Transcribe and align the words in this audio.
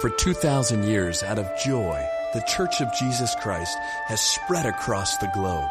For 0.00 0.10
2,000 0.10 0.84
years, 0.84 1.24
out 1.24 1.40
of 1.40 1.50
joy, 1.64 2.08
the 2.32 2.42
Church 2.42 2.80
of 2.80 2.94
Jesus 2.94 3.34
Christ 3.40 3.76
has 4.06 4.20
spread 4.20 4.64
across 4.64 5.16
the 5.16 5.28
globe. 5.34 5.68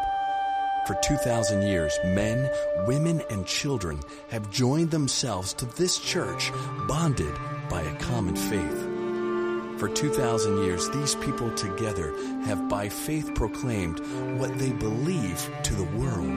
For 0.86 0.96
2,000 1.02 1.62
years, 1.62 1.98
men, 2.04 2.50
women, 2.86 3.22
and 3.30 3.46
children 3.46 4.00
have 4.28 4.50
joined 4.50 4.90
themselves 4.90 5.54
to 5.54 5.64
this 5.64 5.96
church, 5.96 6.52
bonded 6.86 7.34
by 7.70 7.80
a 7.80 7.98
common 8.00 8.36
faith. 8.36 9.80
For 9.80 9.88
2,000 9.88 10.58
years, 10.58 10.90
these 10.90 11.14
people 11.14 11.50
together 11.52 12.12
have 12.44 12.68
by 12.68 12.90
faith 12.90 13.34
proclaimed 13.34 13.98
what 14.38 14.58
they 14.58 14.72
believe 14.72 15.50
to 15.62 15.74
the 15.74 15.96
world. 15.96 16.28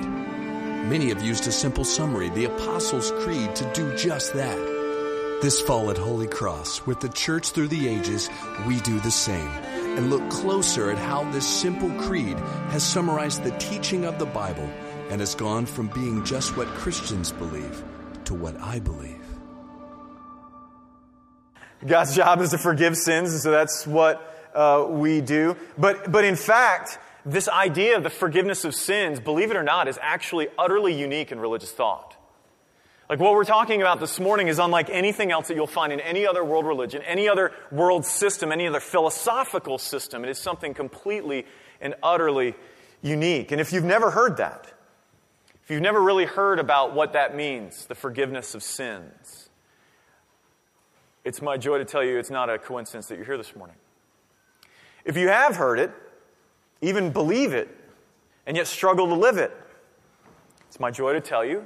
Many 0.87 1.09
have 1.09 1.21
used 1.21 1.45
a 1.45 1.51
simple 1.51 1.83
summary, 1.83 2.29
the 2.29 2.45
Apostles' 2.45 3.11
Creed, 3.19 3.53
to 3.57 3.69
do 3.73 3.93
just 3.97 4.33
that. 4.33 4.70
This 5.41 5.59
fall 5.59 5.89
at 5.89 5.97
Holy 5.97 6.27
Cross, 6.27 6.85
with 6.85 6.99
the 6.99 7.09
church 7.09 7.49
through 7.49 7.69
the 7.69 7.87
ages, 7.87 8.29
we 8.67 8.79
do 8.81 8.99
the 8.99 9.09
same 9.09 9.47
and 9.97 10.11
look 10.11 10.29
closer 10.29 10.91
at 10.91 10.99
how 10.99 11.23
this 11.31 11.47
simple 11.47 11.89
creed 11.93 12.37
has 12.69 12.83
summarized 12.83 13.43
the 13.43 13.49
teaching 13.57 14.05
of 14.05 14.19
the 14.19 14.25
Bible 14.27 14.69
and 15.09 15.19
has 15.19 15.33
gone 15.33 15.65
from 15.65 15.87
being 15.87 16.23
just 16.23 16.55
what 16.55 16.67
Christians 16.67 17.31
believe 17.31 17.83
to 18.25 18.35
what 18.35 18.55
I 18.61 18.77
believe. 18.81 19.17
God's 21.87 22.15
job 22.15 22.39
is 22.41 22.51
to 22.51 22.59
forgive 22.59 22.95
sins, 22.95 23.31
and 23.31 23.41
so 23.41 23.49
that's 23.49 23.87
what 23.87 24.51
uh, 24.53 24.85
we 24.87 25.21
do. 25.21 25.57
But, 25.75 26.11
but 26.11 26.23
in 26.23 26.35
fact, 26.35 26.99
this 27.25 27.49
idea 27.49 27.97
of 27.97 28.03
the 28.03 28.11
forgiveness 28.11 28.63
of 28.63 28.75
sins, 28.75 29.19
believe 29.19 29.49
it 29.49 29.57
or 29.57 29.63
not, 29.63 29.87
is 29.87 29.97
actually 30.03 30.49
utterly 30.59 30.93
unique 30.93 31.31
in 31.31 31.39
religious 31.39 31.71
thought. 31.71 32.10
Like 33.11 33.19
what 33.19 33.33
we're 33.33 33.43
talking 33.43 33.81
about 33.81 33.99
this 33.99 34.21
morning 34.21 34.47
is 34.47 34.57
unlike 34.57 34.89
anything 34.89 35.33
else 35.33 35.49
that 35.49 35.55
you'll 35.55 35.67
find 35.67 35.91
in 35.91 35.99
any 35.99 36.25
other 36.25 36.45
world 36.45 36.65
religion, 36.65 37.01
any 37.01 37.27
other 37.27 37.51
world 37.69 38.05
system, 38.05 38.53
any 38.53 38.65
other 38.65 38.79
philosophical 38.79 39.77
system. 39.77 40.23
It 40.23 40.29
is 40.29 40.39
something 40.39 40.73
completely 40.73 41.45
and 41.81 41.93
utterly 42.01 42.55
unique. 43.01 43.51
And 43.51 43.59
if 43.59 43.73
you've 43.73 43.83
never 43.83 44.11
heard 44.11 44.37
that, 44.37 44.71
if 45.61 45.69
you've 45.69 45.81
never 45.81 46.01
really 46.01 46.23
heard 46.23 46.57
about 46.57 46.95
what 46.95 47.11
that 47.11 47.35
means, 47.35 47.85
the 47.85 47.95
forgiveness 47.95 48.55
of 48.55 48.63
sins, 48.63 49.49
it's 51.25 51.41
my 51.41 51.57
joy 51.57 51.79
to 51.79 51.85
tell 51.85 52.05
you 52.05 52.17
it's 52.17 52.31
not 52.31 52.49
a 52.49 52.57
coincidence 52.57 53.07
that 53.07 53.17
you're 53.17 53.25
here 53.25 53.37
this 53.37 53.57
morning. 53.57 53.75
If 55.03 55.17
you 55.17 55.27
have 55.27 55.57
heard 55.57 55.79
it, 55.79 55.91
even 56.79 57.11
believe 57.11 57.51
it, 57.51 57.67
and 58.47 58.55
yet 58.55 58.67
struggle 58.67 59.07
to 59.07 59.15
live 59.15 59.37
it, 59.37 59.51
it's 60.69 60.79
my 60.79 60.91
joy 60.91 61.11
to 61.11 61.19
tell 61.19 61.43
you 61.43 61.65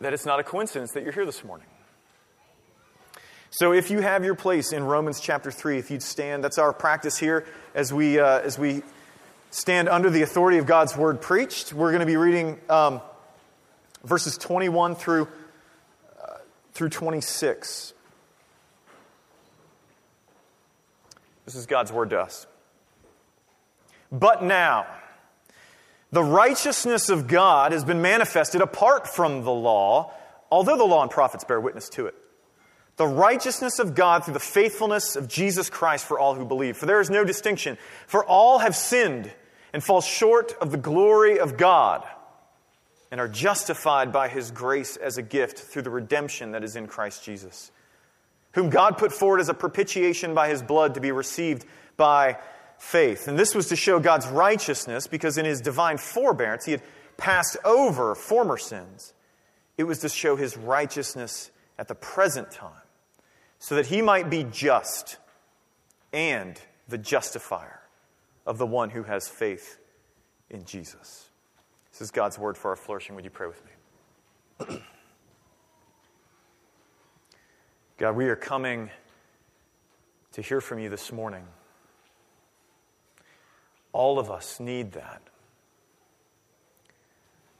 that 0.00 0.12
it's 0.12 0.26
not 0.26 0.40
a 0.40 0.44
coincidence 0.44 0.92
that 0.92 1.02
you're 1.02 1.12
here 1.12 1.26
this 1.26 1.44
morning. 1.44 1.66
So, 3.50 3.72
if 3.72 3.90
you 3.90 4.00
have 4.00 4.24
your 4.24 4.36
place 4.36 4.72
in 4.72 4.84
Romans 4.84 5.20
chapter 5.20 5.50
3, 5.50 5.78
if 5.78 5.90
you'd 5.90 6.02
stand, 6.02 6.44
that's 6.44 6.58
our 6.58 6.72
practice 6.72 7.18
here 7.18 7.46
as 7.74 7.92
we, 7.92 8.18
uh, 8.18 8.38
as 8.40 8.58
we 8.58 8.82
stand 9.50 9.88
under 9.88 10.08
the 10.08 10.22
authority 10.22 10.58
of 10.58 10.66
God's 10.66 10.96
word 10.96 11.20
preached. 11.20 11.72
We're 11.72 11.90
going 11.90 12.00
to 12.00 12.06
be 12.06 12.16
reading 12.16 12.60
um, 12.68 13.00
verses 14.04 14.38
21 14.38 14.94
through, 14.94 15.26
uh, 16.22 16.36
through 16.72 16.90
26. 16.90 17.92
This 21.44 21.54
is 21.56 21.66
God's 21.66 21.92
word 21.92 22.10
to 22.10 22.20
us. 22.20 22.46
But 24.12 24.44
now, 24.44 24.86
the 26.12 26.24
righteousness 26.24 27.08
of 27.08 27.26
God 27.28 27.72
has 27.72 27.84
been 27.84 28.02
manifested 28.02 28.60
apart 28.60 29.08
from 29.08 29.44
the 29.44 29.52
law, 29.52 30.12
although 30.50 30.76
the 30.76 30.84
law 30.84 31.02
and 31.02 31.10
prophets 31.10 31.44
bear 31.44 31.60
witness 31.60 31.88
to 31.90 32.06
it. 32.06 32.14
The 32.96 33.06
righteousness 33.06 33.78
of 33.78 33.94
God 33.94 34.24
through 34.24 34.34
the 34.34 34.40
faithfulness 34.40 35.16
of 35.16 35.28
Jesus 35.28 35.70
Christ 35.70 36.04
for 36.04 36.18
all 36.18 36.34
who 36.34 36.44
believe. 36.44 36.76
For 36.76 36.86
there 36.86 37.00
is 37.00 37.08
no 37.08 37.24
distinction. 37.24 37.78
For 38.06 38.24
all 38.24 38.58
have 38.58 38.76
sinned 38.76 39.32
and 39.72 39.82
fall 39.82 40.00
short 40.00 40.52
of 40.60 40.70
the 40.70 40.76
glory 40.76 41.38
of 41.38 41.56
God 41.56 42.04
and 43.10 43.20
are 43.20 43.28
justified 43.28 44.12
by 44.12 44.28
his 44.28 44.50
grace 44.50 44.96
as 44.96 45.16
a 45.16 45.22
gift 45.22 45.58
through 45.58 45.82
the 45.82 45.90
redemption 45.90 46.52
that 46.52 46.64
is 46.64 46.76
in 46.76 46.86
Christ 46.86 47.24
Jesus, 47.24 47.70
whom 48.52 48.68
God 48.68 48.98
put 48.98 49.12
forward 49.12 49.40
as 49.40 49.48
a 49.48 49.54
propitiation 49.54 50.34
by 50.34 50.48
his 50.48 50.62
blood 50.62 50.94
to 50.94 51.00
be 51.00 51.12
received 51.12 51.64
by 51.96 52.38
faith. 52.80 53.28
And 53.28 53.38
this 53.38 53.54
was 53.54 53.68
to 53.68 53.76
show 53.76 54.00
God's 54.00 54.26
righteousness 54.26 55.06
because 55.06 55.36
in 55.36 55.44
his 55.44 55.60
divine 55.60 55.98
forbearance 55.98 56.64
he 56.64 56.72
had 56.72 56.82
passed 57.18 57.58
over 57.62 58.14
former 58.14 58.56
sins. 58.56 59.12
It 59.76 59.84
was 59.84 59.98
to 60.00 60.08
show 60.08 60.34
his 60.34 60.56
righteousness 60.56 61.50
at 61.78 61.88
the 61.88 61.94
present 61.94 62.50
time 62.50 62.72
so 63.58 63.76
that 63.76 63.86
he 63.86 64.00
might 64.00 64.30
be 64.30 64.44
just 64.44 65.18
and 66.12 66.58
the 66.88 66.96
justifier 66.96 67.80
of 68.46 68.56
the 68.56 68.66
one 68.66 68.88
who 68.88 69.02
has 69.02 69.28
faith 69.28 69.78
in 70.48 70.64
Jesus. 70.64 71.28
This 71.92 72.00
is 72.00 72.10
God's 72.10 72.38
word 72.38 72.56
for 72.56 72.70
our 72.70 72.76
flourishing. 72.76 73.14
Would 73.14 73.24
you 73.24 73.30
pray 73.30 73.46
with 73.46 73.62
me? 74.68 74.78
God, 77.98 78.16
we 78.16 78.26
are 78.28 78.36
coming 78.36 78.88
to 80.32 80.40
hear 80.40 80.62
from 80.62 80.78
you 80.78 80.88
this 80.88 81.12
morning. 81.12 81.44
All 83.92 84.18
of 84.18 84.30
us 84.30 84.60
need 84.60 84.92
that. 84.92 85.22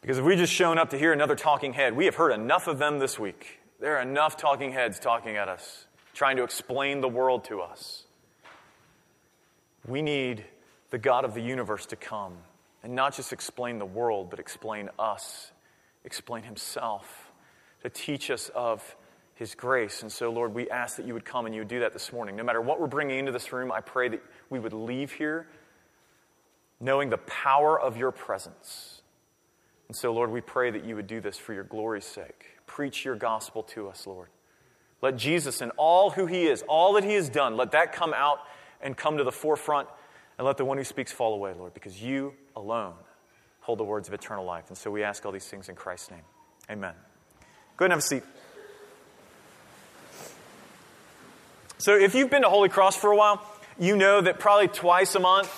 Because 0.01 0.19
if 0.19 0.25
we 0.25 0.37
just 0.37 0.53
shown 0.53 0.79
up 0.79 0.91
to 0.91 0.99
hear 0.99 1.13
another 1.13 1.37
talking 1.37 1.73
head, 1.73 1.95
we 1.95 2.07
have 2.07 2.15
heard 2.15 2.33
enough 2.33 2.67
of 2.67 2.79
them 2.79 2.99
this 2.99 3.19
week. 3.19 3.61
There 3.81 3.97
are 3.97 4.03
enough 4.03 4.37
talking 4.37 4.73
heads 4.73 4.99
talking 4.99 5.37
at 5.37 5.49
us, 5.49 5.87
trying 6.15 6.37
to 6.37 6.43
explain 6.43 7.01
the 7.01 7.09
world 7.09 7.45
to 7.45 7.61
us. 7.61 8.05
We 9.87 10.03
need 10.03 10.45
the 10.91 10.99
God 10.99 11.25
of 11.25 11.35
the 11.35 11.41
universe 11.41 11.87
to 11.87 11.97
come 11.97 12.37
and 12.83 12.95
not 12.95 13.15
just 13.15 13.33
explain 13.33 13.79
the 13.79 13.87
world, 13.87 14.31
but 14.31 14.39
explain 14.39 14.89
us, 14.99 15.53
explain 16.05 16.45
Himself, 16.45 17.31
to 17.83 17.91
teach 17.91 18.31
us 18.31 18.51
of 18.55 18.97
His 19.35 19.55
grace. 19.55 20.03
And 20.03 20.11
so, 20.11 20.31
Lord, 20.31 20.55
we 20.55 20.71
ask 20.71 20.97
that 20.97 21.07
you 21.07 21.13
would 21.13 21.25
come 21.25 21.45
and 21.45 21.55
you 21.55 21.61
would 21.61 21.69
do 21.69 21.81
that 21.81 21.93
this 21.93 22.13
morning. 22.13 22.37
No 22.37 22.43
matter 22.43 22.61
what 22.61 22.81
we're 22.81 22.87
bringing 22.87 23.19
into 23.19 23.33
this 23.33 23.53
room, 23.53 23.71
I 23.71 23.81
pray 23.81 24.09
that 24.09 24.23
we 24.49 24.59
would 24.59 24.73
leave 24.73 25.13
here 25.13 25.47
knowing 26.81 27.11
the 27.11 27.19
power 27.19 27.79
of 27.79 27.97
your 27.97 28.11
presence. 28.11 29.03
And 29.89 29.97
so, 29.97 30.13
Lord, 30.13 30.31
we 30.31 30.41
pray 30.41 30.71
that 30.71 30.85
you 30.85 30.97
would 30.97 31.07
do 31.07 31.21
this 31.21 31.37
for 31.37 31.53
your 31.53 31.65
glory's 31.65 32.05
sake. 32.05 32.47
Preach 32.67 33.05
your 33.05 33.17
gospel 33.17 33.63
to 33.65 33.89
us, 33.89 34.07
Lord. 34.07 34.29
Let 35.03 35.17
Jesus 35.17 35.61
and 35.61 35.73
all 35.77 36.11
who 36.11 36.27
he 36.27 36.47
is, 36.47 36.63
all 36.69 36.93
that 36.95 37.05
he 37.05 37.15
has 37.15 37.29
done, 37.29 37.57
let 37.57 37.73
that 37.73 37.93
come 37.93 38.15
out 38.15 38.39
and 38.81 38.97
come 38.97 39.19
to 39.19 39.25
the 39.25 39.33
forefront, 39.33 39.89
and 40.39 40.47
let 40.47 40.57
the 40.57 40.65
one 40.65 40.79
who 40.79 40.85
speaks 40.85 41.13
fall 41.13 41.35
away, 41.35 41.53
Lord, 41.55 41.75
because 41.75 42.03
you 42.03 42.35
alone 42.57 42.95
hold 43.61 43.79
the 43.79 43.85
words 43.85 44.09
of 44.09 44.15
eternal 44.15 44.45
life. 44.45 44.65
And 44.69 44.77
so 44.77 44.91
we 44.91 45.03
ask 45.03 45.25
all 45.27 45.33
these 45.33 45.47
things 45.47 45.69
in 45.69 45.75
Christ's 45.75 46.11
name. 46.11 46.23
Amen. 46.71 46.95
Go 47.77 47.85
ahead 47.85 47.93
and 47.93 47.93
have 47.93 47.99
a 47.99 48.03
seat. 48.03 48.23
So, 51.79 51.97
if 51.97 52.15
you've 52.15 52.31
been 52.31 52.43
to 52.43 52.49
Holy 52.51 52.69
Cross 52.69 52.97
for 52.97 53.11
a 53.11 53.17
while, 53.17 53.43
you 53.79 53.97
know 53.97 54.21
that 54.21 54.39
probably 54.39 54.69
twice 54.69 55.15
a 55.15 55.19
month, 55.19 55.51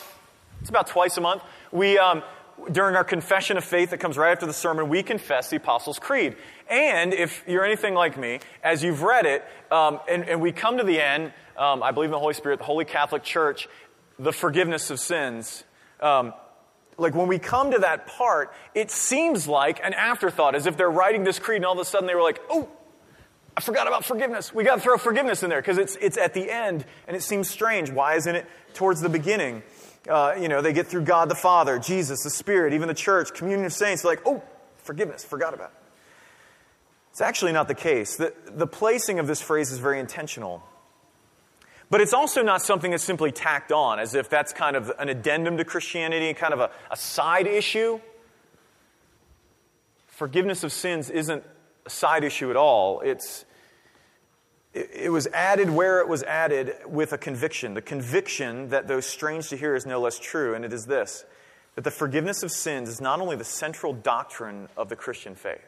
it's 0.62 0.70
about 0.70 0.86
twice 0.86 1.16
a 1.16 1.20
month. 1.20 1.42
We, 1.72 1.98
um, 1.98 2.22
during 2.70 2.94
our 2.94 3.02
confession 3.02 3.56
of 3.56 3.64
faith 3.64 3.90
that 3.90 3.98
comes 3.98 4.16
right 4.16 4.30
after 4.30 4.46
the 4.46 4.52
sermon, 4.52 4.88
we 4.88 5.02
confess 5.02 5.50
the 5.50 5.56
Apostles' 5.56 5.98
Creed. 5.98 6.36
And 6.70 7.12
if 7.12 7.42
you're 7.48 7.64
anything 7.64 7.94
like 7.94 8.16
me, 8.16 8.38
as 8.62 8.84
you've 8.84 9.02
read 9.02 9.26
it, 9.26 9.44
um, 9.72 9.98
and, 10.08 10.22
and, 10.28 10.40
we 10.40 10.52
come 10.52 10.78
to 10.78 10.84
the 10.84 11.00
end, 11.00 11.32
um, 11.56 11.82
I 11.82 11.90
believe 11.90 12.08
in 12.08 12.12
the 12.12 12.20
Holy 12.20 12.34
Spirit, 12.34 12.60
the 12.60 12.64
Holy 12.64 12.84
Catholic 12.84 13.24
Church, 13.24 13.68
the 14.20 14.32
forgiveness 14.32 14.88
of 14.90 15.00
sins. 15.00 15.64
Um, 16.00 16.32
like 16.96 17.16
when 17.16 17.26
we 17.26 17.40
come 17.40 17.72
to 17.72 17.78
that 17.78 18.06
part, 18.06 18.52
it 18.72 18.92
seems 18.92 19.48
like 19.48 19.80
an 19.82 19.94
afterthought, 19.94 20.54
as 20.54 20.66
if 20.66 20.76
they're 20.76 20.88
writing 20.88 21.24
this 21.24 21.40
creed 21.40 21.56
and 21.56 21.64
all 21.64 21.72
of 21.72 21.80
a 21.80 21.84
sudden 21.84 22.06
they 22.06 22.14
were 22.14 22.22
like, 22.22 22.40
oh, 22.48 22.68
I 23.56 23.62
forgot 23.62 23.88
about 23.88 24.04
forgiveness. 24.04 24.54
We 24.54 24.62
got 24.62 24.76
to 24.76 24.80
throw 24.80 24.96
forgiveness 24.96 25.42
in 25.42 25.50
there 25.50 25.60
because 25.60 25.78
it's, 25.78 25.96
it's 26.00 26.16
at 26.16 26.34
the 26.34 26.48
end 26.48 26.84
and 27.08 27.16
it 27.16 27.22
seems 27.22 27.50
strange. 27.50 27.90
Why 27.90 28.14
isn't 28.14 28.36
it 28.36 28.46
towards 28.74 29.00
the 29.00 29.08
beginning? 29.08 29.64
Uh, 30.08 30.34
you 30.38 30.48
know, 30.48 30.62
they 30.62 30.72
get 30.72 30.86
through 30.88 31.02
God 31.02 31.28
the 31.28 31.34
Father, 31.34 31.78
Jesus, 31.78 32.22
the 32.22 32.30
Spirit, 32.30 32.72
even 32.72 32.88
the 32.88 32.94
church, 32.94 33.32
communion 33.34 33.66
of 33.66 33.72
saints, 33.72 34.04
like, 34.04 34.20
oh, 34.26 34.42
forgiveness, 34.78 35.24
forgot 35.24 35.54
about 35.54 35.70
it. 35.70 35.76
It's 37.10 37.20
actually 37.20 37.52
not 37.52 37.68
the 37.68 37.74
case. 37.74 38.16
The, 38.16 38.32
the 38.46 38.66
placing 38.66 39.18
of 39.18 39.26
this 39.26 39.40
phrase 39.40 39.70
is 39.70 39.78
very 39.78 40.00
intentional. 40.00 40.62
But 41.90 42.00
it's 42.00 42.14
also 42.14 42.42
not 42.42 42.62
something 42.62 42.90
that's 42.90 43.04
simply 43.04 43.32
tacked 43.32 43.70
on, 43.70 43.98
as 43.98 44.14
if 44.14 44.30
that's 44.30 44.54
kind 44.54 44.76
of 44.76 44.90
an 44.98 45.10
addendum 45.10 45.58
to 45.58 45.64
Christianity, 45.64 46.32
kind 46.32 46.54
of 46.54 46.60
a, 46.60 46.70
a 46.90 46.96
side 46.96 47.46
issue. 47.46 48.00
Forgiveness 50.06 50.64
of 50.64 50.72
sins 50.72 51.10
isn't 51.10 51.44
a 51.84 51.90
side 51.90 52.24
issue 52.24 52.48
at 52.48 52.56
all. 52.56 53.00
It's, 53.00 53.44
it 54.74 55.12
was 55.12 55.26
added 55.28 55.68
where 55.70 56.00
it 56.00 56.08
was 56.08 56.22
added 56.22 56.74
with 56.86 57.12
a 57.12 57.18
conviction. 57.18 57.74
The 57.74 57.82
conviction 57.82 58.70
that, 58.70 58.88
though 58.88 59.00
strange 59.00 59.48
to 59.50 59.56
hear, 59.56 59.74
is 59.74 59.84
no 59.84 60.00
less 60.00 60.18
true, 60.18 60.54
and 60.54 60.64
it 60.64 60.72
is 60.72 60.86
this 60.86 61.24
that 61.74 61.84
the 61.84 61.90
forgiveness 61.90 62.42
of 62.42 62.50
sins 62.50 62.88
is 62.88 63.00
not 63.00 63.20
only 63.20 63.34
the 63.34 63.44
central 63.44 63.94
doctrine 63.94 64.68
of 64.76 64.90
the 64.90 64.96
Christian 64.96 65.34
faith, 65.34 65.66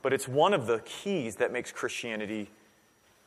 but 0.00 0.12
it's 0.12 0.28
one 0.28 0.54
of 0.54 0.66
the 0.66 0.78
keys 0.80 1.36
that 1.36 1.52
makes 1.52 1.72
Christianity 1.72 2.48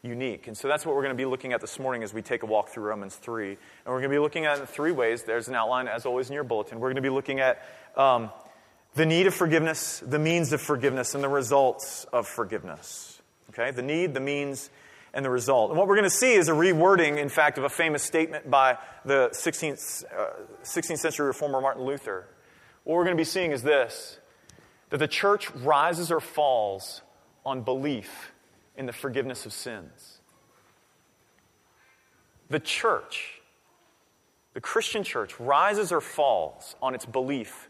unique. 0.01 0.47
And 0.47 0.55
so 0.55 0.67
that's 0.67 0.85
what 0.85 0.95
we're 0.95 1.01
going 1.01 1.15
to 1.15 1.17
be 1.17 1.25
looking 1.25 1.51
at 1.51 1.59
this 1.59 1.79
morning 1.79 2.03
as 2.03 2.13
we 2.13 2.21
take 2.21 2.43
a 2.43 2.45
walk 2.45 2.69
through 2.69 2.83
Romans 2.83 3.15
3. 3.15 3.49
And 3.49 3.57
we're 3.87 3.99
going 3.99 4.03
to 4.03 4.15
be 4.15 4.19
looking 4.19 4.45
at 4.45 4.57
it 4.57 4.61
in 4.61 4.67
three 4.67 4.91
ways. 4.91 5.23
There's 5.23 5.47
an 5.47 5.55
outline, 5.55 5.87
as 5.87 6.05
always, 6.05 6.29
in 6.29 6.33
your 6.33 6.43
bulletin. 6.43 6.79
We're 6.79 6.89
going 6.89 6.95
to 6.95 7.01
be 7.01 7.09
looking 7.09 7.39
at 7.39 7.61
um, 7.97 8.29
the 8.93 9.05
need 9.05 9.27
of 9.27 9.33
forgiveness, 9.33 10.01
the 10.05 10.19
means 10.19 10.53
of 10.53 10.61
forgiveness, 10.61 11.15
and 11.15 11.23
the 11.23 11.29
results 11.29 12.05
of 12.13 12.27
forgiveness. 12.27 13.14
Okay? 13.57 13.71
The 13.71 13.81
need, 13.81 14.13
the 14.13 14.19
means, 14.19 14.69
and 15.13 15.23
the 15.23 15.29
result. 15.29 15.71
And 15.71 15.79
what 15.79 15.87
we're 15.87 15.95
going 15.95 16.03
to 16.03 16.09
see 16.09 16.33
is 16.33 16.49
a 16.49 16.53
rewording, 16.53 17.17
in 17.17 17.29
fact, 17.29 17.57
of 17.57 17.63
a 17.63 17.69
famous 17.69 18.03
statement 18.03 18.51
by 18.51 18.77
the 19.05 19.29
16th, 19.31 20.03
uh, 20.13 20.31
16th 20.63 20.99
century 20.99 21.27
reformer 21.27 21.61
Martin 21.61 21.83
Luther. 21.83 22.27
What 22.83 22.95
we're 22.95 23.05
going 23.05 23.15
to 23.15 23.21
be 23.21 23.23
seeing 23.23 23.51
is 23.51 23.63
this 23.63 24.19
that 24.91 24.97
the 24.97 25.07
church 25.07 25.49
rises 25.55 26.11
or 26.11 26.19
falls 26.19 27.01
on 27.45 27.61
belief 27.61 28.31
in 28.77 28.85
the 28.85 28.93
forgiveness 28.93 29.45
of 29.45 29.53
sins. 29.53 30.19
The 32.49 32.59
church, 32.59 33.41
the 34.53 34.61
Christian 34.61 35.03
church, 35.03 35.39
rises 35.39 35.91
or 35.91 36.01
falls 36.01 36.75
on 36.81 36.93
its 36.93 37.05
belief 37.05 37.69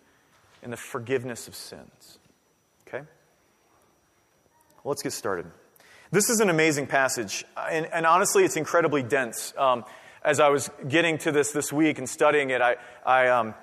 in 0.61 0.71
the 0.71 0.77
forgiveness 0.77 1.47
of 1.47 1.55
sins. 1.55 2.19
Okay? 2.87 3.05
Well, 4.83 4.91
let's 4.91 5.03
get 5.03 5.13
started. 5.13 5.45
This 6.11 6.29
is 6.29 6.39
an 6.39 6.49
amazing 6.49 6.85
passage, 6.85 7.45
and, 7.69 7.87
and 7.87 8.05
honestly, 8.05 8.45
it's 8.45 8.57
incredibly 8.57 9.01
dense. 9.01 9.53
Um, 9.57 9.85
as 10.23 10.39
I 10.39 10.49
was 10.49 10.69
getting 10.87 11.17
to 11.19 11.31
this 11.31 11.51
this 11.51 11.73
week 11.73 11.97
and 11.97 12.07
studying 12.07 12.51
it, 12.51 12.61
I, 12.61 12.75
I 13.03 13.29
um, 13.29 13.55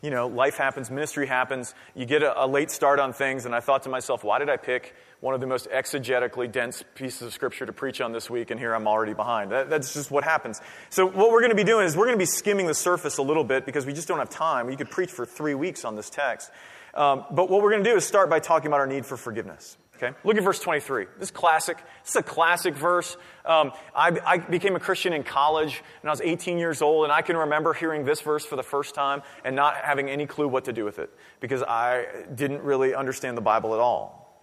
you 0.00 0.10
know, 0.10 0.28
life 0.28 0.56
happens, 0.56 0.88
ministry 0.88 1.26
happens, 1.26 1.74
you 1.96 2.06
get 2.06 2.22
a, 2.22 2.44
a, 2.44 2.46
late 2.46 2.70
start 2.70 3.00
on 3.00 3.12
things, 3.12 3.44
and 3.44 3.56
I 3.56 3.60
thought 3.60 3.82
to 3.82 3.88
myself, 3.88 4.22
why 4.22 4.38
did 4.38 4.48
I 4.48 4.56
pick 4.56 4.94
one 5.18 5.34
of 5.34 5.40
the 5.40 5.48
most 5.48 5.68
exegetically 5.70 6.50
dense 6.50 6.84
pieces 6.94 7.22
of 7.22 7.32
scripture 7.32 7.66
to 7.66 7.72
preach 7.72 8.00
on 8.00 8.12
this 8.12 8.30
week, 8.30 8.52
and 8.52 8.60
here 8.60 8.72
I'm 8.72 8.86
already 8.86 9.14
behind? 9.14 9.50
That, 9.50 9.68
that's 9.68 9.92
just 9.92 10.12
what 10.12 10.22
happens. 10.22 10.60
So, 10.90 11.06
what 11.06 11.32
we're 11.32 11.40
going 11.40 11.50
to 11.50 11.56
be 11.56 11.64
doing 11.64 11.86
is 11.86 11.96
we're 11.96 12.06
going 12.06 12.18
to 12.18 12.22
be 12.22 12.26
skimming 12.26 12.66
the 12.66 12.74
surface 12.74 13.18
a 13.18 13.22
little 13.22 13.44
bit 13.44 13.66
because 13.66 13.84
we 13.84 13.92
just 13.92 14.06
don't 14.06 14.20
have 14.20 14.30
time. 14.30 14.70
You 14.70 14.76
could 14.76 14.90
preach 14.90 15.10
for 15.10 15.26
three 15.26 15.54
weeks 15.54 15.84
on 15.84 15.96
this 15.96 16.08
text. 16.08 16.52
Um, 16.94 17.24
but 17.32 17.50
what 17.50 17.62
we're 17.62 17.70
going 17.70 17.82
to 17.82 17.90
do 17.90 17.96
is 17.96 18.04
start 18.04 18.30
by 18.30 18.38
talking 18.38 18.68
about 18.68 18.78
our 18.78 18.86
need 18.86 19.04
for 19.04 19.16
forgiveness. 19.16 19.76
Okay? 20.00 20.16
Look 20.22 20.36
at 20.36 20.44
verse 20.44 20.60
23. 20.60 21.06
This 21.18 21.28
is 21.28 21.30
classic. 21.32 21.78
This 22.04 22.10
is 22.10 22.16
a 22.16 22.22
classic 22.22 22.76
verse. 22.76 23.16
Um, 23.44 23.72
I, 23.94 24.16
I, 24.24 24.38
became 24.38 24.76
a 24.76 24.80
Christian 24.80 25.12
in 25.12 25.24
college 25.24 25.82
and 26.02 26.08
I 26.08 26.12
was 26.12 26.20
18 26.20 26.56
years 26.56 26.82
old, 26.82 27.04
and 27.04 27.12
I 27.12 27.22
can 27.22 27.36
remember 27.36 27.74
hearing 27.74 28.04
this 28.04 28.20
verse 28.20 28.44
for 28.44 28.54
the 28.54 28.62
first 28.62 28.94
time 28.94 29.22
and 29.44 29.56
not 29.56 29.76
having 29.76 30.08
any 30.08 30.26
clue 30.26 30.46
what 30.46 30.66
to 30.66 30.72
do 30.72 30.84
with 30.84 31.00
it 31.00 31.10
because 31.40 31.62
I 31.64 32.06
didn't 32.32 32.62
really 32.62 32.94
understand 32.94 33.36
the 33.36 33.42
Bible 33.42 33.74
at 33.74 33.80
all. 33.80 34.40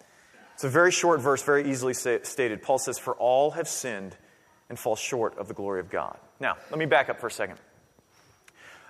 It's 0.55 0.65
a 0.65 0.69
very 0.69 0.91
short 0.91 1.21
verse, 1.21 1.41
very 1.41 1.69
easily 1.69 1.93
stated. 1.93 2.61
Paul 2.61 2.79
says, 2.79 2.97
For 2.97 3.13
all 3.15 3.51
have 3.51 3.67
sinned 3.67 4.15
and 4.69 4.77
fall 4.77 4.95
short 4.95 5.37
of 5.37 5.47
the 5.47 5.53
glory 5.53 5.79
of 5.79 5.89
God. 5.89 6.17
Now, 6.39 6.57
let 6.69 6.79
me 6.79 6.85
back 6.85 7.09
up 7.09 7.19
for 7.19 7.27
a 7.27 7.31
second. 7.31 7.59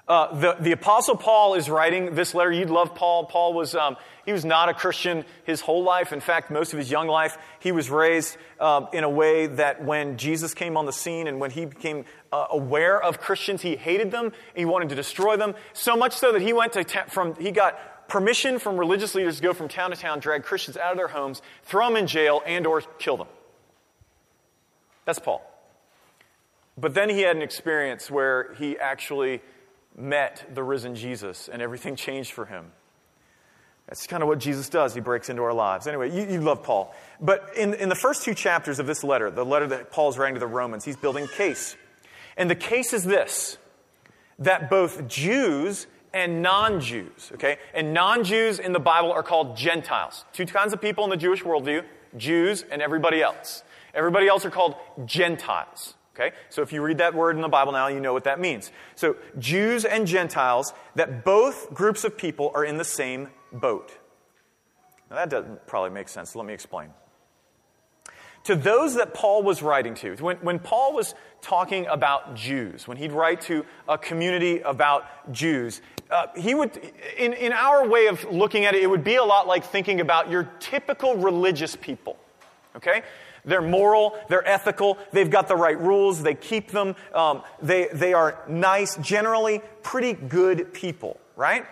Uh, 0.08 0.40
the, 0.40 0.56
the 0.60 0.72
Apostle 0.72 1.18
Paul 1.18 1.56
is 1.56 1.68
writing 1.68 2.14
this 2.14 2.36
letter. 2.36 2.52
You'd 2.52 2.70
love 2.70 2.94
Paul. 2.94 3.26
Paul 3.26 3.56
was, 3.56 3.74
um, 3.74 3.98
he 4.24 4.32
was 4.32 4.46
not 4.46 4.70
a 4.70 4.74
Christian 4.74 5.26
his 5.46 5.62
whole 5.62 5.84
life. 5.84 6.14
In 6.14 6.20
fact, 6.20 6.52
most 6.52 6.74
of 6.74 6.80
his 6.80 6.92
young 6.92 7.08
life, 7.08 7.40
he 7.60 7.72
was 7.72 7.90
raised 7.90 8.38
um, 8.60 8.88
in 8.94 9.04
a 9.04 9.10
way 9.10 9.48
that 9.48 9.84
when 9.84 10.18
Jesus 10.18 10.54
came 10.54 10.78
on 10.78 10.86
the 10.86 10.94
scene 10.94 11.26
and 11.26 11.40
when 11.40 11.50
he 11.50 11.66
became 11.66 12.06
uh, 12.32 12.46
aware 12.52 13.02
of 13.02 13.20
Christians, 13.20 13.64
he 13.64 13.76
hated 13.76 14.12
them. 14.12 14.32
He 14.56 14.66
wanted 14.66 14.90
to 14.90 14.96
destroy 14.96 15.38
them. 15.38 15.56
So 15.74 15.96
much 15.96 16.14
so 16.14 16.32
that 16.34 16.42
he 16.44 16.54
went 16.54 16.74
to, 16.74 16.84
from, 17.08 17.34
he 17.36 17.50
got 17.50 18.08
permission 18.08 18.60
from 18.60 18.78
religious 18.78 19.16
leaders 19.16 19.38
to 19.38 19.42
go 19.42 19.54
from 19.54 19.68
town 19.68 19.90
to 19.90 19.98
town, 19.98 20.20
drag 20.20 20.44
Christians 20.44 20.78
out 20.78 20.92
of 20.92 20.98
their 20.98 21.08
homes, 21.08 21.42
throw 21.64 21.88
them 21.88 21.98
in 21.98 22.06
jail, 22.06 22.44
and 22.46 22.68
or 22.68 22.82
kill 23.00 23.18
them. 23.18 23.28
That's 25.06 25.18
Paul. 25.18 25.42
But 26.78 26.94
then 26.94 27.10
he 27.10 27.22
had 27.22 27.36
an 27.36 27.42
experience 27.42 28.12
where 28.12 28.54
he 28.60 28.78
actually 28.78 29.42
met 29.98 30.46
the 30.54 30.64
risen 30.64 30.96
Jesus 30.96 31.48
and 31.48 31.62
everything 31.62 31.96
changed 31.96 32.32
for 32.32 32.46
him. 32.46 32.72
That's 33.88 34.08
kind 34.08 34.24
of 34.24 34.30
what 34.30 34.40
Jesus 34.40 34.68
does. 34.68 34.96
He 34.96 35.00
breaks 35.00 35.30
into 35.30 35.44
our 35.44 35.54
lives. 35.54 35.86
Anyway, 35.86 36.12
you, 36.12 36.26
you, 36.34 36.42
love 36.42 36.64
Paul. 36.64 36.94
But 37.22 37.52
in, 37.56 37.76
in 37.76 37.88
the 37.88 37.96
first 37.96 38.24
two 38.24 38.34
chapters 38.34 38.80
of 38.80 38.88
this 38.88 39.04
letter, 39.04 39.30
the 39.30 39.46
letter 39.46 39.68
that 39.68 39.92
Paul's 39.92 40.18
writing 40.18 40.36
to 40.36 40.40
the 40.40 40.48
Romans, 40.48 40.84
he's 40.84 40.98
building 40.98 41.26
a 41.26 41.28
case. 41.28 41.76
And 42.36 42.50
the 42.50 42.56
case 42.56 42.94
is 42.94 43.04
this 43.04 43.58
that 44.40 44.70
both 44.70 45.08
Jews 45.08 45.88
and 46.14 46.42
non 46.42 46.82
Jews, 46.82 47.32
okay? 47.36 47.58
And 47.74 47.94
non 47.94 48.24
Jews 48.24 48.60
in 48.60 48.74
the 48.74 48.80
Bible 48.80 49.12
are 49.12 49.24
called 49.24 49.56
Gentiles. 49.56 50.26
Two 50.34 50.46
kinds 50.46 50.74
of 50.74 50.82
people 50.82 51.04
in 51.04 51.10
the 51.10 51.18
Jewish 51.18 51.44
worldview 51.44 51.86
Jews 52.18 52.64
and 52.72 52.82
everybody 52.82 53.22
else. 53.22 53.64
Everybody 53.94 54.28
else 54.28 54.46
are 54.46 54.50
called 54.50 54.76
Gentiles. 55.06 55.95
Okay? 56.16 56.36
So 56.50 56.62
if 56.62 56.72
you 56.72 56.82
read 56.82 57.00
that 57.00 57.14
word 57.14 57.36
in 57.36 57.42
the 57.42 57.50
Bible 57.50 57.74
now, 57.74 57.88
you 57.88 58.00
know 58.00 58.14
what 58.14 58.24
that 58.24 58.40
means. 58.40 58.72
So 58.96 59.18
Jews 59.38 59.84
and 59.84 60.08
Gentiles, 60.08 60.74
that 60.96 61.26
both 61.26 61.74
groups 61.74 62.04
of 62.06 62.18
people 62.18 62.52
are 62.56 62.64
in 62.64 62.78
the 62.78 62.86
same 62.86 63.30
boat. 63.52 63.92
Now 65.10 65.18
that 65.18 65.30
doesn't 65.30 65.68
probably 65.68 65.92
make 65.92 66.08
sense. 66.08 66.36
Let 66.36 66.46
me 66.46 66.54
explain. 66.54 66.90
To 68.46 68.56
those 68.56 68.96
that 68.96 69.16
Paul 69.16 69.42
was 69.42 69.64
writing 69.64 69.96
to, 69.96 70.16
when, 70.18 70.38
when 70.38 70.60
Paul 70.60 70.94
was 70.94 71.16
talking 71.42 71.88
about 71.88 72.36
Jews, 72.36 72.88
when 72.88 72.96
he'd 72.96 73.12
write 73.12 73.42
to 73.42 73.66
a 73.90 73.98
community 73.98 74.60
about 74.60 75.32
Jews, 75.32 75.82
uh, 76.12 76.28
he 76.38 76.54
would, 76.54 76.78
in, 77.18 77.34
in 77.34 77.52
our 77.52 77.88
way 77.88 78.06
of 78.06 78.24
looking 78.32 78.66
at 78.66 78.76
it, 78.76 78.84
it 78.84 78.88
would 78.88 79.04
be 79.04 79.16
a 79.16 79.24
lot 79.24 79.48
like 79.48 79.66
thinking 79.66 80.00
about 80.00 80.30
your 80.30 80.44
typical 80.60 81.18
religious 81.18 81.76
people. 81.76 82.18
Okay? 82.76 83.02
They're 83.46 83.62
moral, 83.62 84.18
they're 84.28 84.48
ethical, 84.48 84.98
they've 85.12 85.30
got 85.30 85.48
the 85.48 85.56
right 85.56 85.80
rules, 85.80 86.24
they 86.24 86.36
keep 86.36 86.72
them, 86.72 86.96
um, 87.14 87.44
they, 87.62 87.88
they 87.94 88.14
are 88.14 88.44
nice, 88.48 88.98
generally 88.98 89.62
pretty 89.84 90.14
good 90.14 90.74
people, 90.74 91.20
right? 91.36 91.66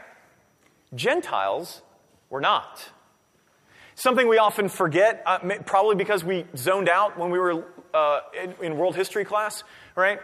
Gentiles 0.94 1.82
were 2.30 2.42
not. 2.42 2.90
Something 3.96 4.28
we 4.28 4.38
often 4.38 4.70
forget, 4.70 5.22
uh, 5.26 5.40
probably 5.66 5.96
because 5.96 6.24
we 6.24 6.46
zoned 6.56 6.90
out 6.90 7.18
when 7.18 7.30
we 7.30 7.40
were 7.40 7.64
uh, 7.94 8.22
in, 8.42 8.54
in, 8.62 8.78
world 8.78 8.96
history 8.96 9.24
class, 9.24 9.64
right? 9.96 10.20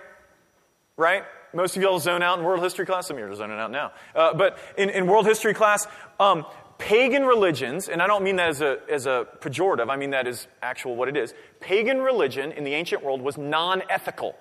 Right? 0.97 1.23
Most 1.53 1.77
of 1.77 1.83
y'all 1.83 1.99
zone 1.99 2.23
out 2.23 2.39
in 2.39 2.45
world 2.45 2.63
history 2.63 2.85
class. 2.85 3.07
Some 3.07 3.17
of 3.17 3.23
you 3.23 3.27
are 3.27 3.35
zoning 3.35 3.59
out 3.59 3.71
now. 3.71 3.91
Uh, 4.15 4.33
but 4.33 4.57
in, 4.77 4.89
in 4.89 5.07
world 5.07 5.25
history 5.25 5.53
class, 5.53 5.87
um, 6.19 6.45
pagan 6.79 7.23
religions, 7.25 7.89
and 7.89 8.01
I 8.01 8.07
don't 8.07 8.23
mean 8.23 8.37
that 8.37 8.49
as 8.49 8.61
a, 8.61 8.79
as 8.89 9.05
a 9.05 9.27
pejorative, 9.41 9.91
I 9.91 9.95
mean 9.95 10.09
that 10.09 10.25
as 10.25 10.47
actual 10.63 10.95
what 10.95 11.07
it 11.07 11.15
is. 11.15 11.35
Pagan 11.59 11.99
religion 12.01 12.51
in 12.51 12.63
the 12.63 12.73
ancient 12.73 13.03
world 13.03 13.21
was 13.21 13.37
non 13.37 13.83
ethical. 13.89 14.35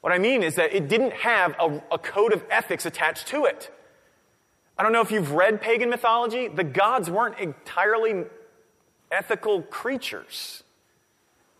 What 0.00 0.12
I 0.12 0.18
mean 0.18 0.42
is 0.42 0.54
that 0.54 0.72
it 0.72 0.88
didn't 0.88 1.12
have 1.12 1.54
a, 1.60 1.82
a 1.92 1.98
code 1.98 2.32
of 2.32 2.42
ethics 2.48 2.86
attached 2.86 3.26
to 3.28 3.44
it. 3.44 3.70
I 4.78 4.82
don't 4.82 4.92
know 4.92 5.00
if 5.00 5.10
you've 5.10 5.32
read 5.32 5.60
pagan 5.60 5.90
mythology, 5.90 6.48
the 6.48 6.64
gods 6.64 7.10
weren't 7.10 7.38
entirely 7.38 8.24
ethical 9.10 9.62
creatures 9.62 10.62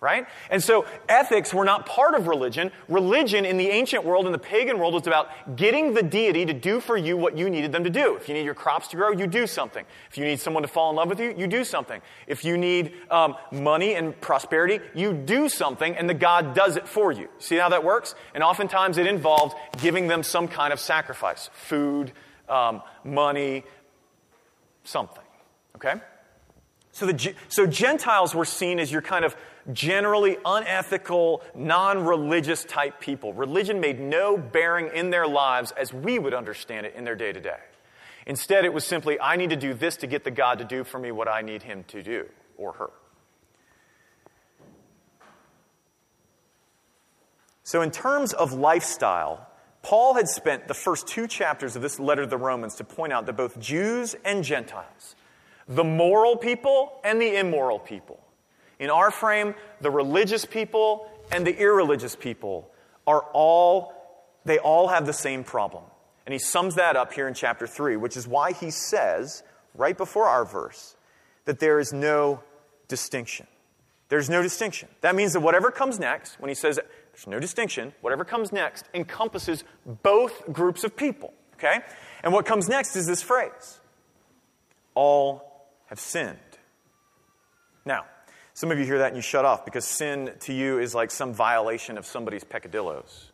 right? 0.00 0.26
And 0.50 0.62
so 0.62 0.84
ethics 1.08 1.54
were 1.54 1.64
not 1.64 1.86
part 1.86 2.14
of 2.14 2.26
religion. 2.26 2.70
Religion 2.88 3.44
in 3.44 3.56
the 3.56 3.68
ancient 3.68 4.04
world, 4.04 4.26
in 4.26 4.32
the 4.32 4.38
pagan 4.38 4.78
world, 4.78 4.94
was 4.94 5.06
about 5.06 5.56
getting 5.56 5.94
the 5.94 6.02
deity 6.02 6.44
to 6.44 6.52
do 6.52 6.80
for 6.80 6.96
you 6.96 7.16
what 7.16 7.36
you 7.36 7.48
needed 7.48 7.72
them 7.72 7.84
to 7.84 7.90
do. 7.90 8.14
If 8.16 8.28
you 8.28 8.34
need 8.34 8.44
your 8.44 8.54
crops 8.54 8.88
to 8.88 8.96
grow, 8.96 9.10
you 9.10 9.26
do 9.26 9.46
something. 9.46 9.84
If 10.10 10.18
you 10.18 10.24
need 10.24 10.38
someone 10.38 10.62
to 10.62 10.68
fall 10.68 10.90
in 10.90 10.96
love 10.96 11.08
with 11.08 11.18
you, 11.18 11.34
you 11.36 11.46
do 11.46 11.64
something. 11.64 12.02
If 12.26 12.44
you 12.44 12.58
need 12.58 12.92
um, 13.10 13.36
money 13.50 13.94
and 13.94 14.18
prosperity, 14.20 14.80
you 14.94 15.14
do 15.14 15.48
something, 15.48 15.96
and 15.96 16.08
the 16.08 16.14
God 16.14 16.54
does 16.54 16.76
it 16.76 16.86
for 16.86 17.10
you. 17.10 17.28
See 17.38 17.56
how 17.56 17.70
that 17.70 17.82
works? 17.82 18.14
And 18.34 18.44
oftentimes 18.44 18.98
it 18.98 19.06
involved 19.06 19.56
giving 19.80 20.08
them 20.08 20.22
some 20.22 20.46
kind 20.46 20.72
of 20.72 20.80
sacrifice 20.80 21.48
food, 21.54 22.12
um, 22.48 22.82
money, 23.02 23.64
something. 24.84 25.24
Okay? 25.76 25.94
So, 26.92 27.06
the, 27.06 27.34
so 27.48 27.66
Gentiles 27.66 28.34
were 28.34 28.46
seen 28.46 28.78
as 28.78 28.90
your 28.90 29.02
kind 29.02 29.24
of 29.24 29.36
generally 29.72 30.36
unethical, 30.44 31.42
non 31.54 32.04
religious 32.04 32.64
type 32.64 33.00
people. 33.00 33.32
Religion 33.32 33.80
made 33.80 34.00
no 34.00 34.36
bearing 34.36 34.90
in 34.94 35.10
their 35.10 35.26
lives 35.26 35.72
as 35.72 35.92
we 35.92 36.18
would 36.18 36.34
understand 36.34 36.86
it 36.86 36.94
in 36.94 37.04
their 37.04 37.16
day 37.16 37.32
to 37.32 37.40
day. 37.40 37.58
Instead, 38.26 38.64
it 38.64 38.72
was 38.72 38.84
simply, 38.84 39.20
I 39.20 39.36
need 39.36 39.50
to 39.50 39.56
do 39.56 39.72
this 39.72 39.96
to 39.98 40.06
get 40.06 40.24
the 40.24 40.30
God 40.30 40.58
to 40.58 40.64
do 40.64 40.82
for 40.82 40.98
me 40.98 41.12
what 41.12 41.28
I 41.28 41.42
need 41.42 41.62
him 41.62 41.84
to 41.88 42.02
do, 42.02 42.26
or 42.56 42.72
her. 42.72 42.90
So, 47.62 47.82
in 47.82 47.90
terms 47.90 48.32
of 48.32 48.52
lifestyle, 48.52 49.48
Paul 49.82 50.14
had 50.14 50.28
spent 50.28 50.66
the 50.66 50.74
first 50.74 51.06
two 51.06 51.28
chapters 51.28 51.76
of 51.76 51.82
this 51.82 52.00
letter 52.00 52.22
to 52.22 52.28
the 52.28 52.36
Romans 52.36 52.76
to 52.76 52.84
point 52.84 53.12
out 53.12 53.26
that 53.26 53.36
both 53.36 53.58
Jews 53.60 54.16
and 54.24 54.42
Gentiles, 54.42 55.14
the 55.68 55.84
moral 55.84 56.36
people 56.36 57.00
and 57.04 57.20
the 57.20 57.36
immoral 57.36 57.78
people, 57.78 58.20
in 58.78 58.90
our 58.90 59.10
frame, 59.10 59.54
the 59.80 59.90
religious 59.90 60.44
people 60.44 61.10
and 61.32 61.46
the 61.46 61.56
irreligious 61.56 62.14
people 62.14 62.70
are 63.06 63.24
all, 63.32 63.92
they 64.44 64.58
all 64.58 64.88
have 64.88 65.06
the 65.06 65.12
same 65.12 65.44
problem. 65.44 65.84
And 66.26 66.32
he 66.32 66.38
sums 66.38 66.74
that 66.74 66.96
up 66.96 67.12
here 67.12 67.28
in 67.28 67.34
chapter 67.34 67.66
3, 67.66 67.96
which 67.96 68.16
is 68.16 68.26
why 68.26 68.52
he 68.52 68.70
says, 68.70 69.42
right 69.74 69.96
before 69.96 70.26
our 70.26 70.44
verse, 70.44 70.96
that 71.44 71.60
there 71.60 71.78
is 71.78 71.92
no 71.92 72.42
distinction. 72.88 73.46
There's 74.08 74.30
no 74.30 74.42
distinction. 74.42 74.88
That 75.00 75.14
means 75.14 75.32
that 75.32 75.40
whatever 75.40 75.70
comes 75.70 75.98
next, 75.98 76.38
when 76.40 76.48
he 76.48 76.54
says 76.54 76.76
there's 76.76 77.26
no 77.26 77.40
distinction, 77.40 77.92
whatever 78.00 78.24
comes 78.24 78.52
next 78.52 78.86
encompasses 78.94 79.64
both 80.02 80.52
groups 80.52 80.84
of 80.84 80.96
people. 80.96 81.32
Okay? 81.54 81.80
And 82.22 82.32
what 82.32 82.44
comes 82.44 82.68
next 82.68 82.96
is 82.96 83.06
this 83.06 83.22
phrase 83.22 83.80
all 84.94 85.68
have 85.86 86.00
sinned. 86.00 86.38
Now, 87.84 88.06
some 88.56 88.70
of 88.70 88.78
you 88.78 88.86
hear 88.86 88.96
that 88.96 89.08
and 89.08 89.16
you 89.16 89.22
shut 89.22 89.44
off 89.44 89.66
because 89.66 89.84
sin 89.84 90.32
to 90.40 90.52
you 90.54 90.78
is 90.78 90.94
like 90.94 91.10
some 91.10 91.34
violation 91.34 91.98
of 91.98 92.06
somebody's 92.06 92.42
peccadillos, 92.42 93.30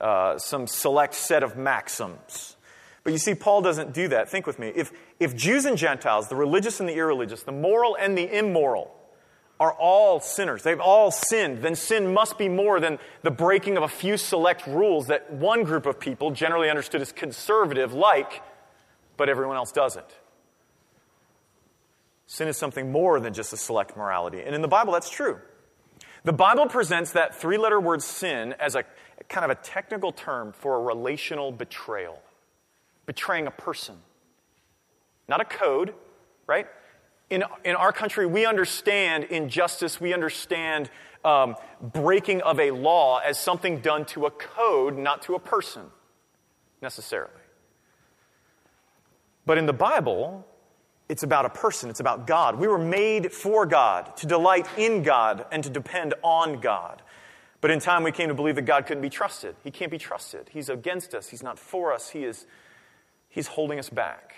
uh, 0.00 0.38
some 0.38 0.68
select 0.68 1.16
set 1.16 1.42
of 1.42 1.56
maxims. 1.56 2.54
But 3.02 3.12
you 3.12 3.18
see, 3.18 3.34
Paul 3.34 3.62
doesn't 3.62 3.92
do 3.92 4.06
that. 4.08 4.30
Think 4.30 4.46
with 4.46 4.60
me. 4.60 4.70
If, 4.72 4.92
if 5.18 5.34
Jews 5.34 5.64
and 5.64 5.76
Gentiles, 5.76 6.28
the 6.28 6.36
religious 6.36 6.78
and 6.78 6.88
the 6.88 6.94
irreligious, 6.94 7.42
the 7.42 7.50
moral 7.50 7.96
and 7.96 8.16
the 8.16 8.32
immoral, 8.32 8.94
are 9.58 9.72
all 9.72 10.20
sinners, 10.20 10.62
they've 10.62 10.78
all 10.78 11.10
sinned, 11.10 11.62
then 11.62 11.74
sin 11.74 12.14
must 12.14 12.38
be 12.38 12.48
more 12.48 12.78
than 12.78 13.00
the 13.22 13.32
breaking 13.32 13.76
of 13.76 13.82
a 13.82 13.88
few 13.88 14.16
select 14.16 14.68
rules 14.68 15.08
that 15.08 15.32
one 15.32 15.64
group 15.64 15.84
of 15.84 15.98
people, 15.98 16.30
generally 16.30 16.70
understood 16.70 17.00
as 17.00 17.10
conservative, 17.10 17.92
like, 17.92 18.40
but 19.16 19.28
everyone 19.28 19.56
else 19.56 19.72
doesn't. 19.72 20.06
Sin 22.34 22.48
is 22.48 22.56
something 22.56 22.90
more 22.90 23.20
than 23.20 23.32
just 23.32 23.52
a 23.52 23.56
select 23.56 23.96
morality. 23.96 24.42
And 24.44 24.56
in 24.56 24.60
the 24.60 24.66
Bible, 24.66 24.92
that's 24.92 25.08
true. 25.08 25.38
The 26.24 26.32
Bible 26.32 26.66
presents 26.66 27.12
that 27.12 27.36
three 27.36 27.56
letter 27.56 27.78
word 27.78 28.02
sin 28.02 28.56
as 28.58 28.74
a 28.74 28.82
kind 29.28 29.44
of 29.44 29.56
a 29.56 29.62
technical 29.62 30.10
term 30.10 30.52
for 30.52 30.74
a 30.74 30.80
relational 30.80 31.52
betrayal, 31.52 32.20
betraying 33.06 33.46
a 33.46 33.52
person. 33.52 33.94
Not 35.28 35.42
a 35.42 35.44
code, 35.44 35.94
right? 36.48 36.66
In, 37.30 37.44
in 37.64 37.76
our 37.76 37.92
country, 37.92 38.26
we 38.26 38.46
understand 38.46 39.22
injustice, 39.30 40.00
we 40.00 40.12
understand 40.12 40.90
um, 41.24 41.54
breaking 41.80 42.42
of 42.42 42.58
a 42.58 42.72
law 42.72 43.18
as 43.18 43.38
something 43.38 43.78
done 43.78 44.06
to 44.06 44.26
a 44.26 44.32
code, 44.32 44.98
not 44.98 45.22
to 45.22 45.36
a 45.36 45.38
person, 45.38 45.84
necessarily. 46.82 47.30
But 49.46 49.56
in 49.56 49.66
the 49.66 49.72
Bible, 49.72 50.44
it's 51.08 51.22
about 51.22 51.44
a 51.44 51.50
person, 51.50 51.90
it's 51.90 52.00
about 52.00 52.26
God. 52.26 52.58
We 52.58 52.66
were 52.66 52.78
made 52.78 53.32
for 53.32 53.66
God, 53.66 54.16
to 54.18 54.26
delight 54.26 54.66
in 54.78 55.02
God, 55.02 55.44
and 55.52 55.62
to 55.64 55.70
depend 55.70 56.14
on 56.22 56.60
God. 56.60 57.02
But 57.60 57.70
in 57.70 57.80
time, 57.80 58.02
we 58.02 58.12
came 58.12 58.28
to 58.28 58.34
believe 58.34 58.56
that 58.56 58.62
God 58.62 58.86
couldn't 58.86 59.02
be 59.02 59.10
trusted. 59.10 59.56
He 59.64 59.70
can't 59.70 59.90
be 59.90 59.98
trusted. 59.98 60.50
He's 60.50 60.68
against 60.68 61.14
us, 61.14 61.28
He's 61.28 61.42
not 61.42 61.58
for 61.58 61.92
us, 61.92 62.10
He 62.10 62.24
is, 62.24 62.46
He's 63.28 63.48
holding 63.48 63.78
us 63.78 63.90
back. 63.90 64.34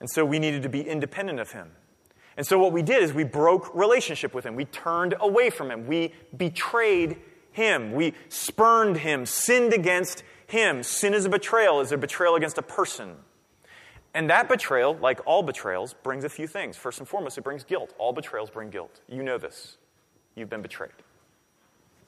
And 0.00 0.08
so 0.08 0.24
we 0.24 0.38
needed 0.38 0.62
to 0.62 0.68
be 0.68 0.80
independent 0.80 1.40
of 1.40 1.52
Him. 1.52 1.70
And 2.36 2.46
so 2.46 2.58
what 2.58 2.72
we 2.72 2.82
did 2.82 3.02
is 3.02 3.12
we 3.12 3.24
broke 3.24 3.74
relationship 3.74 4.34
with 4.34 4.46
Him. 4.46 4.54
We 4.54 4.64
turned 4.64 5.14
away 5.20 5.50
from 5.50 5.70
Him. 5.70 5.86
We 5.86 6.14
betrayed 6.36 7.18
Him. 7.52 7.92
We 7.92 8.14
spurned 8.28 8.98
Him, 8.98 9.26
sinned 9.26 9.72
against 9.72 10.22
Him. 10.46 10.82
Sin 10.82 11.12
is 11.12 11.26
a 11.26 11.28
betrayal, 11.28 11.80
is 11.80 11.92
a 11.92 11.98
betrayal 11.98 12.36
against 12.36 12.56
a 12.56 12.62
person. 12.62 13.16
And 14.12 14.30
that 14.30 14.48
betrayal, 14.48 14.96
like 15.00 15.20
all 15.24 15.42
betrayals, 15.42 15.94
brings 16.02 16.24
a 16.24 16.28
few 16.28 16.46
things. 16.46 16.76
First 16.76 16.98
and 16.98 17.06
foremost, 17.06 17.38
it 17.38 17.44
brings 17.44 17.62
guilt. 17.62 17.94
All 17.98 18.12
betrayals 18.12 18.50
bring 18.50 18.70
guilt. 18.70 19.00
You 19.08 19.22
know 19.22 19.38
this. 19.38 19.76
You've 20.34 20.50
been 20.50 20.62
betrayed. 20.62 20.90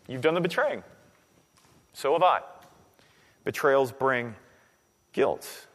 You've 0.09 0.23
done 0.23 0.35
the 0.35 0.41
betraying. 0.41 0.83
So 1.93 2.13
have 2.15 2.23
I. 2.23 2.41
Betrayals 3.45 3.93
bring 3.93 4.35
guilt. 5.13 5.67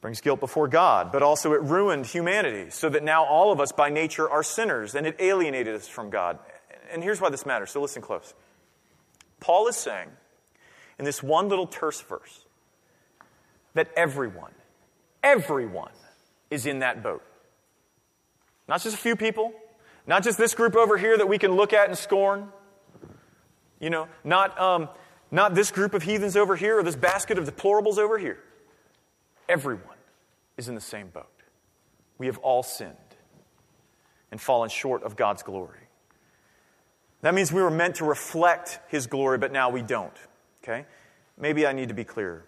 Brings 0.00 0.20
guilt 0.20 0.40
before 0.40 0.66
God, 0.66 1.12
but 1.12 1.22
also 1.22 1.52
it 1.52 1.62
ruined 1.62 2.06
humanity 2.06 2.70
so 2.70 2.88
that 2.88 3.04
now 3.04 3.24
all 3.24 3.52
of 3.52 3.60
us 3.60 3.70
by 3.70 3.90
nature 3.90 4.28
are 4.28 4.42
sinners 4.42 4.94
and 4.94 5.06
it 5.06 5.16
alienated 5.18 5.74
us 5.74 5.86
from 5.86 6.10
God. 6.10 6.38
And 6.90 7.02
here's 7.02 7.20
why 7.20 7.28
this 7.28 7.44
matters. 7.44 7.70
So 7.70 7.80
listen 7.80 8.02
close. 8.02 8.34
Paul 9.40 9.68
is 9.68 9.76
saying 9.76 10.08
in 10.98 11.04
this 11.04 11.22
one 11.22 11.48
little 11.48 11.66
terse 11.66 12.00
verse 12.00 12.46
that 13.74 13.90
everyone, 13.96 14.52
Everyone 15.22 15.92
is 16.50 16.66
in 16.66 16.80
that 16.80 17.02
boat. 17.02 17.22
Not 18.68 18.82
just 18.82 18.94
a 18.94 18.98
few 18.98 19.16
people, 19.16 19.52
not 20.06 20.22
just 20.22 20.38
this 20.38 20.54
group 20.54 20.76
over 20.76 20.96
here 20.96 21.16
that 21.18 21.28
we 21.28 21.38
can 21.38 21.52
look 21.52 21.72
at 21.72 21.88
and 21.88 21.98
scorn. 21.98 22.48
You 23.80 23.90
know, 23.90 24.08
not, 24.24 24.58
um, 24.60 24.88
not 25.30 25.54
this 25.54 25.70
group 25.70 25.94
of 25.94 26.02
heathens 26.02 26.36
over 26.36 26.56
here 26.56 26.78
or 26.78 26.82
this 26.82 26.96
basket 26.96 27.38
of 27.38 27.48
deplorables 27.48 27.98
over 27.98 28.18
here. 28.18 28.38
Everyone 29.48 29.96
is 30.56 30.68
in 30.68 30.74
the 30.74 30.80
same 30.80 31.08
boat. 31.08 31.26
We 32.18 32.26
have 32.26 32.38
all 32.38 32.62
sinned 32.62 32.94
and 34.30 34.40
fallen 34.40 34.68
short 34.68 35.02
of 35.02 35.16
God's 35.16 35.42
glory. 35.42 35.78
That 37.22 37.34
means 37.34 37.52
we 37.52 37.62
were 37.62 37.70
meant 37.70 37.96
to 37.96 38.04
reflect 38.04 38.78
His 38.88 39.06
glory, 39.06 39.38
but 39.38 39.52
now 39.52 39.70
we 39.70 39.82
don't. 39.82 40.16
Okay? 40.62 40.86
Maybe 41.38 41.66
I 41.66 41.72
need 41.72 41.88
to 41.88 41.94
be 41.94 42.04
clearer. 42.04 42.44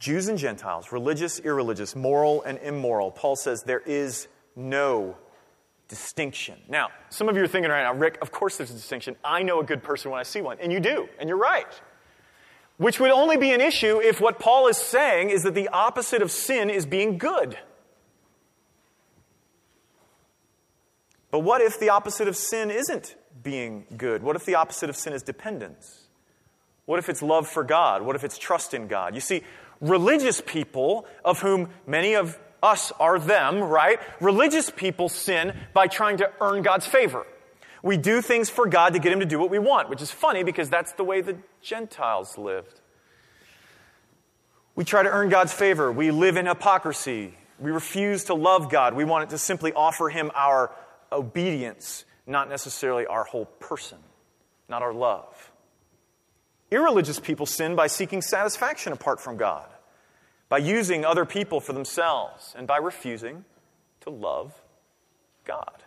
Jews 0.00 0.28
and 0.28 0.38
Gentiles, 0.38 0.92
religious, 0.92 1.38
irreligious, 1.40 1.94
moral, 1.94 2.42
and 2.42 2.58
immoral. 2.58 3.10
Paul 3.10 3.36
says 3.36 3.62
there 3.62 3.82
is 3.84 4.26
no 4.56 5.14
distinction. 5.88 6.56
Now, 6.68 6.88
some 7.10 7.28
of 7.28 7.36
you 7.36 7.42
are 7.42 7.46
thinking 7.46 7.70
right 7.70 7.82
now, 7.82 7.94
Rick, 7.94 8.18
of 8.22 8.32
course 8.32 8.56
there's 8.56 8.70
a 8.70 8.74
distinction. 8.74 9.14
I 9.22 9.42
know 9.42 9.60
a 9.60 9.64
good 9.64 9.82
person 9.82 10.10
when 10.10 10.18
I 10.18 10.22
see 10.22 10.40
one. 10.40 10.56
And 10.58 10.72
you 10.72 10.80
do, 10.80 11.06
and 11.18 11.28
you're 11.28 11.38
right. 11.38 11.80
Which 12.78 12.98
would 12.98 13.10
only 13.10 13.36
be 13.36 13.52
an 13.52 13.60
issue 13.60 14.00
if 14.00 14.22
what 14.22 14.38
Paul 14.38 14.68
is 14.68 14.78
saying 14.78 15.28
is 15.28 15.42
that 15.42 15.54
the 15.54 15.68
opposite 15.68 16.22
of 16.22 16.30
sin 16.30 16.70
is 16.70 16.86
being 16.86 17.18
good. 17.18 17.58
But 21.30 21.40
what 21.40 21.60
if 21.60 21.78
the 21.78 21.90
opposite 21.90 22.26
of 22.26 22.36
sin 22.36 22.70
isn't 22.70 23.16
being 23.42 23.84
good? 23.96 24.22
What 24.22 24.34
if 24.34 24.46
the 24.46 24.54
opposite 24.54 24.88
of 24.88 24.96
sin 24.96 25.12
is 25.12 25.22
dependence? 25.22 26.08
What 26.86 26.98
if 26.98 27.08
it's 27.08 27.22
love 27.22 27.46
for 27.46 27.62
God? 27.62 28.02
What 28.02 28.16
if 28.16 28.24
it's 28.24 28.38
trust 28.38 28.74
in 28.74 28.88
God? 28.88 29.14
You 29.14 29.20
see, 29.20 29.42
religious 29.80 30.40
people, 30.44 31.06
of 31.24 31.40
whom 31.40 31.70
many 31.86 32.14
of 32.14 32.38
us 32.62 32.92
are 33.00 33.18
them, 33.18 33.60
right? 33.60 33.98
Religious 34.20 34.70
people 34.70 35.08
sin 35.08 35.54
by 35.72 35.86
trying 35.86 36.18
to 36.18 36.30
earn 36.40 36.62
God's 36.62 36.86
favor. 36.86 37.26
We 37.82 37.96
do 37.96 38.20
things 38.20 38.50
for 38.50 38.66
God 38.66 38.92
to 38.92 38.98
get 38.98 39.12
Him 39.12 39.20
to 39.20 39.26
do 39.26 39.38
what 39.38 39.50
we 39.50 39.58
want, 39.58 39.88
which 39.88 40.02
is 40.02 40.10
funny 40.10 40.42
because 40.42 40.68
that's 40.68 40.92
the 40.92 41.04
way 41.04 41.22
the 41.22 41.38
Gentiles 41.62 42.36
lived. 42.36 42.80
We 44.74 44.84
try 44.84 45.02
to 45.02 45.08
earn 45.08 45.28
God's 45.30 45.52
favor. 45.52 45.90
We 45.90 46.10
live 46.10 46.36
in 46.36 46.46
hypocrisy. 46.46 47.34
We 47.58 47.70
refuse 47.70 48.24
to 48.24 48.34
love 48.34 48.70
God. 48.70 48.94
We 48.94 49.04
want 49.04 49.30
to 49.30 49.38
simply 49.38 49.72
offer 49.72 50.08
Him 50.08 50.30
our 50.34 50.72
obedience, 51.10 52.04
not 52.26 52.48
necessarily 52.48 53.06
our 53.06 53.24
whole 53.24 53.46
person, 53.46 53.98
not 54.68 54.82
our 54.82 54.92
love. 54.92 55.50
Irreligious 56.70 57.18
people 57.18 57.46
sin 57.46 57.74
by 57.74 57.86
seeking 57.86 58.22
satisfaction 58.22 58.92
apart 58.92 59.20
from 59.20 59.36
God, 59.36 59.68
by 60.48 60.58
using 60.58 61.04
other 61.04 61.24
people 61.24 61.60
for 61.60 61.72
themselves, 61.72 62.54
and 62.56 62.66
by 62.66 62.76
refusing 62.76 63.44
to 64.02 64.10
love 64.10 64.52
God. 65.44 65.82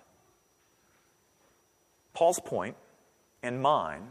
Paul's 2.13 2.40
point, 2.40 2.75
and 3.42 3.62
mine, 3.62 4.10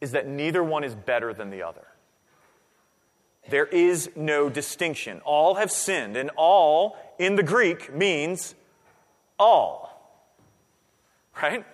is 0.00 0.12
that 0.12 0.26
neither 0.26 0.62
one 0.62 0.84
is 0.84 0.94
better 0.94 1.32
than 1.32 1.50
the 1.50 1.62
other. 1.62 1.86
There 3.48 3.66
is 3.66 4.10
no 4.14 4.48
distinction. 4.48 5.20
All 5.24 5.54
have 5.54 5.70
sinned, 5.70 6.16
and 6.16 6.30
all 6.36 6.96
in 7.18 7.36
the 7.36 7.42
Greek 7.42 7.94
means 7.94 8.54
all. 9.38 9.88
Right? 11.40 11.64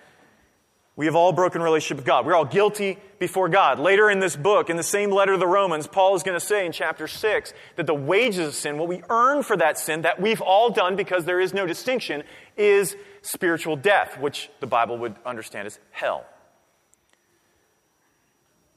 We 0.99 1.05
have 1.05 1.15
all 1.15 1.31
broken 1.31 1.61
relationship 1.61 1.95
with 1.95 2.05
God. 2.05 2.25
We're 2.25 2.35
all 2.35 2.43
guilty 2.43 2.97
before 3.19 3.47
God. 3.47 3.79
Later 3.79 4.09
in 4.09 4.19
this 4.19 4.35
book, 4.35 4.69
in 4.69 4.75
the 4.75 4.83
same 4.83 5.11
letter 5.11 5.31
to 5.31 5.37
the 5.37 5.47
Romans, 5.47 5.87
Paul 5.87 6.13
is 6.13 6.23
going 6.23 6.37
to 6.37 6.45
say 6.45 6.65
in 6.65 6.73
chapter 6.73 7.07
6 7.07 7.53
that 7.77 7.87
the 7.87 7.93
wages 7.93 8.45
of 8.45 8.53
sin, 8.53 8.77
what 8.77 8.89
we 8.89 9.01
earn 9.09 9.41
for 9.41 9.55
that 9.55 9.79
sin, 9.79 10.01
that 10.01 10.19
we've 10.19 10.41
all 10.41 10.69
done 10.69 10.97
because 10.97 11.23
there 11.23 11.39
is 11.39 11.53
no 11.53 11.65
distinction, 11.65 12.23
is 12.57 12.97
spiritual 13.21 13.77
death, 13.77 14.19
which 14.19 14.49
the 14.59 14.67
Bible 14.67 14.97
would 14.97 15.15
understand 15.25 15.67
as 15.67 15.79
hell. 15.91 16.25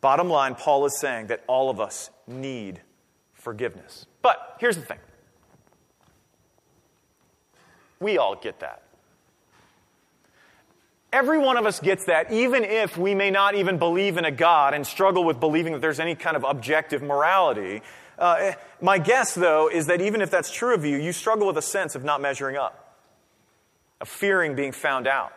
Bottom 0.00 0.30
line, 0.30 0.54
Paul 0.54 0.86
is 0.86 0.96
saying 1.00 1.26
that 1.26 1.42
all 1.48 1.70
of 1.70 1.80
us 1.80 2.08
need 2.28 2.82
forgiveness. 3.32 4.06
But 4.22 4.58
here's 4.60 4.76
the 4.76 4.84
thing 4.84 5.00
we 7.98 8.16
all 8.16 8.36
get 8.36 8.60
that. 8.60 8.81
Every 11.12 11.38
one 11.38 11.59
of 11.59 11.66
us 11.66 11.78
gets 11.78 12.07
that, 12.07 12.33
even 12.33 12.64
if 12.64 12.97
we 12.97 13.14
may 13.14 13.31
not 13.31 13.54
even 13.54 13.78
believe 13.78 14.16
in 14.16 14.25
a 14.25 14.31
God 14.31 14.73
and 14.73 14.87
struggle 14.87 15.25
with 15.25 15.38
believing 15.38 15.75
that 15.75 15.81
there's 15.81 16.00
any 16.00 16.14
kind 16.14 16.37
of 16.37 16.45
objective 16.45 17.02
morality. 17.02 17.83
Uh, 18.19 18.52
my 18.81 18.99
guess, 18.99 19.35
though, 19.35 19.69
is 19.69 19.87
that 19.87 20.00
even 20.00 20.23
if 20.23 20.31
that's 20.31 20.50
true 20.50 20.75
of 20.75 20.87
you, 20.87 20.97
you 20.97 21.12
struggle 21.12 21.47
with 21.47 21.59
a 21.59 21.62
sense 21.62 21.95
of 21.95 22.02
not 22.02 22.23
measuring 22.23 22.57
up, 22.57 22.97
of 24.00 24.09
fearing 24.09 24.54
being 24.54 24.73
found 24.73 25.07
out, 25.07 25.33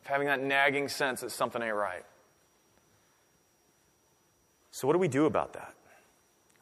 of 0.00 0.06
having 0.06 0.28
that 0.28 0.42
nagging 0.42 0.88
sense 0.88 1.20
that 1.20 1.30
something 1.30 1.60
ain't 1.60 1.74
right. 1.74 2.04
So, 4.70 4.86
what 4.86 4.94
do 4.94 4.98
we 4.98 5.08
do 5.08 5.26
about 5.26 5.52
that? 5.54 5.74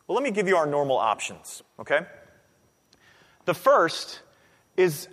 Well, 0.06 0.16
let 0.16 0.24
me 0.24 0.32
give 0.32 0.48
you 0.48 0.56
our 0.56 0.66
normal 0.66 0.96
options, 0.96 1.62
okay? 1.78 2.00
The 3.44 3.54
first 3.54 4.20
is 4.76 5.08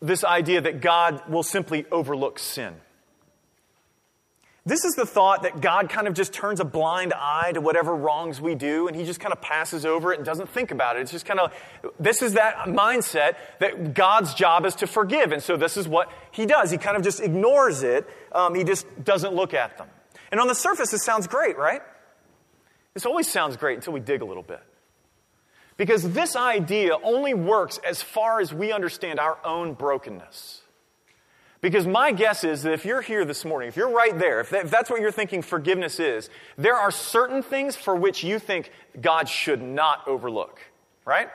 this 0.00 0.24
idea 0.24 0.60
that 0.60 0.80
God 0.80 1.28
will 1.28 1.42
simply 1.42 1.86
overlook 1.90 2.38
sin. 2.38 2.74
This 4.66 4.84
is 4.84 4.96
the 4.96 5.06
thought 5.06 5.44
that 5.44 5.60
God 5.60 5.88
kind 5.88 6.08
of 6.08 6.14
just 6.14 6.32
turns 6.32 6.58
a 6.58 6.64
blind 6.64 7.12
eye 7.14 7.52
to 7.52 7.60
whatever 7.60 7.94
wrongs 7.94 8.40
we 8.40 8.56
do 8.56 8.88
and 8.88 8.96
he 8.96 9.04
just 9.04 9.20
kind 9.20 9.32
of 9.32 9.40
passes 9.40 9.86
over 9.86 10.12
it 10.12 10.16
and 10.16 10.26
doesn't 10.26 10.48
think 10.48 10.72
about 10.72 10.96
it. 10.96 11.02
It's 11.02 11.12
just 11.12 11.24
kind 11.24 11.38
of, 11.38 11.54
this 12.00 12.20
is 12.20 12.32
that 12.32 12.66
mindset 12.66 13.36
that 13.60 13.94
God's 13.94 14.34
job 14.34 14.66
is 14.66 14.74
to 14.76 14.88
forgive. 14.88 15.30
And 15.30 15.40
so 15.40 15.56
this 15.56 15.76
is 15.76 15.86
what 15.86 16.10
he 16.32 16.46
does. 16.46 16.72
He 16.72 16.78
kind 16.78 16.96
of 16.96 17.04
just 17.04 17.20
ignores 17.20 17.84
it. 17.84 18.10
Um, 18.32 18.56
he 18.56 18.64
just 18.64 18.86
doesn't 19.04 19.34
look 19.34 19.54
at 19.54 19.78
them. 19.78 19.86
And 20.32 20.40
on 20.40 20.48
the 20.48 20.54
surface, 20.54 20.90
this 20.90 21.04
sounds 21.04 21.28
great, 21.28 21.56
right? 21.56 21.80
This 22.92 23.06
always 23.06 23.28
sounds 23.28 23.56
great 23.56 23.76
until 23.76 23.92
we 23.92 24.00
dig 24.00 24.20
a 24.20 24.24
little 24.24 24.42
bit. 24.42 24.60
Because 25.76 26.12
this 26.12 26.36
idea 26.36 26.96
only 27.02 27.34
works 27.34 27.78
as 27.86 28.02
far 28.02 28.40
as 28.40 28.52
we 28.52 28.72
understand 28.72 29.20
our 29.20 29.38
own 29.44 29.74
brokenness. 29.74 30.62
Because 31.60 31.86
my 31.86 32.12
guess 32.12 32.44
is 32.44 32.62
that 32.62 32.72
if 32.72 32.84
you're 32.84 33.02
here 33.02 33.24
this 33.24 33.44
morning, 33.44 33.68
if 33.68 33.76
you're 33.76 33.90
right 33.90 34.16
there, 34.18 34.40
if, 34.40 34.50
that, 34.50 34.66
if, 34.66 34.70
that's 34.70 34.90
what 34.90 35.00
you're 35.00 35.10
thinking 35.10 35.42
forgiveness 35.42 35.98
is, 35.98 36.30
there 36.56 36.76
are 36.76 36.90
certain 36.90 37.42
things 37.42 37.76
for 37.76 37.94
which 37.96 38.22
you 38.22 38.38
think 38.38 38.70
God 39.00 39.28
should 39.28 39.62
not 39.62 40.06
overlook, 40.06 40.60
right? 41.04 41.28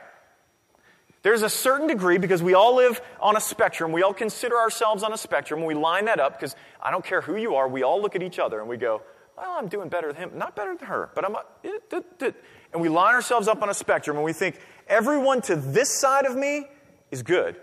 There's 1.24 1.42
a 1.44 1.50
certain 1.50 1.88
degree, 1.88 2.18
because 2.18 2.42
we 2.42 2.54
all 2.54 2.76
live 2.76 3.02
on 3.20 3.36
a 3.36 3.42
spectrum, 3.42 3.92
we 3.92 4.04
all 4.04 4.14
consider 4.14 4.58
ourselves 4.58 5.04
on 5.04 5.12
a 5.14 5.18
spectrum, 5.18 5.60
and 5.60 5.68
we 5.68 5.76
line 5.76 6.06
that 6.06 6.20
up, 6.20 6.40
because 6.40 6.56
I 6.82 6.92
don't 6.92 7.06
care 7.06 7.22
who 7.22 7.36
you 7.36 7.56
are, 7.56 7.68
we 7.68 7.84
all 7.84 8.02
look 8.02 8.16
at 8.16 8.24
each 8.24 8.40
other 8.40 8.60
and 8.60 8.70
we 8.70 8.78
go, 8.78 9.02
well, 9.38 9.56
I'm 9.58 9.68
doing 9.68 9.90
better 9.90 10.14
than 10.14 10.22
him. 10.22 10.38
Not 10.38 10.56
better 10.56 10.76
than 10.76 10.88
her, 10.88 11.10
but 11.16 11.26
I'm. 11.26 11.36
A, 11.36 12.34
and 12.74 12.82
we 12.82 12.90
line 12.90 13.16
ourselves 13.16 13.48
up 13.48 13.62
on 13.62 13.70
a 13.70 13.74
spectrum 13.74 14.18
and 14.18 14.26
we 14.26 14.34
think, 14.34 14.60
everyone 14.88 15.42
to 15.42 15.56
this 15.56 15.90
side 15.90 16.26
of 16.26 16.36
me 16.36 16.68
is 17.12 17.24
good. 17.24 17.56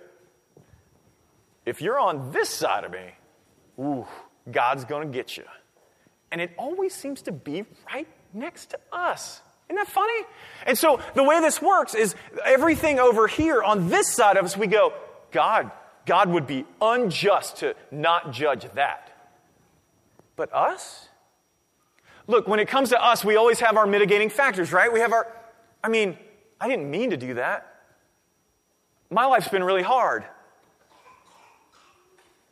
If 1.65 1.83
you're 1.83 1.99
on 1.99 2.31
this 2.33 2.49
side 2.49 2.85
of 2.85 2.93
me, 2.93 3.12
ooh, 3.79 4.07
God's 4.50 4.85
going 4.85 5.07
to 5.11 5.12
get 5.12 5.37
you. 5.37 5.45
And 6.31 6.41
it 6.41 6.53
always 6.59 6.95
seems 6.95 7.23
to 7.23 7.33
be 7.33 7.65
right 7.93 8.09
next 8.33 8.71
to 8.71 8.79
us. 8.93 9.43
Isn't 9.69 9.77
that 9.77 9.88
funny? 9.88 10.25
And 10.67 10.79
so 10.79 11.00
the 11.15 11.23
way 11.23 11.41
this 11.41 11.61
works 11.61 11.95
is 11.95 12.15
everything 12.45 12.99
over 12.99 13.27
here 13.27 13.62
on 13.62 13.88
this 13.88 14.15
side 14.15 14.37
of 14.37 14.45
us, 14.45 14.57
we 14.57 14.67
go, 14.67 14.95
God, 15.31 15.71
God 16.07 16.31
would 16.31 16.47
be 16.47 16.65
unjust 16.81 17.59
to 17.59 17.75
not 17.91 18.33
judge 18.33 18.67
that. 18.75 19.12
But 20.37 20.53
us? 20.55 21.08
Look, 22.28 22.47
when 22.47 22.61
it 22.61 22.68
comes 22.68 22.90
to 22.90 23.02
us, 23.02 23.25
we 23.25 23.37
always 23.37 23.58
have 23.61 23.76
our 23.76 23.87
mitigating 23.87 24.28
factors, 24.28 24.70
right? 24.70 24.92
We 24.92 25.00
have 25.00 25.12
our, 25.12 25.26
I 25.82 25.88
mean, 25.88 26.16
I 26.61 26.68
didn't 26.68 26.90
mean 26.90 27.11
to 27.11 27.16
do 27.16 27.35
that. 27.35 27.75
My 29.11 29.25
life's 29.25 29.49
been 29.49 29.64
really 29.64 29.82
hard. 29.82 30.25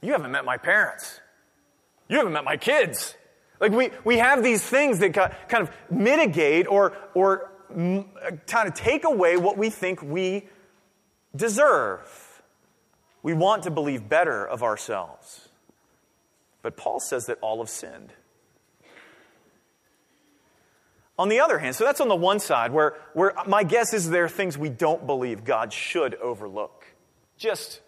You 0.00 0.12
haven't 0.12 0.33
met 0.33 0.47
my 0.47 0.56
parents. 0.56 1.21
You 2.09 2.16
haven't 2.16 2.33
met 2.33 2.45
my 2.45 2.56
kids. 2.56 3.14
Like 3.61 3.73
we, 3.73 3.90
we 4.04 4.16
have 4.16 4.42
these 4.42 4.62
things 4.62 4.99
that 5.00 5.12
kind 5.12 5.62
of 5.62 5.71
mitigate 5.90 6.66
or, 6.66 6.95
or 7.14 7.50
kind 7.68 8.68
of 8.68 8.75
take 8.75 9.04
away 9.04 9.37
what 9.37 9.59
we 9.59 9.68
think 9.68 10.02
we 10.02 10.49
deserve. 11.35 12.42
We 13.23 13.35
want 13.35 13.64
to 13.64 13.71
believe 13.71 14.09
better 14.09 14.47
of 14.47 14.62
ourselves. 14.62 15.49
But 16.62 16.78
Paul 16.78 17.00
says 17.00 17.26
that 17.26 17.38
all 17.42 17.59
have 17.59 17.68
sinned. 17.68 18.12
On 21.19 21.29
the 21.29 21.41
other 21.41 21.59
hand, 21.59 21.75
so 21.75 21.85
that's 21.85 22.01
on 22.01 22.09
the 22.09 22.17
one 22.17 22.39
side 22.41 22.73
where, 22.73 22.95
where 23.15 23.33
my 23.47 23.63
guess 23.63 23.95
is 23.95 24.11
there 24.11 24.25
are 24.25 24.29
things 24.29 24.59
we 24.59 24.69
don't 24.69 25.07
believe 25.07 25.45
God 25.45 25.73
should 25.73 26.15
overlook. 26.17 26.85
Just 27.39 27.81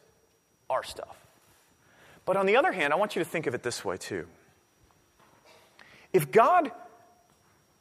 our 0.70 0.82
stuff. 0.82 1.16
But 2.24 2.36
on 2.36 2.46
the 2.46 2.56
other 2.56 2.72
hand, 2.72 2.92
I 2.92 2.96
want 2.96 3.16
you 3.16 3.22
to 3.22 3.28
think 3.28 3.46
of 3.46 3.54
it 3.54 3.62
this 3.62 3.84
way 3.84 3.96
too. 3.96 4.26
If 6.12 6.30
God 6.30 6.70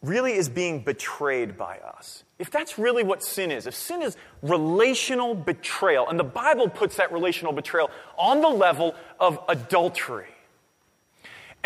really 0.02 0.34
is 0.34 0.50
being 0.50 0.82
betrayed 0.82 1.58
by 1.58 1.80
us, 1.80 2.24
if 2.40 2.52
that's 2.52 2.78
really 2.78 3.04
what 3.04 3.24
sin 3.24 3.52
is, 3.52 3.68
if 3.68 3.76
sin 3.76 4.02
is 4.02 4.16
relational 4.42 5.34
betrayal, 5.34 6.08
and 6.08 6.20
the 6.20 6.24
Bible 6.24 6.70
puts 6.70 6.98
that 6.98 7.12
relational 7.12 7.54
betrayal 7.54 7.90
on 8.18 8.42
the 8.42 8.50
level 8.50 8.96
of 9.20 9.40
adultery. 9.50 10.28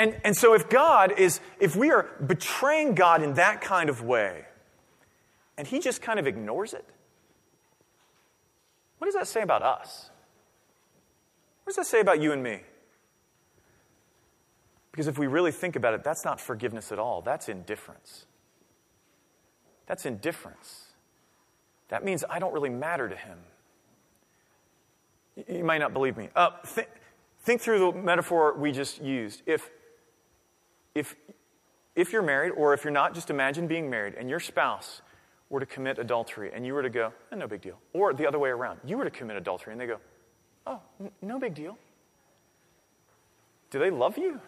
And, 0.01 0.19
and 0.23 0.35
so 0.35 0.55
if 0.55 0.67
God 0.67 1.19
is, 1.19 1.39
if 1.59 1.75
we 1.75 1.91
are 1.91 2.09
betraying 2.25 2.95
God 2.95 3.21
in 3.21 3.35
that 3.35 3.61
kind 3.61 3.87
of 3.87 4.01
way, 4.01 4.45
and 5.59 5.67
He 5.67 5.79
just 5.79 6.01
kind 6.01 6.17
of 6.17 6.25
ignores 6.25 6.73
it, 6.73 6.83
what 8.97 9.05
does 9.05 9.13
that 9.13 9.27
say 9.27 9.43
about 9.43 9.61
us? 9.61 10.09
What 11.63 11.75
does 11.75 11.75
that 11.75 11.85
say 11.85 11.99
about 11.99 12.19
you 12.19 12.31
and 12.31 12.41
me? 12.41 12.61
Because 14.91 15.07
if 15.07 15.19
we 15.19 15.27
really 15.27 15.51
think 15.51 15.75
about 15.75 15.93
it, 15.93 16.03
that's 16.03 16.25
not 16.25 16.41
forgiveness 16.41 16.91
at 16.91 16.97
all. 16.97 17.21
That's 17.21 17.47
indifference. 17.47 18.25
That's 19.85 20.07
indifference. 20.07 20.85
That 21.89 22.03
means 22.03 22.23
I 22.27 22.39
don't 22.39 22.53
really 22.53 22.71
matter 22.71 23.07
to 23.07 23.15
him. 23.15 23.37
You 25.47 25.63
might 25.63 25.77
not 25.77 25.93
believe 25.93 26.17
me. 26.17 26.29
Uh, 26.35 26.49
th- 26.73 26.87
think 27.41 27.61
through 27.61 27.91
the 27.91 27.99
metaphor 27.99 28.55
we 28.57 28.71
just 28.71 28.99
used. 28.99 29.43
If, 29.45 29.69
if, 30.95 31.15
if 31.95 32.11
you're 32.11 32.21
married, 32.21 32.51
or 32.51 32.73
if 32.73 32.83
you're 32.83 32.91
not, 32.91 33.13
just 33.13 33.29
imagine 33.29 33.67
being 33.67 33.89
married 33.89 34.15
and 34.15 34.29
your 34.29 34.39
spouse 34.39 35.01
were 35.49 35.59
to 35.59 35.65
commit 35.65 35.99
adultery 35.99 36.51
and 36.53 36.65
you 36.65 36.73
were 36.73 36.81
to 36.81 36.89
go, 36.89 37.11
eh, 37.31 37.35
no 37.35 37.47
big 37.47 37.61
deal. 37.61 37.77
Or 37.93 38.13
the 38.13 38.27
other 38.27 38.39
way 38.39 38.49
around, 38.49 38.79
you 38.85 38.97
were 38.97 39.03
to 39.03 39.11
commit 39.11 39.37
adultery 39.37 39.73
and 39.73 39.81
they 39.81 39.87
go, 39.87 39.97
oh, 40.65 40.79
n- 40.99 41.11
no 41.21 41.39
big 41.39 41.53
deal. 41.53 41.77
Do 43.69 43.79
they 43.79 43.89
love 43.89 44.17
you? 44.17 44.39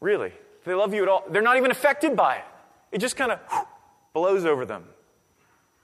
Really. 0.00 0.32
If 0.58 0.64
they 0.64 0.74
love 0.74 0.94
you 0.94 1.02
at 1.02 1.08
all, 1.08 1.24
they're 1.30 1.42
not 1.42 1.56
even 1.56 1.70
affected 1.70 2.16
by 2.16 2.36
it. 2.36 2.44
It 2.92 2.98
just 2.98 3.16
kind 3.16 3.32
of 3.32 3.40
blows 4.12 4.44
over 4.44 4.64
them. 4.64 4.84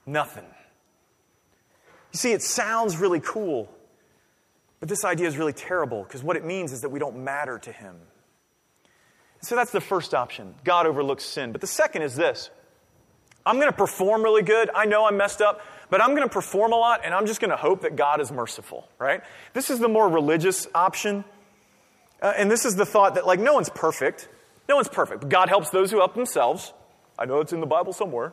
Nothing. 0.06 0.46
You 2.12 2.18
see, 2.18 2.32
it 2.32 2.42
sounds 2.42 2.96
really 2.96 3.20
cool, 3.20 3.70
but 4.80 4.88
this 4.88 5.04
idea 5.04 5.28
is 5.28 5.36
really 5.36 5.52
terrible 5.52 6.02
because 6.02 6.22
what 6.22 6.36
it 6.36 6.44
means 6.44 6.72
is 6.72 6.80
that 6.80 6.88
we 6.88 6.98
don't 6.98 7.22
matter 7.22 7.58
to 7.58 7.72
Him. 7.72 7.96
So 9.42 9.56
that's 9.56 9.72
the 9.72 9.80
first 9.80 10.14
option. 10.14 10.54
God 10.64 10.86
overlooks 10.86 11.24
sin. 11.24 11.52
But 11.52 11.60
the 11.60 11.66
second 11.66 12.02
is 12.02 12.14
this 12.14 12.50
I'm 13.44 13.56
going 13.56 13.70
to 13.70 13.76
perform 13.76 14.22
really 14.22 14.42
good. 14.42 14.70
I 14.74 14.84
know 14.84 15.06
I'm 15.06 15.16
messed 15.16 15.40
up, 15.40 15.60
but 15.88 16.02
I'm 16.02 16.10
going 16.10 16.28
to 16.28 16.32
perform 16.32 16.72
a 16.72 16.76
lot 16.76 17.00
and 17.04 17.14
I'm 17.14 17.26
just 17.26 17.40
going 17.40 17.50
to 17.50 17.56
hope 17.56 17.82
that 17.82 17.96
God 17.96 18.20
is 18.20 18.30
merciful, 18.30 18.88
right? 18.98 19.22
This 19.54 19.70
is 19.70 19.78
the 19.78 19.88
more 19.88 20.08
religious 20.08 20.66
option. 20.74 21.24
Uh, 22.20 22.34
and 22.36 22.50
this 22.50 22.66
is 22.66 22.76
the 22.76 22.84
thought 22.84 23.14
that, 23.14 23.26
like, 23.26 23.40
no 23.40 23.54
one's 23.54 23.70
perfect. 23.70 24.28
No 24.68 24.76
one's 24.76 24.88
perfect. 24.88 25.28
God 25.28 25.48
helps 25.48 25.70
those 25.70 25.90
who 25.90 25.98
help 25.98 26.14
themselves. 26.14 26.72
I 27.18 27.24
know 27.24 27.40
it's 27.40 27.52
in 27.52 27.60
the 27.60 27.66
Bible 27.66 27.92
somewhere. 27.92 28.32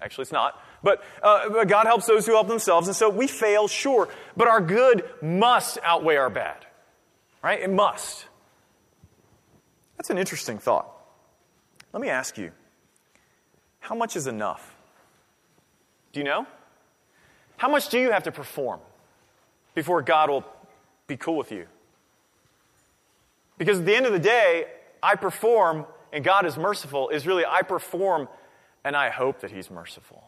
Actually, 0.00 0.22
it's 0.22 0.32
not. 0.32 0.60
But, 0.82 1.02
uh, 1.22 1.50
but 1.50 1.68
God 1.68 1.86
helps 1.86 2.06
those 2.06 2.24
who 2.24 2.32
help 2.32 2.48
themselves. 2.48 2.88
And 2.88 2.96
so 2.96 3.10
we 3.10 3.26
fail, 3.26 3.68
sure. 3.68 4.08
But 4.36 4.48
our 4.48 4.60
good 4.60 5.04
must 5.20 5.78
outweigh 5.82 6.16
our 6.16 6.30
bad. 6.30 6.64
Right? 7.42 7.60
It 7.60 7.70
must. 7.70 8.26
That's 9.98 10.10
an 10.10 10.16
interesting 10.16 10.58
thought. 10.58 10.88
Let 11.92 12.00
me 12.00 12.08
ask 12.08 12.38
you 12.38 12.52
how 13.80 13.94
much 13.94 14.16
is 14.16 14.26
enough? 14.26 14.74
Do 16.12 16.20
you 16.20 16.24
know? 16.24 16.46
How 17.56 17.68
much 17.68 17.88
do 17.88 17.98
you 17.98 18.12
have 18.12 18.22
to 18.22 18.32
perform 18.32 18.80
before 19.74 20.00
God 20.02 20.30
will 20.30 20.44
be 21.06 21.16
cool 21.16 21.36
with 21.36 21.52
you? 21.52 21.66
Because 23.58 23.80
at 23.80 23.86
the 23.86 23.94
end 23.94 24.06
of 24.06 24.12
the 24.12 24.18
day, 24.18 24.66
I 25.02 25.16
perform 25.16 25.84
and 26.12 26.24
God 26.24 26.46
is 26.46 26.56
merciful 26.56 27.10
is 27.10 27.26
really 27.26 27.44
I 27.44 27.62
perform 27.62 28.28
and 28.84 28.96
I 28.96 29.10
hope 29.10 29.40
that 29.40 29.50
He's 29.50 29.70
merciful. 29.70 30.22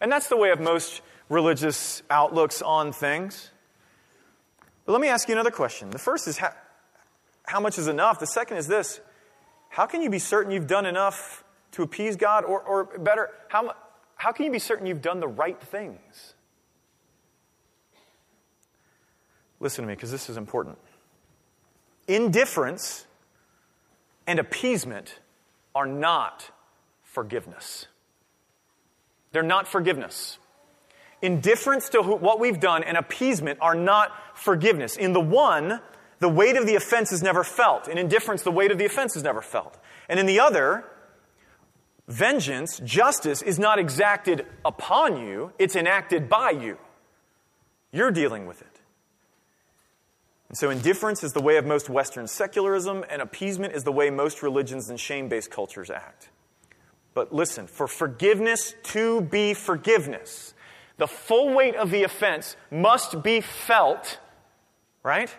And 0.00 0.10
that's 0.10 0.28
the 0.28 0.36
way 0.36 0.50
of 0.50 0.60
most 0.60 1.02
religious 1.28 2.02
outlooks 2.10 2.62
on 2.62 2.92
things. 2.92 3.50
But 4.84 4.92
let 4.92 5.00
me 5.00 5.08
ask 5.08 5.28
you 5.28 5.34
another 5.34 5.50
question. 5.50 5.90
The 5.90 5.98
first 5.98 6.28
is 6.28 6.38
how, 6.38 6.52
how 7.46 7.60
much 7.60 7.78
is 7.78 7.88
enough? 7.88 8.18
The 8.18 8.26
second 8.26 8.58
is 8.58 8.66
this 8.66 9.00
how 9.68 9.86
can 9.86 10.02
you 10.02 10.10
be 10.10 10.18
certain 10.18 10.52
you've 10.52 10.66
done 10.66 10.86
enough 10.86 11.44
to 11.72 11.82
appease 11.82 12.16
God? 12.16 12.44
Or, 12.44 12.60
or 12.60 12.84
better, 12.98 13.30
how, 13.48 13.74
how 14.14 14.32
can 14.32 14.46
you 14.46 14.50
be 14.50 14.58
certain 14.58 14.86
you've 14.86 15.02
done 15.02 15.20
the 15.20 15.28
right 15.28 15.60
things? 15.60 16.34
Listen 19.60 19.84
to 19.84 19.88
me, 19.88 19.94
because 19.94 20.10
this 20.10 20.28
is 20.28 20.36
important 20.36 20.78
indifference 22.08 23.04
and 24.28 24.38
appeasement 24.38 25.18
are 25.74 25.86
not 25.86 26.50
forgiveness. 27.02 27.86
They're 29.32 29.42
not 29.42 29.66
forgiveness. 29.66 30.38
Indifference 31.20 31.88
to 31.90 32.02
what 32.02 32.38
we've 32.38 32.60
done 32.60 32.84
and 32.84 32.96
appeasement 32.96 33.58
are 33.60 33.74
not 33.74 34.12
forgiveness. 34.34 34.96
In 34.96 35.12
the 35.12 35.20
one, 35.20 35.80
the 36.18 36.28
weight 36.28 36.56
of 36.56 36.66
the 36.66 36.74
offense 36.74 37.12
is 37.12 37.22
never 37.22 37.44
felt. 37.44 37.88
In 37.88 37.98
indifference, 37.98 38.42
the 38.42 38.50
weight 38.50 38.70
of 38.70 38.78
the 38.78 38.86
offense 38.86 39.16
is 39.16 39.22
never 39.22 39.42
felt. 39.42 39.78
And 40.08 40.18
in 40.18 40.26
the 40.26 40.40
other, 40.40 40.84
vengeance, 42.08 42.80
justice, 42.84 43.42
is 43.42 43.58
not 43.58 43.78
exacted 43.78 44.46
upon 44.64 45.20
you, 45.20 45.52
it's 45.58 45.76
enacted 45.76 46.28
by 46.28 46.50
you. 46.50 46.78
You're 47.92 48.10
dealing 48.10 48.46
with 48.46 48.62
it. 48.62 48.80
And 50.48 50.56
so 50.56 50.70
indifference 50.70 51.24
is 51.24 51.32
the 51.32 51.42
way 51.42 51.56
of 51.56 51.66
most 51.66 51.90
Western 51.90 52.26
secularism, 52.28 53.04
and 53.10 53.20
appeasement 53.20 53.74
is 53.74 53.84
the 53.84 53.92
way 53.92 54.10
most 54.10 54.42
religions 54.42 54.88
and 54.88 54.98
shame 54.98 55.28
based 55.28 55.50
cultures 55.50 55.90
act. 55.90 56.28
But 57.14 57.32
listen, 57.32 57.66
for 57.66 57.88
forgiveness 57.88 58.74
to 58.84 59.22
be 59.22 59.54
forgiveness, 59.54 60.54
the 60.98 61.06
full 61.06 61.54
weight 61.54 61.74
of 61.74 61.90
the 61.90 62.04
offense 62.04 62.56
must 62.70 63.22
be 63.22 63.40
felt, 63.40 64.18
right? 65.02 65.34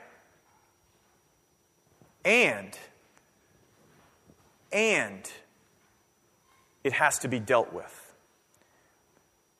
And, 2.28 2.78
and 4.74 5.32
it 6.84 6.92
has 6.92 7.20
to 7.20 7.30
be 7.30 7.40
dealt 7.40 7.72
with. 7.72 8.13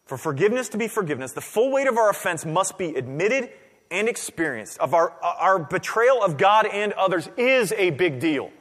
For 0.06 0.18
forgiveness 0.18 0.68
to 0.70 0.78
be 0.78 0.90
forgiveness, 0.90 1.32
the 1.32 1.40
full 1.40 1.72
weight 1.72 1.88
of 1.88 1.98
our 1.98 2.10
offense 2.10 2.46
must 2.46 2.78
be 2.78 2.94
admitted 2.96 3.52
and 3.90 4.10
experienced. 4.10 4.80
Of 4.80 4.94
our, 4.94 5.14
uh, 5.24 5.34
our 5.40 5.60
betrayal 5.60 6.22
of 6.22 6.38
God 6.38 6.66
and 6.66 6.92
others 6.94 7.30
is 7.38 7.72
a 7.72 7.92
big 7.92 8.20
deal. 8.20 8.52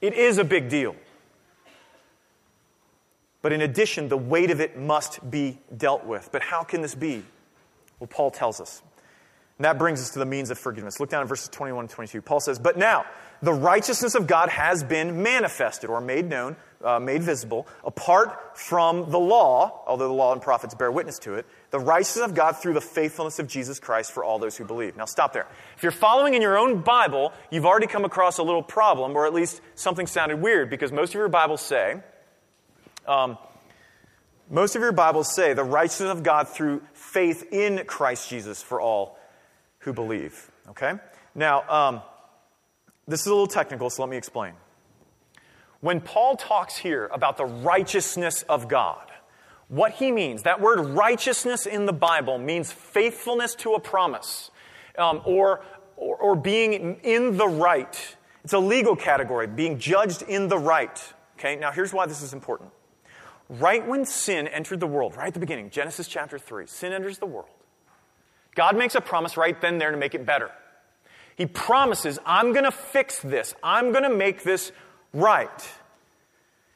It 0.00 0.14
is 0.14 0.38
a 0.38 0.44
big 0.44 0.68
deal. 0.68 0.94
But 3.42 3.52
in 3.52 3.62
addition, 3.62 4.08
the 4.08 4.16
weight 4.16 4.52
of 4.52 4.60
it 4.60 4.78
must 4.78 5.28
be 5.28 5.58
dealt 5.76 6.04
with. 6.04 6.28
But 6.30 6.42
how 6.42 6.62
can 6.62 6.82
this 6.82 6.94
be? 6.94 7.24
Well, 7.98 8.06
Paul 8.06 8.30
tells 8.30 8.60
us. 8.60 8.80
And 9.58 9.64
that 9.64 9.76
brings 9.76 10.00
us 10.00 10.10
to 10.10 10.20
the 10.20 10.24
means 10.24 10.50
of 10.50 10.58
forgiveness. 10.58 11.00
Look 11.00 11.10
down 11.10 11.22
at 11.22 11.28
verses 11.28 11.48
21 11.48 11.84
and 11.84 11.90
22. 11.90 12.22
Paul 12.22 12.38
says, 12.38 12.60
But 12.60 12.78
now, 12.78 13.04
the 13.42 13.52
righteousness 13.52 14.14
of 14.14 14.28
God 14.28 14.50
has 14.50 14.84
been 14.84 15.24
manifested 15.24 15.90
or 15.90 16.00
made 16.00 16.28
known, 16.28 16.54
uh, 16.82 17.00
made 17.00 17.24
visible, 17.24 17.66
apart 17.84 18.56
from 18.56 19.10
the 19.10 19.18
law, 19.18 19.82
although 19.84 20.06
the 20.06 20.14
law 20.14 20.32
and 20.32 20.40
prophets 20.40 20.76
bear 20.76 20.92
witness 20.92 21.18
to 21.20 21.34
it, 21.34 21.44
the 21.70 21.80
righteousness 21.80 22.26
of 22.26 22.36
God 22.36 22.52
through 22.52 22.74
the 22.74 22.80
faithfulness 22.80 23.40
of 23.40 23.48
Jesus 23.48 23.80
Christ 23.80 24.12
for 24.12 24.22
all 24.22 24.38
those 24.38 24.56
who 24.56 24.64
believe. 24.64 24.96
Now, 24.96 25.06
stop 25.06 25.32
there. 25.32 25.48
If 25.76 25.82
you're 25.82 25.90
following 25.90 26.34
in 26.34 26.42
your 26.42 26.56
own 26.56 26.82
Bible, 26.82 27.32
you've 27.50 27.66
already 27.66 27.88
come 27.88 28.04
across 28.04 28.38
a 28.38 28.44
little 28.44 28.62
problem, 28.62 29.16
or 29.16 29.26
at 29.26 29.34
least 29.34 29.60
something 29.74 30.06
sounded 30.06 30.40
weird, 30.40 30.70
because 30.70 30.92
most 30.92 31.10
of 31.10 31.14
your 31.14 31.28
Bibles 31.28 31.62
say, 31.62 32.00
um, 33.08 33.38
most 34.48 34.76
of 34.76 34.82
your 34.82 34.92
Bibles 34.92 35.34
say 35.34 35.52
the 35.52 35.64
righteousness 35.64 36.12
of 36.12 36.22
God 36.22 36.48
through 36.48 36.82
faith 36.92 37.52
in 37.52 37.84
Christ 37.86 38.30
Jesus 38.30 38.62
for 38.62 38.80
all 38.80 39.17
who 39.80 39.92
believe. 39.92 40.50
Okay? 40.68 40.94
Now, 41.34 41.68
um, 41.68 42.02
this 43.06 43.20
is 43.20 43.26
a 43.26 43.30
little 43.30 43.46
technical, 43.46 43.90
so 43.90 44.02
let 44.02 44.10
me 44.10 44.16
explain. 44.16 44.54
When 45.80 46.00
Paul 46.00 46.36
talks 46.36 46.76
here 46.76 47.06
about 47.12 47.36
the 47.36 47.46
righteousness 47.46 48.42
of 48.48 48.68
God, 48.68 49.10
what 49.68 49.92
he 49.92 50.10
means, 50.10 50.42
that 50.42 50.60
word 50.60 50.80
righteousness 50.80 51.66
in 51.66 51.86
the 51.86 51.92
Bible 51.92 52.38
means 52.38 52.72
faithfulness 52.72 53.54
to 53.56 53.74
a 53.74 53.80
promise 53.80 54.50
um, 54.96 55.22
or, 55.24 55.64
or, 55.96 56.16
or 56.16 56.36
being 56.36 56.98
in 57.02 57.36
the 57.36 57.46
right. 57.46 58.16
It's 58.44 58.54
a 58.54 58.58
legal 58.58 58.96
category, 58.96 59.46
being 59.46 59.78
judged 59.78 60.22
in 60.22 60.48
the 60.48 60.58
right. 60.58 61.00
Okay, 61.38 61.54
now 61.56 61.70
here's 61.70 61.92
why 61.92 62.06
this 62.06 62.22
is 62.22 62.32
important. 62.32 62.70
Right 63.48 63.86
when 63.86 64.04
sin 64.04 64.48
entered 64.48 64.80
the 64.80 64.86
world, 64.86 65.16
right 65.16 65.28
at 65.28 65.34
the 65.34 65.40
beginning, 65.40 65.70
Genesis 65.70 66.08
chapter 66.08 66.38
3, 66.38 66.66
sin 66.66 66.92
enters 66.92 67.18
the 67.18 67.26
world. 67.26 67.48
God 68.58 68.76
makes 68.76 68.96
a 68.96 69.00
promise 69.00 69.36
right 69.36 69.58
then 69.60 69.78
there 69.78 69.92
to 69.92 69.96
make 69.96 70.16
it 70.16 70.26
better. 70.26 70.50
He 71.36 71.46
promises, 71.46 72.18
I'm 72.26 72.52
going 72.52 72.64
to 72.64 72.72
fix 72.72 73.20
this. 73.20 73.54
I'm 73.62 73.92
going 73.92 74.02
to 74.02 74.10
make 74.10 74.42
this 74.42 74.72
right. 75.14 75.72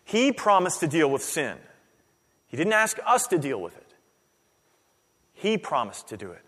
He 0.05 0.31
promised 0.31 0.79
to 0.81 0.87
deal 0.87 1.11
with 1.11 1.25
sin. 1.25 1.57
He 2.47 2.57
didn't 2.57 2.73
ask 2.73 3.01
us 3.05 3.27
to 3.27 3.39
deal 3.39 3.61
with 3.61 3.77
it. 3.77 3.95
He 5.35 5.59
promised 5.59 6.07
to 6.11 6.17
do 6.17 6.31
it. 6.31 6.45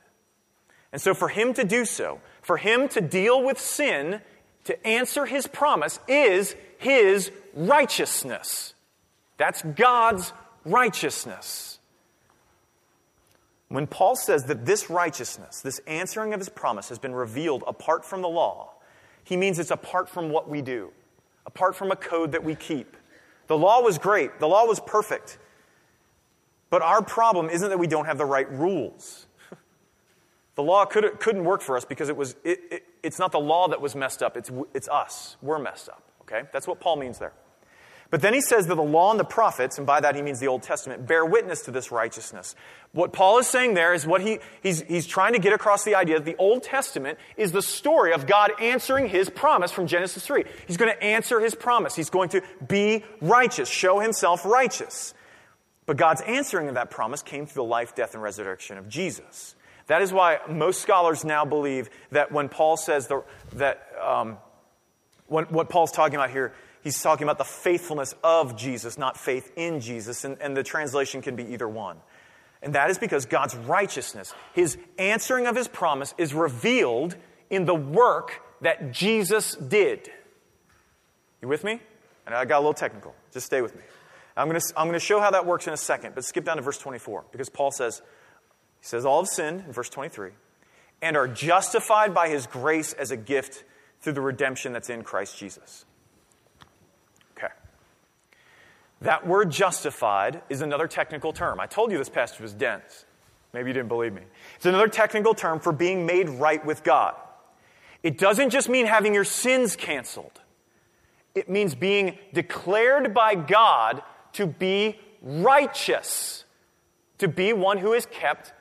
And 0.93 1.03
so, 1.03 1.15
for 1.15 1.27
him 1.27 1.53
to 1.55 1.65
do 1.65 1.85
so, 1.85 2.21
for 2.41 2.57
him 2.57 2.87
to 2.91 3.01
deal 3.01 3.43
with 3.43 3.59
sin, 3.59 4.21
to 4.67 4.87
answer 4.87 5.27
his 5.27 5.49
promise, 5.49 5.99
is 6.07 6.55
his 6.79 7.33
righteousness. 7.55 8.75
That's 9.37 9.63
God's 9.63 10.33
righteousness. 10.65 11.74
When 13.75 13.89
Paul 13.89 14.15
says 14.15 14.45
that 14.45 14.67
this 14.67 14.89
righteousness, 14.89 15.61
this 15.61 15.81
answering 15.89 16.33
of 16.33 16.39
his 16.39 16.49
promise, 16.49 16.91
has 16.91 17.01
been 17.01 17.13
revealed 17.13 17.65
apart 17.67 18.05
from 18.05 18.23
the 18.23 18.29
law, 18.29 18.71
he 19.25 19.37
means 19.37 19.59
it's 19.59 19.73
apart 19.73 20.09
from 20.09 20.31
what 20.31 20.49
we 20.49 20.63
do, 20.63 20.93
apart 21.45 21.75
from 21.75 21.91
a 21.91 21.97
code 21.97 22.31
that 22.31 22.45
we 22.45 22.55
keep. 22.55 22.97
The 23.49 23.59
law 23.59 23.81
was 23.83 23.99
great, 23.99 24.39
the 24.39 24.47
law 24.47 24.65
was 24.65 24.79
perfect. 24.79 25.39
But 26.71 26.83
our 26.83 27.03
problem 27.03 27.51
isn't 27.51 27.69
that 27.69 27.81
we 27.81 27.89
don't 27.89 28.05
have 28.05 28.17
the 28.17 28.25
right 28.25 28.49
rules. 28.49 29.27
the 30.55 30.63
law 30.63 30.85
could, 30.85 31.19
couldn't 31.19 31.43
work 31.43 31.61
for 31.61 31.77
us 31.77 31.85
because 31.85 32.09
it 32.09 32.17
was, 32.17 32.37
it, 32.45 32.61
it, 32.71 32.85
it's 33.03 33.19
not 33.19 33.33
the 33.33 33.41
law 33.41 33.67
that 33.67 33.81
was 33.81 33.97
messed 33.97 34.23
up, 34.23 34.37
it's, 34.37 34.53
it's 34.73 34.89
us. 34.89 35.37
We're 35.43 35.59
messed 35.59 35.89
up. 35.89 36.05
Okay? 36.21 36.43
That's 36.53 36.69
what 36.69 36.79
Paul 36.79 36.95
means 36.95 37.19
there. 37.19 37.33
But 38.11 38.23
then 38.23 38.35
he 38.35 38.41
says 38.41 38.67
that 38.67 38.75
the 38.75 38.83
law 38.83 39.11
and 39.11 39.19
the 39.19 39.25
prophets, 39.25 39.79
and 39.79 39.87
by 39.87 40.01
that 40.01 40.15
he 40.15 40.23
means 40.23 40.39
the 40.39 40.47
Old 40.47 40.63
Testament, 40.63 41.07
bear 41.07 41.25
witness 41.25 41.63
to 41.63 41.71
this 41.71 41.91
righteousness. 41.91 42.55
What 42.93 43.13
Paul 43.13 43.39
is 43.39 43.49
saying 43.49 43.75
there 43.75 43.93
is 43.93 44.07
what 44.07 44.21
he, 44.21 44.39
he's, 44.63 44.83
he's 44.83 45.07
trying 45.07 45.33
to 45.33 45.41
get 45.41 45.53
across 45.53 45.85
the 45.85 45.97
idea 45.97 46.19
that 46.19 46.25
the 46.25 46.37
Old 46.37 46.63
Testament 46.63 47.19
is 47.37 47.51
the 47.51 47.63
story 47.63 48.13
of 48.13 48.27
God 48.27 48.53
answering 48.61 49.09
his 49.09 49.29
promise 49.31 49.73
from 49.73 49.87
Genesis 49.87 50.25
3. 50.25 50.45
He's 50.67 50.77
going 50.77 50.93
to 50.93 51.03
answer 51.03 51.41
his 51.41 51.55
promise. 51.55 51.97
He's 51.97 52.11
going 52.11 52.29
to 52.31 52.43
be 52.67 53.03
righteous, 53.21 53.69
show 53.69 53.99
himself 53.99 54.45
righteous. 54.45 55.15
But 55.87 55.97
God's 55.97 56.21
answering 56.23 56.69
of 56.69 56.75
that 56.75 56.91
promise 56.91 57.23
came 57.23 57.47
through 57.47 57.65
the 57.65 57.69
life, 57.69 57.95
death, 57.95 58.15
and 58.15 58.23
resurrection 58.23 58.79
of 58.79 58.89
Jesus. 58.89 59.55
That 59.87 60.01
is 60.01 60.13
why 60.13 60.39
most 60.49 60.81
scholars 60.81 61.25
now 61.25 61.45
believe 61.45 61.91
that 62.11 62.33
when 62.33 62.49
Paul 62.49 62.77
says 62.77 63.07
the, 63.07 63.23
that, 63.55 63.87
um, 64.01 64.39
when, 65.27 65.45
what 65.47 65.69
Paul's 65.69 65.93
talking 65.93 66.15
about 66.15 66.31
here 66.31 66.55
he's 66.85 67.03
talking 67.03 67.25
about 67.25 67.39
the 67.39 67.45
faithfulness 67.45 68.15
of 68.23 68.57
Jesus, 68.57 68.97
not 68.97 69.17
faith 69.17 69.51
in 69.57 69.81
Jesus. 69.81 70.25
And, 70.25 70.41
and 70.41 70.57
the 70.57 70.63
translation 70.63 71.23
can 71.23 71.35
be 71.35 71.45
either 71.53 71.69
one. 71.69 71.97
And 72.63 72.75
that 72.77 72.91
is 72.91 72.99
because 72.99 73.27
God's 73.27 73.57
righteousness, 73.57 74.33
his 74.53 74.79
answering 74.99 75.47
of 75.47 75.57
his 75.57 75.67
promise, 75.67 76.15
is 76.17 76.33
revealed 76.33 77.17
in 77.51 77.65
the 77.65 77.75
work 77.75 78.41
that 78.61 78.93
Jesus 78.93 79.57
did. 79.57 80.09
You 81.43 81.49
with 81.49 81.65
me? 81.65 81.81
And 82.27 82.35
I 82.35 82.45
got 82.45 82.59
a 82.59 82.61
little 82.61 82.73
technical. 82.75 83.15
Just 83.33 83.47
stay 83.47 83.61
with 83.61 83.75
me. 83.75 83.83
I'm 84.37 84.49
going 84.49 84.61
to, 84.61 84.67
I'm 84.77 84.87
going 84.87 84.95
to 84.95 85.05
show 85.05 85.21
how 85.21 85.31
that 85.33 85.47
works 85.47 85.67
in 85.67 85.73
a 85.73 85.77
second, 85.77 86.15
but 86.15 86.25
skip 86.25 86.45
down 86.45 86.57
to 86.57 86.63
verse 86.63 86.79
24 86.79 87.25
because 87.31 87.49
Paul 87.49 87.71
says, 87.71 88.03
he 88.81 88.87
says, 88.87 89.05
all 89.05 89.23
have 89.23 89.29
sinned 89.29 89.65
in 89.67 89.73
verse 89.73 89.89
23 89.89 90.31
and 91.03 91.17
are 91.17 91.29
justified 91.29 92.15
by 92.15 92.29
his 92.29 92.47
grace 92.47 92.93
as 92.95 93.11
a 93.11 93.17
gift 93.17 93.65
through 94.01 94.15
the 94.15 94.21
redemption 94.21 94.73
that's 94.73 94.91
in 94.91 95.03
Christ 95.03 95.39
Jesus. 95.39 95.85
That 99.05 99.27
word 99.27 99.51
justified 99.51 100.41
is 100.49 100.63
another 100.63 100.89
technical 100.89 101.35
term. 101.35 101.61
I 101.61 101.67
told 101.67 101.93
you 101.93 101.99
this 101.99 102.09
passage 102.09 102.41
was 102.41 102.55
dense. 102.55 103.05
Maybe 103.53 103.69
you 103.69 103.75
didn't 103.75 103.89
believe 103.89 104.15
me. 104.15 104.23
It's 104.57 104.65
another 104.65 104.89
technical 104.89 105.35
term 105.35 105.61
for 105.61 105.73
being 105.73 106.07
made 106.07 106.31
right 106.31 106.65
with 106.65 106.83
God. 106.83 107.15
It 108.03 108.17
doesn't 108.17 108.49
just 108.49 108.71
mean 108.71 108.87
having 108.87 109.13
your 109.13 109.25
sins 109.25 109.77
canceled, 109.77 110.41
it 111.35 111.51
means 111.51 111.75
being 111.75 112.19
declared 112.33 113.13
by 113.13 113.35
God 113.35 114.03
to 114.35 114.47
be 114.47 114.99
righteous, 115.21 116.45
to 117.19 117.29
be 117.29 117.53
one 117.53 117.77
who 117.77 117.93
has 117.93 118.07
kept 118.07 118.55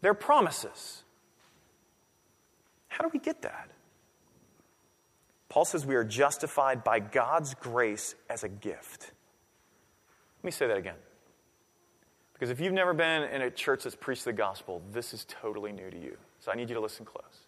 their 0.00 0.14
promises. 0.14 1.04
How 2.88 3.04
do 3.04 3.10
we 3.12 3.20
get 3.20 3.42
that? 3.42 3.70
Paul 5.48 5.64
says 5.64 5.86
we 5.86 5.94
are 5.94 6.04
justified 6.04 6.82
by 6.82 6.98
God's 6.98 7.54
grace 7.54 8.16
as 8.28 8.42
a 8.42 8.48
gift. 8.48 9.12
Let 10.44 10.48
me 10.48 10.52
say 10.52 10.66
that 10.66 10.76
again. 10.76 10.96
Because 12.34 12.50
if 12.50 12.60
you've 12.60 12.74
never 12.74 12.92
been 12.92 13.22
in 13.22 13.40
a 13.40 13.50
church 13.50 13.84
that's 13.84 13.96
preached 13.96 14.26
the 14.26 14.32
gospel, 14.34 14.82
this 14.92 15.14
is 15.14 15.24
totally 15.26 15.72
new 15.72 15.88
to 15.88 15.98
you. 15.98 16.18
So 16.38 16.52
I 16.52 16.54
need 16.54 16.68
you 16.68 16.74
to 16.74 16.82
listen 16.82 17.06
close. 17.06 17.46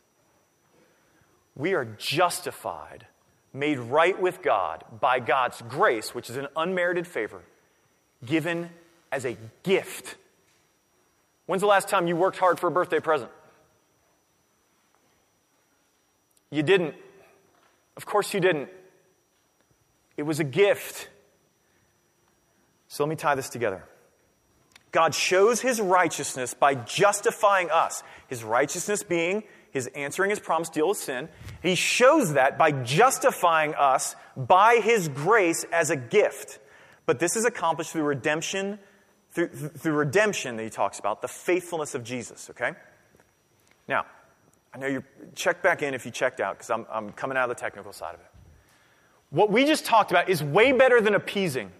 We 1.55 1.75
are 1.75 1.85
justified, 1.85 3.07
made 3.53 3.79
right 3.79 4.19
with 4.19 4.41
God 4.41 4.83
by 4.99 5.21
God's 5.21 5.61
grace, 5.69 6.15
which 6.15 6.31
is 6.31 6.39
an 6.39 6.47
unmerited 6.57 7.07
favor, 7.07 7.43
given 8.25 8.71
as 9.13 9.27
a 9.27 9.37
gift. 9.63 10.17
When's 11.45 11.61
the 11.61 11.67
last 11.67 11.91
time 11.91 12.07
you 12.07 12.17
worked 12.17 12.39
hard 12.39 12.59
for 12.59 12.69
a 12.69 12.71
birthday 12.71 13.01
present? 13.01 13.31
You 16.51 16.63
didn't. 16.63 16.95
Of 17.99 18.07
course 18.07 18.33
you 18.33 18.41
didn't. 18.41 18.71
It 20.17 20.23
was 20.23 20.41
a 20.41 20.45
gift. 20.45 21.11
So 22.89 23.05
let 23.05 23.11
me 23.11 23.17
tie 23.17 23.35
this 23.35 23.49
together. 23.49 23.85
God 24.93 25.15
shows 25.15 25.61
his 25.61 25.81
righteousness 25.81 26.55
by 26.55 26.75
justifying 26.75 27.71
us. 27.71 28.03
His 28.29 28.43
righteousness 28.43 29.03
being 29.03 29.45
his 29.77 29.89
answering 29.89 30.31
his 30.31 30.41
promise 30.41 30.71
deal 30.71 30.89
with 30.89 30.97
sin. 30.97 31.29
He 31.63 31.75
shows 31.75 32.33
that 32.33 32.59
by 32.59 32.73
justifying 32.73 33.75
us 33.75 34.17
by 34.37 34.81
his 34.83 35.09
grace 35.09 35.65
as 35.71 35.91
a 35.91 35.97
gift. 35.97 36.59
But 37.05 37.19
this 37.19 37.37
is 37.37 37.45
accomplished 37.45 37.93
through 37.93 38.05
redemption, 38.05 38.79
through, 39.33 39.49
through 39.49 39.93
redemption 39.93 40.57
that 40.57 40.63
he 40.63 40.71
talks 40.71 40.99
about, 40.99 41.21
the 41.21 41.29
faithfulness 41.29 41.95
of 41.95 42.03
Jesus, 42.03 42.49
okay? 42.51 42.73
Now, 43.87 44.07
I 44.75 44.79
know 44.79 44.87
you 44.87 45.05
check 45.35 45.63
back 45.63 45.83
in 45.83 45.95
if 45.95 46.05
you 46.05 46.11
checked 46.11 46.41
out 46.41 46.57
because 46.57 46.71
I'm, 46.71 46.87
I'm 46.91 47.13
coming 47.13 47.37
out 47.37 47.49
of 47.49 47.57
the 47.57 47.61
technical 47.61 47.93
side 47.93 48.15
of 48.15 48.21
it. 48.21 48.27
What 49.31 49.51
we 49.51 49.65
just 49.65 49.85
talked 49.85 50.11
about 50.11 50.29
is 50.29 50.43
way 50.43 50.73
better 50.73 51.01
than 51.01 51.15
appeasing. 51.15 51.71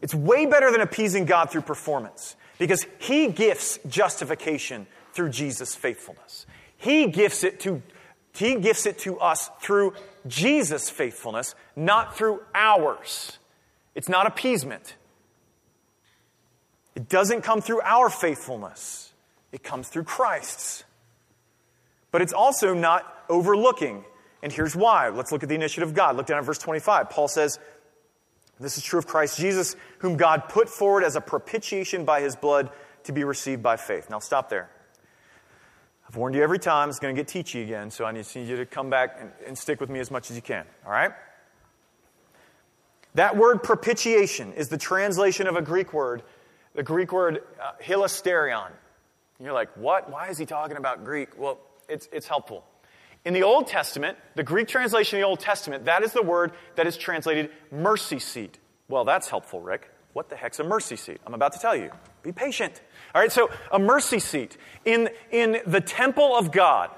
It's 0.00 0.14
way 0.14 0.46
better 0.46 0.70
than 0.70 0.80
appeasing 0.80 1.24
God 1.24 1.50
through 1.50 1.62
performance 1.62 2.36
because 2.58 2.86
He 2.98 3.28
gifts 3.28 3.78
justification 3.88 4.86
through 5.12 5.30
Jesus' 5.30 5.74
faithfulness. 5.74 6.46
He 6.76 7.06
gifts 7.06 7.44
it 7.44 7.60
to, 7.60 7.82
he 8.32 8.54
gifts 8.56 8.86
it 8.86 8.98
to 9.00 9.18
us 9.18 9.50
through 9.60 9.94
Jesus' 10.26 10.88
faithfulness, 10.88 11.54
not 11.76 12.16
through 12.16 12.42
ours. 12.54 13.38
It's 13.94 14.08
not 14.08 14.26
appeasement. 14.26 14.94
It 16.94 17.08
doesn't 17.08 17.42
come 17.42 17.60
through 17.60 17.82
our 17.82 18.08
faithfulness, 18.08 19.12
it 19.52 19.62
comes 19.62 19.88
through 19.88 20.04
Christ's. 20.04 20.84
But 22.12 22.22
it's 22.22 22.32
also 22.32 22.74
not 22.74 23.24
overlooking. 23.28 24.04
And 24.42 24.50
here's 24.50 24.74
why. 24.74 25.10
Let's 25.10 25.30
look 25.30 25.42
at 25.42 25.48
the 25.48 25.54
initiative 25.54 25.90
of 25.90 25.94
God. 25.94 26.16
Look 26.16 26.26
down 26.26 26.38
at 26.38 26.44
verse 26.44 26.58
25. 26.58 27.10
Paul 27.10 27.28
says, 27.28 27.58
This 28.60 28.76
is 28.76 28.84
true 28.84 28.98
of 28.98 29.06
Christ 29.06 29.38
Jesus, 29.38 29.74
whom 29.98 30.16
God 30.16 30.48
put 30.48 30.68
forward 30.68 31.02
as 31.02 31.16
a 31.16 31.20
propitiation 31.20 32.04
by 32.04 32.20
his 32.20 32.36
blood 32.36 32.70
to 33.04 33.12
be 33.12 33.24
received 33.24 33.62
by 33.62 33.76
faith. 33.76 34.10
Now 34.10 34.18
stop 34.18 34.50
there. 34.50 34.70
I've 36.06 36.16
warned 36.16 36.34
you 36.34 36.42
every 36.42 36.58
time, 36.58 36.90
it's 36.90 36.98
going 36.98 37.14
to 37.14 37.22
get 37.22 37.28
teachy 37.28 37.62
again, 37.62 37.90
so 37.90 38.04
I 38.04 38.12
need 38.12 38.26
you 38.34 38.56
to 38.56 38.66
come 38.66 38.90
back 38.90 39.16
and, 39.18 39.30
and 39.46 39.56
stick 39.56 39.80
with 39.80 39.88
me 39.88 40.00
as 40.00 40.10
much 40.10 40.30
as 40.30 40.36
you 40.36 40.42
can. 40.42 40.66
All 40.84 40.92
right? 40.92 41.12
That 43.14 43.36
word 43.36 43.62
propitiation 43.62 44.52
is 44.52 44.68
the 44.68 44.76
translation 44.76 45.46
of 45.46 45.56
a 45.56 45.62
Greek 45.62 45.92
word, 45.92 46.22
the 46.74 46.82
Greek 46.82 47.12
word 47.12 47.42
uh, 47.62 47.72
hilasterion. 47.82 48.70
You're 49.38 49.52
like, 49.52 49.74
what? 49.76 50.10
Why 50.10 50.28
is 50.28 50.36
he 50.36 50.46
talking 50.46 50.76
about 50.76 51.04
Greek? 51.04 51.38
Well, 51.38 51.58
it's, 51.88 52.08
it's 52.12 52.26
helpful. 52.26 52.64
In 53.24 53.34
the 53.34 53.42
Old 53.42 53.66
Testament, 53.66 54.16
the 54.34 54.42
Greek 54.42 54.66
translation 54.66 55.18
of 55.18 55.20
the 55.20 55.26
Old 55.26 55.40
Testament, 55.40 55.84
that 55.84 56.02
is 56.02 56.12
the 56.12 56.22
word 56.22 56.52
that 56.76 56.86
is 56.86 56.96
translated 56.96 57.50
mercy 57.70 58.18
seat. 58.18 58.58
Well, 58.88 59.04
that's 59.04 59.28
helpful, 59.28 59.60
Rick. 59.60 59.90
What 60.14 60.30
the 60.30 60.36
heck's 60.36 60.58
a 60.58 60.64
mercy 60.64 60.96
seat? 60.96 61.20
I'm 61.26 61.34
about 61.34 61.52
to 61.52 61.58
tell 61.58 61.76
you. 61.76 61.90
Be 62.22 62.32
patient. 62.32 62.80
All 63.14 63.20
right, 63.20 63.30
so 63.30 63.50
a 63.70 63.78
mercy 63.78 64.18
seat. 64.18 64.56
In, 64.84 65.10
in 65.30 65.60
the 65.66 65.80
temple 65.80 66.34
of 66.36 66.50
God, 66.50 66.90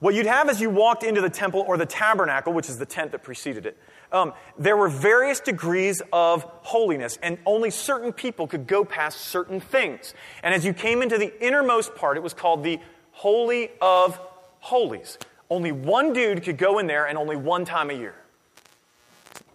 what 0.00 0.14
you'd 0.14 0.26
have 0.26 0.48
as 0.48 0.60
you 0.60 0.70
walked 0.70 1.02
into 1.02 1.20
the 1.20 1.30
temple 1.30 1.64
or 1.66 1.76
the 1.76 1.86
tabernacle, 1.86 2.52
which 2.52 2.68
is 2.68 2.78
the 2.78 2.86
tent 2.86 3.12
that 3.12 3.24
preceded 3.24 3.66
it, 3.66 3.76
um, 4.12 4.32
there 4.58 4.76
were 4.76 4.88
various 4.88 5.40
degrees 5.40 6.00
of 6.12 6.44
holiness, 6.62 7.18
and 7.22 7.38
only 7.44 7.70
certain 7.70 8.12
people 8.12 8.46
could 8.46 8.66
go 8.66 8.84
past 8.84 9.22
certain 9.22 9.60
things. 9.60 10.14
And 10.42 10.54
as 10.54 10.64
you 10.64 10.72
came 10.72 11.02
into 11.02 11.18
the 11.18 11.44
innermost 11.44 11.94
part, 11.94 12.16
it 12.16 12.22
was 12.22 12.34
called 12.34 12.62
the 12.62 12.78
Holy 13.10 13.70
of 13.80 14.20
Holies. 14.60 15.18
Only 15.50 15.72
one 15.72 16.12
dude 16.12 16.42
could 16.42 16.58
go 16.58 16.78
in 16.78 16.86
there, 16.86 17.06
and 17.06 17.16
only 17.16 17.36
one 17.36 17.64
time 17.64 17.90
a 17.90 17.94
year. 17.94 18.14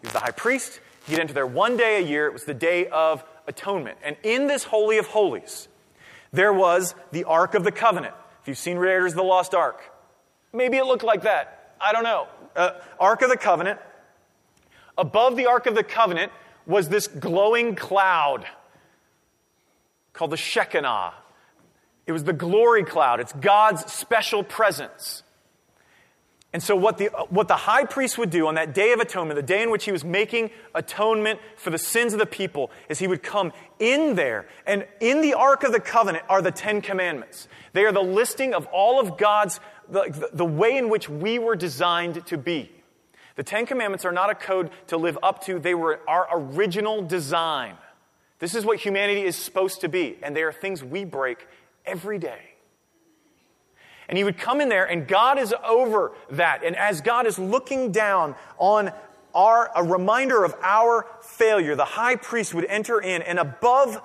He 0.02 0.08
was 0.08 0.14
the 0.14 0.20
high 0.20 0.32
priest. 0.32 0.80
He'd 1.08 1.20
enter 1.20 1.34
there 1.34 1.48
one 1.48 1.78
day 1.78 2.04
a 2.04 2.06
year. 2.06 2.28
It 2.28 2.34
was 2.34 2.46
the 2.46 2.54
Day 2.54 2.88
of 2.88 3.24
Atonement. 3.48 3.98
And 4.04 4.16
in 4.24 4.48
this 4.48 4.64
Holy 4.64 4.98
of 4.98 5.08
Holies, 5.08 5.68
there 6.32 6.54
was 6.54 6.96
the 7.12 7.26
Ark 7.26 7.54
of 7.54 7.64
the 7.64 7.72
Covenant. 7.72 8.16
If 8.42 8.48
you've 8.48 8.58
seen 8.58 8.78
Raiders 8.78 9.12
of 9.12 9.18
the 9.18 9.24
Lost 9.24 9.54
Ark, 9.54 9.82
maybe 10.52 10.78
it 10.78 10.86
looked 10.86 11.04
like 11.04 11.24
that. 11.24 11.76
I 11.80 11.92
don't 11.92 12.04
know. 12.04 12.28
Uh, 12.56 12.72
Ark 13.00 13.22
of 13.22 13.30
the 13.30 13.38
Covenant 13.38 13.80
Above 14.98 15.36
the 15.36 15.48
Ark 15.48 15.66
of 15.66 15.76
the 15.76 15.84
Covenant 15.84 16.32
was 16.66 16.90
this 16.90 17.08
glowing 17.08 17.76
cloud 17.76 18.46
called 20.14 20.32
the 20.32 20.38
Shekinah. 20.38 21.14
It 22.06 22.12
was 22.12 22.24
the 22.24 22.34
glory 22.34 22.84
cloud. 22.84 23.20
It's 23.20 23.34
God's 23.34 23.92
special 23.92 24.44
presence. 24.44 25.24
And 26.54 26.62
so, 26.62 26.76
what 26.76 27.00
the, 27.00 27.08
what 27.30 27.48
the 27.48 27.56
high 27.56 27.84
priest 27.84 28.20
would 28.20 28.30
do 28.30 28.48
on 28.48 28.54
that 28.56 28.76
day 28.76 28.94
of 28.94 29.00
atonement, 29.00 29.36
the 29.36 29.42
day 29.42 29.64
in 29.64 29.72
which 29.72 29.86
he 29.86 29.92
was 29.92 30.06
making 30.06 30.52
atonement 30.76 31.40
for 31.58 31.72
the 31.72 31.80
sins 31.80 32.14
of 32.14 32.20
the 32.20 32.28
people, 32.28 32.70
is 32.90 33.00
he 33.00 33.08
would 33.08 33.24
come 33.24 33.52
in 33.80 34.14
there. 34.14 34.48
And 34.68 34.86
in 35.00 35.22
the 35.22 35.34
Ark 35.34 35.64
of 35.64 35.72
the 35.72 35.80
Covenant 35.80 36.26
are 36.30 36.44
the 36.44 36.52
Ten 36.52 36.82
Commandments. 36.82 37.48
They 37.74 37.86
are 37.86 37.92
the 37.92 38.04
listing 38.04 38.54
of 38.54 38.68
all 38.68 39.00
of 39.00 39.18
God's, 39.18 39.60
the, 39.90 40.30
the 40.32 40.46
way 40.46 40.78
in 40.78 40.90
which 40.90 41.10
we 41.10 41.40
were 41.40 41.56
designed 41.56 42.24
to 42.28 42.38
be. 42.38 42.72
The 43.36 43.44
Ten 43.44 43.66
Commandments 43.66 44.06
are 44.06 44.12
not 44.12 44.30
a 44.30 44.36
code 44.36 44.70
to 44.88 44.98
live 44.98 45.18
up 45.24 45.44
to, 45.46 45.58
they 45.58 45.74
were 45.74 46.02
our 46.08 46.28
original 46.32 47.02
design. 47.02 47.78
This 48.38 48.54
is 48.54 48.64
what 48.64 48.78
humanity 48.78 49.24
is 49.24 49.36
supposed 49.36 49.82
to 49.82 49.90
be, 49.90 50.20
and 50.22 50.36
they 50.36 50.44
are 50.44 50.52
things 50.52 50.84
we 50.84 51.04
break 51.04 51.48
every 51.84 52.20
day. 52.20 52.53
And 54.10 54.18
he 54.18 54.24
would 54.24 54.38
come 54.38 54.62
in 54.62 54.70
there, 54.70 54.86
and 54.86 55.08
God 55.08 55.40
is 55.40 55.54
over 55.66 56.12
that. 56.32 56.64
And 56.64 56.76
as 56.76 57.02
God 57.02 57.26
is 57.26 57.40
looking 57.40 57.92
down 57.92 58.36
on 58.58 58.92
our, 59.34 59.72
a 59.76 59.84
reminder 59.84 60.44
of 60.44 60.56
our 60.62 61.08
failure, 61.22 61.76
the 61.76 61.86
high 61.86 62.16
priest 62.16 62.54
would 62.54 62.66
enter 62.66 63.00
in, 63.00 63.22
and 63.22 63.40
above 63.40 64.02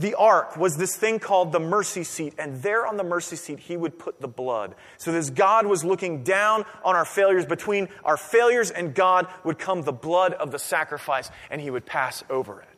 the 0.00 0.14
ark 0.14 0.56
was 0.56 0.78
this 0.78 0.96
thing 0.96 1.18
called 1.18 1.52
the 1.52 1.60
mercy 1.60 2.04
seat, 2.04 2.34
and 2.38 2.62
there 2.62 2.86
on 2.86 2.96
the 2.96 3.04
mercy 3.04 3.36
seat, 3.36 3.58
he 3.58 3.76
would 3.76 3.98
put 3.98 4.18
the 4.20 4.28
blood. 4.28 4.74
So, 4.96 5.12
as 5.12 5.28
God 5.28 5.66
was 5.66 5.84
looking 5.84 6.24
down 6.24 6.64
on 6.82 6.96
our 6.96 7.04
failures, 7.04 7.44
between 7.44 7.88
our 8.02 8.16
failures 8.16 8.70
and 8.70 8.94
God 8.94 9.26
would 9.44 9.58
come 9.58 9.82
the 9.82 9.92
blood 9.92 10.32
of 10.32 10.52
the 10.52 10.58
sacrifice, 10.58 11.30
and 11.50 11.60
he 11.60 11.70
would 11.70 11.84
pass 11.84 12.24
over 12.30 12.62
it. 12.62 12.69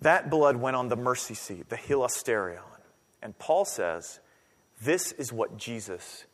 That 0.00 0.30
blood 0.30 0.56
went 0.56 0.76
on 0.76 0.88
the 0.88 0.96
mercy 0.96 1.34
seat, 1.34 1.68
the 1.68 1.76
hilasterion. 1.76 2.62
And 3.22 3.36
Paul 3.38 3.64
says, 3.64 4.20
this 4.80 5.12
is 5.12 5.32
what 5.32 5.56
Jesus 5.56 6.24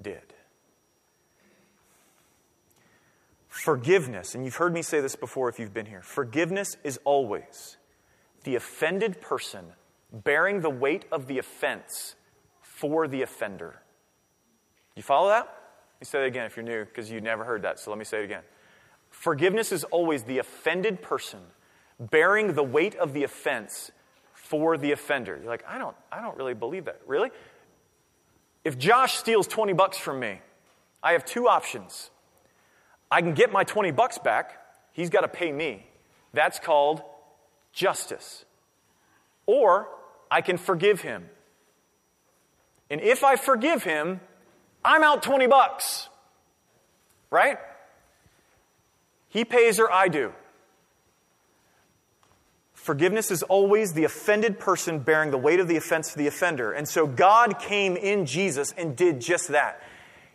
did. 0.00 0.34
Forgiveness, 3.48 4.34
and 4.34 4.44
you've 4.44 4.56
heard 4.56 4.74
me 4.74 4.82
say 4.82 5.00
this 5.00 5.14
before 5.14 5.48
if 5.48 5.60
you've 5.60 5.72
been 5.72 5.86
here 5.86 6.02
forgiveness 6.02 6.76
is 6.82 6.98
always 7.04 7.76
the 8.42 8.56
offended 8.56 9.20
person 9.20 9.64
bearing 10.12 10.60
the 10.60 10.70
weight 10.70 11.04
of 11.12 11.28
the 11.28 11.38
offense 11.38 12.16
for 12.62 13.06
the 13.06 13.22
offender. 13.22 13.80
You 14.96 15.02
follow 15.02 15.28
that? 15.28 15.46
Let 15.46 16.00
me 16.00 16.04
say 16.04 16.18
that 16.18 16.26
again 16.26 16.46
if 16.46 16.56
you're 16.56 16.64
new, 16.64 16.84
because 16.84 17.10
you 17.10 17.20
never 17.20 17.44
heard 17.44 17.62
that, 17.62 17.78
so 17.78 17.90
let 17.90 17.98
me 17.98 18.04
say 18.04 18.18
it 18.18 18.24
again. 18.24 18.42
Forgiveness 19.10 19.70
is 19.70 19.84
always 19.84 20.24
the 20.24 20.38
offended 20.38 21.00
person 21.00 21.40
bearing 21.98 22.54
the 22.54 22.62
weight 22.62 22.94
of 22.96 23.12
the 23.12 23.24
offense 23.24 23.90
for 24.32 24.76
the 24.76 24.92
offender. 24.92 25.38
You're 25.40 25.50
like, 25.50 25.64
I 25.66 25.78
don't, 25.78 25.96
I 26.12 26.20
don't 26.20 26.36
really 26.36 26.54
believe 26.54 26.84
that. 26.86 27.00
Really? 27.06 27.30
If 28.64 28.78
Josh 28.78 29.14
steals 29.14 29.46
20 29.46 29.72
bucks 29.72 29.98
from 29.98 30.20
me, 30.20 30.40
I 31.02 31.12
have 31.12 31.24
two 31.24 31.48
options. 31.48 32.10
I 33.10 33.20
can 33.20 33.34
get 33.34 33.52
my 33.52 33.64
20 33.64 33.90
bucks 33.90 34.18
back. 34.18 34.58
He's 34.92 35.10
got 35.10 35.20
to 35.20 35.28
pay 35.28 35.52
me. 35.52 35.86
That's 36.32 36.58
called 36.58 37.02
justice. 37.72 38.44
Or 39.46 39.88
I 40.30 40.40
can 40.40 40.56
forgive 40.56 41.02
him. 41.02 41.28
And 42.90 43.00
if 43.00 43.24
I 43.24 43.36
forgive 43.36 43.82
him, 43.82 44.20
I'm 44.84 45.02
out 45.02 45.22
20 45.22 45.46
bucks. 45.46 46.08
Right? 47.30 47.58
He 49.28 49.44
pays 49.44 49.78
or 49.80 49.90
I 49.90 50.08
do. 50.08 50.32
Forgiveness 52.84 53.30
is 53.30 53.42
always 53.42 53.94
the 53.94 54.04
offended 54.04 54.58
person 54.58 54.98
bearing 54.98 55.30
the 55.30 55.38
weight 55.38 55.58
of 55.58 55.68
the 55.68 55.76
offense 55.78 56.10
for 56.10 56.18
the 56.18 56.26
offender. 56.26 56.70
And 56.70 56.86
so 56.86 57.06
God 57.06 57.58
came 57.58 57.96
in 57.96 58.26
Jesus 58.26 58.74
and 58.76 58.94
did 58.94 59.22
just 59.22 59.48
that. 59.48 59.82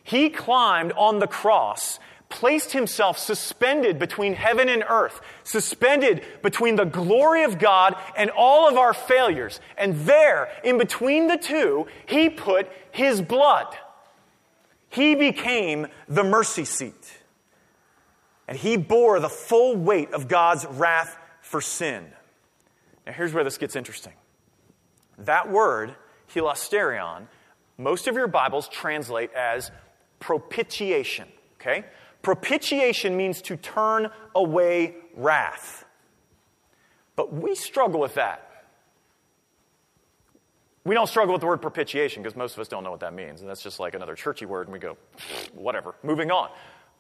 He 0.02 0.32
climbed 0.32 0.92
on 0.94 1.20
the 1.20 1.28
cross 1.28 2.00
placed 2.30 2.72
himself 2.72 3.20
suspended 3.20 4.00
between 4.00 4.34
heaven 4.34 4.68
and 4.68 4.84
earth, 4.90 5.22
suspended 5.44 6.24
between 6.42 6.76
the 6.76 6.86
glory 6.86 7.44
of 7.44 7.60
God 7.60 7.96
and 8.18 8.32
all 8.32 8.68
of 8.68 8.78
our 8.78 8.96
failures. 8.96 9.60
And 9.78 9.96
there, 10.08 10.50
in 10.64 10.80
between 10.80 11.28
the 11.28 11.38
two, 11.38 11.86
he 12.08 12.32
put 12.32 12.68
his 12.90 13.22
blood. 13.22 13.68
He 14.90 15.14
became 15.14 15.86
the 16.08 16.24
mercy 16.24 16.66
seat. 16.66 17.20
And 18.48 18.58
he 18.58 18.76
bore 18.76 19.20
the 19.20 19.30
full 19.30 19.76
weight 19.76 20.12
of 20.14 20.28
God's 20.28 20.66
wrath 20.66 21.16
for 21.42 21.62
sin. 21.62 22.12
Now, 23.10 23.16
here's 23.16 23.34
where 23.34 23.44
this 23.44 23.58
gets 23.58 23.76
interesting. 23.76 24.14
That 25.18 25.50
word, 25.50 25.96
hilasterion, 26.32 27.26
most 27.80 28.08
of 28.08 28.14
your 28.14 28.28
Bibles 28.28 28.70
translate 28.70 29.34
as 29.34 29.72
propitiation. 30.20 31.28
Okay? 31.60 31.86
Propitiation 32.22 33.18
means 33.18 33.42
to 33.42 33.58
turn 33.58 34.12
away 34.36 34.94
wrath. 35.16 35.86
But 37.16 37.34
we 37.34 37.56
struggle 37.56 38.00
with 38.00 38.14
that. 38.14 38.66
We 40.84 40.94
don't 40.94 41.08
struggle 41.08 41.34
with 41.34 41.42
the 41.42 41.48
word 41.48 41.64
propitiation 41.64 42.22
because 42.22 42.38
most 42.38 42.54
of 42.54 42.60
us 42.60 42.68
don't 42.68 42.84
know 42.84 42.92
what 42.92 43.00
that 43.00 43.16
means. 43.16 43.42
And 43.42 43.50
that's 43.50 43.64
just 43.64 43.80
like 43.80 43.96
another 43.96 44.14
churchy 44.14 44.46
word, 44.46 44.68
and 44.68 44.74
we 44.74 44.78
go, 44.78 44.98
whatever, 45.56 45.96
moving 46.04 46.30
on. 46.30 46.52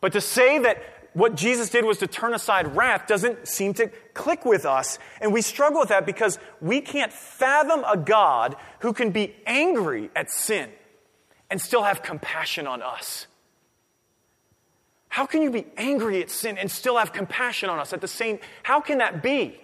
But 0.01 0.13
to 0.13 0.21
say 0.21 0.57
that 0.57 0.81
what 1.13 1.35
Jesus 1.35 1.69
did 1.69 1.85
was 1.85 1.97
to 1.99 2.07
turn 2.07 2.33
aside 2.33 2.75
wrath 2.75 3.07
doesn't 3.07 3.47
seem 3.47 3.73
to 3.75 3.87
click 4.13 4.45
with 4.45 4.65
us. 4.65 4.99
And 5.21 5.33
we 5.33 5.41
struggle 5.41 5.79
with 5.79 5.89
that 5.89 6.05
because 6.05 6.37
we 6.61 6.81
can't 6.81 7.11
fathom 7.11 7.83
a 7.83 7.97
God 7.97 8.55
who 8.79 8.93
can 8.93 9.11
be 9.11 9.35
angry 9.45 10.09
at 10.15 10.29
sin 10.29 10.69
and 11.49 11.59
still 11.59 11.83
have 11.83 12.03
compassion 12.03 12.67
on 12.67 12.81
us. 12.81 13.27
How 15.09 15.25
can 15.25 15.41
you 15.41 15.49
be 15.49 15.65
angry 15.75 16.21
at 16.21 16.29
sin 16.29 16.57
and 16.57 16.69
still 16.69 16.97
have 16.97 17.11
compassion 17.11 17.69
on 17.69 17.79
us 17.79 17.93
at 17.93 18.01
the 18.01 18.07
same 18.07 18.39
How 18.63 18.79
can 18.79 18.99
that 18.99 19.23
be? 19.23 19.59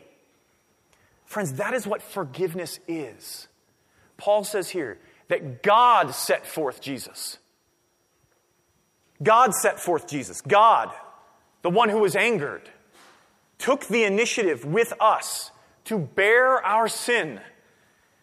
Friends, 1.25 1.53
that 1.53 1.73
is 1.73 1.87
what 1.87 2.01
forgiveness 2.01 2.79
is. 2.87 3.47
Paul 4.17 4.43
says 4.43 4.69
here 4.69 4.97
that 5.27 5.63
God 5.63 6.13
set 6.13 6.45
forth 6.45 6.81
Jesus. 6.81 7.37
God 9.21 9.53
set 9.53 9.79
forth 9.79 10.07
Jesus. 10.07 10.41
God, 10.41 10.91
the 11.65 11.69
one 11.71 11.89
who 11.89 11.97
was 11.97 12.15
angered, 12.15 12.61
took 13.57 13.87
the 13.87 14.03
initiative 14.03 14.63
with 14.65 14.93
us 14.99 15.49
to 15.85 15.97
bear 15.97 16.63
our 16.63 16.87
sin, 16.87 17.39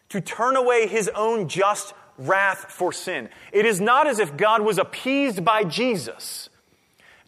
to 0.07 0.21
turn 0.21 0.55
away 0.55 0.87
his 0.87 1.09
own 1.09 1.49
just 1.49 1.93
wrath 2.17 2.67
for 2.69 2.93
sin. 2.93 3.27
It 3.51 3.65
is 3.65 3.81
not 3.81 4.07
as 4.07 4.19
if 4.19 4.37
God 4.37 4.61
was 4.61 4.77
appeased 4.77 5.43
by 5.43 5.65
Jesus 5.65 6.47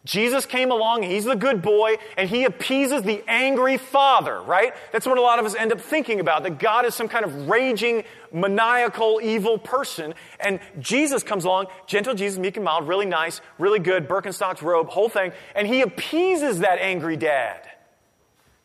Jesus 0.06 0.46
came 0.46 0.70
along, 0.70 1.02
he's 1.02 1.24
the 1.24 1.34
good 1.34 1.60
boy, 1.60 1.96
and 2.16 2.30
he 2.30 2.44
appeases 2.44 3.02
the 3.02 3.24
angry 3.26 3.76
father, 3.76 4.40
right? 4.40 4.72
That's 4.92 5.04
what 5.04 5.18
a 5.18 5.20
lot 5.20 5.40
of 5.40 5.44
us 5.44 5.56
end 5.56 5.72
up 5.72 5.80
thinking 5.80 6.20
about, 6.20 6.44
that 6.44 6.60
God 6.60 6.86
is 6.86 6.94
some 6.94 7.08
kind 7.08 7.24
of 7.24 7.48
raging, 7.48 8.04
maniacal, 8.32 9.20
evil 9.20 9.58
person. 9.58 10.14
And 10.38 10.60
Jesus 10.78 11.24
comes 11.24 11.44
along, 11.44 11.66
gentle 11.88 12.14
Jesus, 12.14 12.38
meek 12.38 12.54
and 12.56 12.64
mild, 12.64 12.86
really 12.86 13.04
nice, 13.04 13.40
really 13.58 13.80
good, 13.80 14.08
Birkenstock's 14.08 14.62
robe, 14.62 14.88
whole 14.90 15.08
thing, 15.08 15.32
and 15.56 15.66
he 15.66 15.80
appeases 15.80 16.60
that 16.60 16.78
angry 16.78 17.16
dad. 17.16 17.68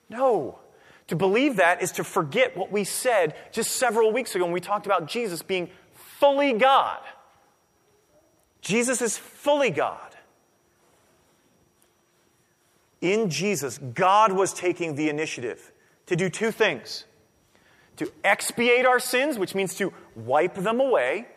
No. 0.09 0.59
To 1.07 1.15
believe 1.15 1.55
that 1.55 1.81
is 1.81 1.93
to 1.93 2.03
forget 2.03 2.55
what 2.55 2.71
we 2.71 2.83
said 2.83 3.33
just 3.51 3.71
several 3.71 4.13
weeks 4.13 4.35
ago 4.35 4.43
when 4.43 4.53
we 4.53 4.59
talked 4.59 4.85
about 4.85 5.07
Jesus 5.07 5.41
being 5.41 5.71
fully 5.95 6.53
God. 6.53 6.99
Jesus 8.61 9.01
is 9.01 9.17
fully 9.17 9.71
God 9.71 10.11
in 13.01 13.29
Jesus, 13.29 13.79
God 13.79 14.31
was 14.31 14.53
taking 14.53 14.95
the 14.95 15.09
initiative 15.09 15.71
to 16.05 16.15
do 16.15 16.29
two 16.29 16.51
things 16.51 17.05
to 17.97 18.11
expiate 18.23 18.85
our 18.85 18.99
sins, 18.99 19.37
which 19.37 19.53
means 19.53 19.75
to 19.75 19.93
wipe 20.15 20.55
them 20.55 20.79
away, 20.79 21.27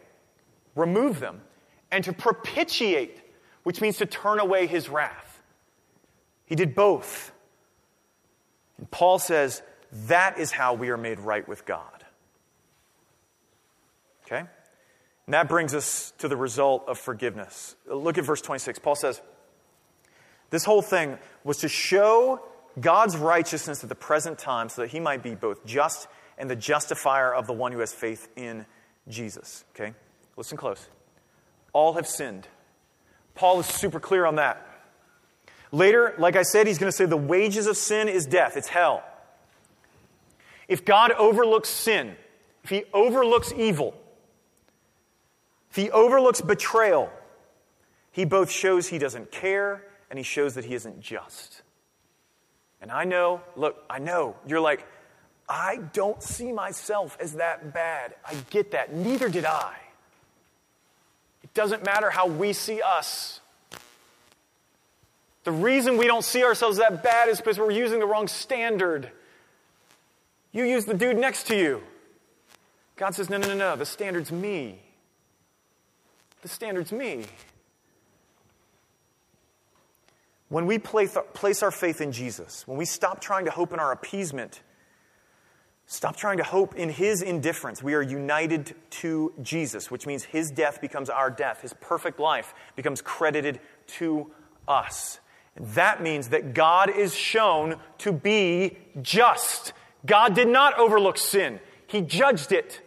remove 0.75 1.21
them, 1.21 1.43
and 1.91 2.05
to 2.05 2.13
propitiate, 2.13 3.21
which 3.65 3.81
means 3.81 3.99
to 3.99 4.07
turn 4.07 4.39
away 4.39 4.67
his 4.67 4.89
wrath. 4.89 5.43
He 6.47 6.55
did 6.55 6.75
both. 6.75 7.33
And 8.79 8.91
Paul 8.91 9.19
says 9.19 9.63
that 10.07 10.39
is 10.39 10.53
how 10.53 10.75
we 10.75 10.91
are 10.91 10.97
made 10.97 11.21
right 11.21 11.47
with 11.47 11.67
God. 11.67 12.05
Okay? 14.25 14.41
And 15.27 15.35
that 15.35 15.49
brings 15.49 15.75
us 15.75 16.13
to 16.19 16.29
the 16.29 16.37
result 16.37 16.85
of 16.87 16.99
forgiveness. 16.99 17.77
Look 17.87 18.19
at 18.19 18.25
verse 18.25 18.41
26. 18.41 18.79
Paul 18.79 18.95
says, 18.95 19.21
this 20.51 20.65
whole 20.65 20.83
thing 20.83 21.19
was 21.45 21.59
to 21.59 21.69
show 21.69 22.41
God's 22.81 23.17
righteousness 23.17 23.83
at 23.83 23.89
the 23.89 23.95
present 23.95 24.39
time 24.39 24.69
so 24.69 24.83
that 24.83 24.89
he 24.89 24.99
might 24.99 25.23
be 25.23 25.35
both 25.35 25.65
just 25.65 26.09
and 26.37 26.51
the 26.51 26.57
justifier 26.57 27.33
of 27.33 27.47
the 27.47 27.53
one 27.53 27.71
who 27.71 27.79
has 27.79 27.93
faith 27.93 28.29
in 28.35 28.67
Jesus. 29.09 29.65
Okay? 29.75 29.95
Listen 30.37 30.57
close. 30.57 30.89
All 31.73 31.93
have 31.95 32.09
sinned. 32.09 32.49
Paul 33.35 33.61
is 33.61 33.67
super 33.67 34.01
clear 34.01 34.27
on 34.27 34.37
that. 34.37 34.67
Later, 35.71 36.15
like 36.19 36.37
I 36.37 36.43
said, 36.43 36.67
he's 36.67 36.79
going 36.79 36.91
to 36.91 36.97
say 36.97 37.05
the 37.05 37.17
wages 37.17 37.67
of 37.67 37.77
sin 37.77 38.09
is 38.09 38.27
death, 38.27 38.57
it's 38.57 38.69
hell. 38.69 39.03
If 40.69 40.85
God 40.85 41.13
overlooks 41.13 41.69
sin, 41.69 42.17
if 42.63 42.71
he 42.71 42.85
overlooks 42.93 43.53
evil, 43.57 43.95
if 45.71 45.77
he 45.77 45.91
overlooks 45.91 46.41
betrayal, 46.41 47.11
he 48.13 48.25
both 48.25 48.51
shows 48.51 48.89
he 48.89 48.99
doesn't 48.99 49.33
care 49.33 49.85
and 50.15 50.19
he 50.21 50.23
shows 50.23 50.55
that 50.55 50.65
he 50.65 50.77
isn't 50.77 51.01
just. 51.01 51.63
And 52.81 52.93
I 52.93 53.03
know, 53.03 53.41
look, 53.57 53.83
I 53.91 53.99
know, 53.99 54.37
you're 54.47 54.61
like, 54.61 54.87
I 55.49 55.81
don't 55.93 56.23
see 56.23 56.53
myself 56.53 57.19
as 57.19 57.33
that 57.33 57.75
bad. 57.75 58.15
I 58.25 58.37
get 58.51 58.71
that. 58.71 58.95
Neither 58.95 59.29
did 59.29 59.45
I. 59.45 59.75
It 61.43 61.53
doesn't 61.53 61.85
matter 61.85 62.11
how 62.11 62.29
we 62.29 62.53
see 62.53 62.81
us. 62.81 63.41
The 65.43 65.51
reason 65.51 65.97
we 65.97 66.07
don't 66.07 66.23
see 66.23 66.45
ourselves 66.45 66.79
that 66.79 67.03
bad 67.03 67.29
is 67.29 67.39
because 67.39 67.59
we're 67.59 67.73
using 67.73 67.99
the 67.99 68.07
wrong 68.07 68.29
standard. 68.29 69.11
You 70.53 70.63
use 70.63 70.85
the 70.85 70.95
dude 70.95 71.19
next 71.19 71.49
to 71.49 71.57
you. 71.57 71.83
God 72.95 73.17
says, 73.17 73.29
no, 73.29 73.39
no, 73.39 73.49
no, 73.49 73.57
no. 73.57 73.75
The 73.75 73.85
standard's 73.85 74.31
me. 74.31 74.79
The 76.43 76.49
standard's 76.49 76.93
me. 76.93 77.25
When 80.49 80.67
we 80.67 80.79
place 80.79 81.63
our 81.63 81.71
faith 81.71 82.01
in 82.01 82.13
Jesus, 82.13 82.67
when 82.69 82.77
we 82.77 82.85
stop 82.85 83.21
trying 83.21 83.47
to 83.47 83.51
hope 83.51 83.73
in 83.73 83.81
our 83.81 83.93
appeasement, 83.93 84.63
stop 85.87 86.17
trying 86.17 86.37
to 86.39 86.45
hope 86.45 86.75
in 86.77 86.91
His 86.91 87.23
indifference, 87.23 87.83
we 87.83 87.95
are 87.95 88.03
united 88.03 88.75
to 88.91 89.33
Jesus, 89.43 89.91
which 89.91 90.07
means 90.07 90.25
His 90.25 90.51
death 90.51 90.81
becomes 90.81 91.09
our 91.09 91.31
death. 91.31 91.63
His 91.63 91.73
perfect 91.75 92.21
life 92.21 92.55
becomes 92.77 93.01
credited 93.01 93.59
to 93.99 94.31
us. 94.69 95.19
And 95.57 95.67
that 95.69 96.03
means 96.03 96.29
that 96.29 96.53
God 96.53 96.91
is 96.91 97.15
shown 97.15 97.77
to 97.99 98.13
be 98.13 98.77
just. 99.01 99.73
God 100.05 100.35
did 100.35 100.49
not 100.49 100.79
overlook 100.79 101.17
sin, 101.17 101.61
He 101.87 102.03
judged 102.03 102.53
it. 102.53 102.81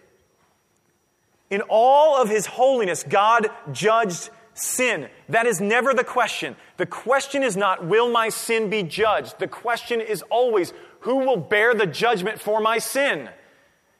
In 1.49 1.61
all 1.69 2.21
of 2.21 2.29
His 2.29 2.45
holiness, 2.45 3.03
God 3.03 3.49
judged 3.71 4.29
sin. 4.59 5.09
That 5.29 5.45
is 5.45 5.61
never 5.61 5.93
the 5.93 6.03
question. 6.03 6.55
The 6.77 6.85
question 6.85 7.43
is 7.43 7.55
not, 7.57 7.85
will 7.85 8.09
my 8.09 8.29
sin 8.29 8.69
be 8.69 8.83
judged? 8.83 9.39
The 9.39 9.47
question 9.47 10.01
is 10.01 10.23
always, 10.29 10.73
who 11.01 11.17
will 11.17 11.37
bear 11.37 11.73
the 11.73 11.85
judgment 11.85 12.39
for 12.39 12.59
my 12.59 12.79
sin? 12.79 13.29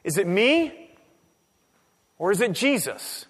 Is 0.04 0.18
it 0.18 0.28
me 0.28 0.92
or 2.18 2.32
is 2.32 2.42
it 2.42 2.54
Jesus? 2.54 3.26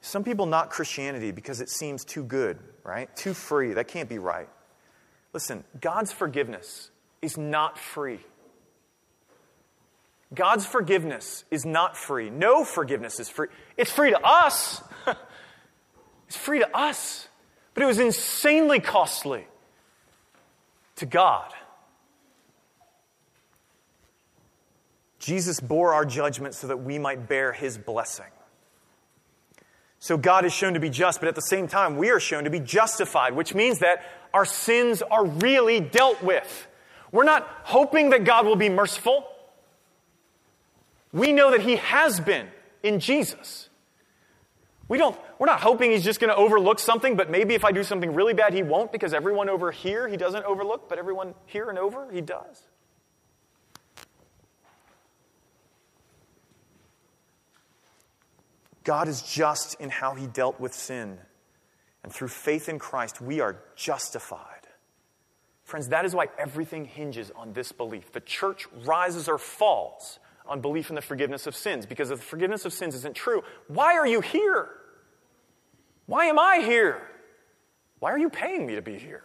Some 0.00 0.24
people 0.24 0.46
knock 0.46 0.70
Christianity 0.70 1.30
because 1.30 1.60
it 1.60 1.70
seems 1.70 2.04
too 2.04 2.24
good, 2.24 2.58
right? 2.84 3.14
Too 3.16 3.34
free. 3.34 3.72
That 3.72 3.88
can't 3.88 4.08
be 4.08 4.18
right. 4.18 4.48
Listen, 5.32 5.64
God's 5.80 6.12
forgiveness 6.12 6.90
is 7.22 7.38
not 7.38 7.78
free. 7.78 8.20
God's 10.34 10.64
forgiveness 10.64 11.44
is 11.50 11.64
not 11.64 11.96
free. 11.96 12.30
No 12.30 12.64
forgiveness 12.64 13.20
is 13.20 13.28
free. 13.28 13.48
It's 13.76 13.90
free 13.90 14.10
to 14.10 14.20
us. 14.20 14.82
it's 16.26 16.36
free 16.36 16.60
to 16.60 16.76
us. 16.76 17.28
But 17.74 17.82
it 17.82 17.86
was 17.86 17.98
insanely 17.98 18.80
costly 18.80 19.46
to 20.96 21.06
God. 21.06 21.52
Jesus 25.18 25.60
bore 25.60 25.94
our 25.94 26.04
judgment 26.04 26.54
so 26.54 26.66
that 26.66 26.78
we 26.78 26.98
might 26.98 27.28
bear 27.28 27.52
his 27.52 27.78
blessing. 27.78 28.26
So 29.98 30.16
God 30.16 30.44
is 30.44 30.52
shown 30.52 30.74
to 30.74 30.80
be 30.80 30.90
just, 30.90 31.20
but 31.20 31.28
at 31.28 31.36
the 31.36 31.42
same 31.42 31.68
time, 31.68 31.96
we 31.96 32.10
are 32.10 32.18
shown 32.18 32.44
to 32.44 32.50
be 32.50 32.58
justified, 32.58 33.34
which 33.36 33.54
means 33.54 33.78
that 33.78 34.04
our 34.34 34.44
sins 34.44 35.00
are 35.00 35.24
really 35.24 35.78
dealt 35.78 36.20
with. 36.24 36.66
We're 37.12 37.22
not 37.22 37.46
hoping 37.62 38.10
that 38.10 38.24
God 38.24 38.44
will 38.44 38.56
be 38.56 38.68
merciful. 38.68 39.24
We 41.12 41.32
know 41.32 41.50
that 41.50 41.60
He 41.60 41.76
has 41.76 42.20
been 42.20 42.48
in 42.82 43.00
Jesus. 43.00 43.68
We 44.88 44.98
don't, 44.98 45.18
we're 45.38 45.46
not 45.46 45.60
hoping 45.60 45.90
He's 45.90 46.04
just 46.04 46.20
going 46.20 46.30
to 46.30 46.36
overlook 46.36 46.78
something, 46.78 47.16
but 47.16 47.30
maybe 47.30 47.54
if 47.54 47.64
I 47.64 47.72
do 47.72 47.84
something 47.84 48.14
really 48.14 48.34
bad, 48.34 48.54
He 48.54 48.62
won't 48.62 48.92
because 48.92 49.14
everyone 49.14 49.48
over 49.48 49.70
here 49.70 50.08
He 50.08 50.16
doesn't 50.16 50.44
overlook, 50.44 50.88
but 50.88 50.98
everyone 50.98 51.34
here 51.46 51.68
and 51.68 51.78
over 51.78 52.10
He 52.10 52.20
does. 52.20 52.62
God 58.84 59.06
is 59.06 59.22
just 59.22 59.80
in 59.80 59.90
how 59.90 60.14
He 60.14 60.26
dealt 60.26 60.58
with 60.58 60.74
sin. 60.74 61.18
And 62.02 62.12
through 62.12 62.28
faith 62.28 62.68
in 62.68 62.78
Christ, 62.78 63.20
we 63.20 63.40
are 63.40 63.58
justified. 63.76 64.66
Friends, 65.62 65.88
that 65.88 66.04
is 66.04 66.14
why 66.14 66.26
everything 66.36 66.84
hinges 66.84 67.30
on 67.36 67.52
this 67.52 67.70
belief. 67.70 68.12
The 68.12 68.20
church 68.20 68.66
rises 68.84 69.28
or 69.28 69.38
falls 69.38 70.18
on 70.46 70.60
belief 70.60 70.90
in 70.90 70.96
the 70.96 71.02
forgiveness 71.02 71.46
of 71.46 71.54
sins. 71.54 71.86
Because 71.86 72.10
if 72.10 72.18
the 72.18 72.24
forgiveness 72.24 72.64
of 72.64 72.72
sins 72.72 72.94
isn't 72.94 73.14
true, 73.14 73.42
why 73.68 73.96
are 73.96 74.06
you 74.06 74.20
here? 74.20 74.68
Why 76.06 76.26
am 76.26 76.38
I 76.38 76.58
here? 76.58 77.00
Why 77.98 78.10
are 78.10 78.18
you 78.18 78.30
paying 78.30 78.66
me 78.66 78.74
to 78.74 78.82
be 78.82 78.98
here? 78.98 79.22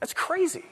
That's 0.00 0.12
crazy. 0.12 0.64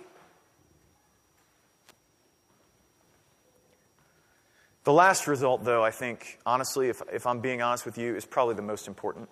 The 4.85 4.93
last 4.93 5.27
result, 5.27 5.65
though, 5.65 5.83
I 5.83 5.91
think, 5.91 6.39
honestly, 6.47 6.89
if, 6.89 7.03
if 7.13 7.27
I'm 7.27 7.41
being 7.41 7.61
honest 7.61 7.85
with 7.85 7.99
you, 7.99 8.15
is 8.15 8.25
probably 8.25 8.55
the 8.55 8.63
most 8.63 8.87
important. 8.87 9.29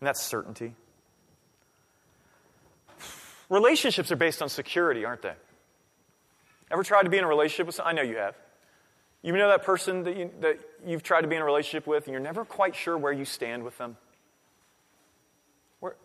And 0.00 0.06
that's 0.06 0.20
certainty. 0.20 0.74
Relationships 3.48 4.12
are 4.12 4.16
based 4.16 4.42
on 4.42 4.50
security, 4.50 5.04
aren't 5.04 5.22
they? 5.22 5.32
Ever 6.70 6.82
tried 6.82 7.02
to 7.02 7.10
be 7.10 7.18
in 7.18 7.24
a 7.24 7.28
relationship 7.28 7.66
with 7.66 7.76
someone? 7.76 7.98
I 7.98 8.02
know 8.02 8.08
you 8.08 8.16
have. 8.16 8.34
You 9.22 9.32
know 9.32 9.48
that 9.48 9.64
person 9.64 10.04
that, 10.04 10.16
you, 10.16 10.30
that 10.40 10.58
you've 10.86 11.02
tried 11.02 11.22
to 11.22 11.28
be 11.28 11.36
in 11.36 11.42
a 11.42 11.44
relationship 11.44 11.86
with, 11.86 12.04
and 12.04 12.12
you're 12.12 12.22
never 12.22 12.44
quite 12.44 12.76
sure 12.76 12.96
where 12.98 13.12
you 13.12 13.24
stand 13.24 13.64
with 13.64 13.76
them? 13.78 13.96
Where, 15.80 15.96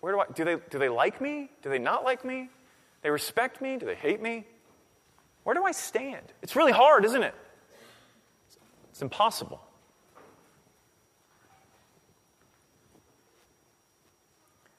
where 0.00 0.12
do 0.12 0.20
I, 0.20 0.24
do 0.34 0.44
they, 0.44 0.56
do 0.68 0.78
they 0.78 0.90
like 0.90 1.20
me? 1.20 1.50
Do 1.62 1.70
they 1.70 1.78
not 1.78 2.04
like 2.04 2.24
me? 2.24 2.50
They 3.02 3.10
respect 3.10 3.62
me? 3.62 3.78
Do 3.78 3.86
they 3.86 3.94
hate 3.94 4.20
me? 4.20 4.44
Where 5.44 5.54
do 5.54 5.64
I 5.64 5.72
stand? 5.72 6.26
It's 6.42 6.56
really 6.56 6.72
hard, 6.72 7.06
isn't 7.06 7.22
it? 7.22 7.34
It's 8.90 9.00
impossible. 9.00 9.62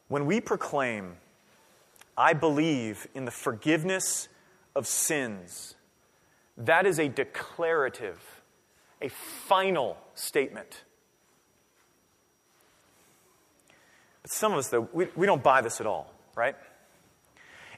When 0.10 0.28
we 0.28 0.42
proclaim, 0.42 1.18
I 2.16 2.34
believe 2.34 3.08
in 3.16 3.26
the 3.26 3.32
forgiveness 3.32 4.28
of 4.76 4.88
sins, 4.88 5.76
that 6.58 6.86
is 6.86 7.00
a 7.00 7.08
declarative, 7.08 8.20
a 9.02 9.10
final 9.10 9.98
statement. 10.14 10.84
But 14.22 14.32
some 14.32 14.52
of 14.52 14.58
us, 14.58 14.68
though, 14.70 14.88
we, 14.92 15.08
we 15.16 15.26
don't 15.26 15.44
buy 15.44 15.62
this 15.62 15.80
at 15.80 15.88
all, 15.88 16.14
right? 16.36 16.56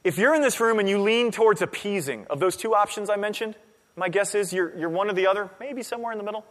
If 0.03 0.17
you're 0.17 0.33
in 0.33 0.41
this 0.41 0.59
room 0.59 0.79
and 0.79 0.89
you 0.89 0.99
lean 0.99 1.31
towards 1.31 1.61
appeasing 1.61 2.25
of 2.29 2.39
those 2.39 2.57
two 2.57 2.73
options 2.73 3.09
I 3.09 3.17
mentioned, 3.17 3.55
my 3.95 4.09
guess 4.09 4.33
is 4.33 4.51
you're, 4.51 4.75
you're 4.77 4.89
one 4.89 5.09
or 5.09 5.13
the 5.13 5.27
other, 5.27 5.49
maybe 5.59 5.83
somewhere 5.83 6.11
in 6.11 6.17
the 6.17 6.23
middle. 6.23 6.45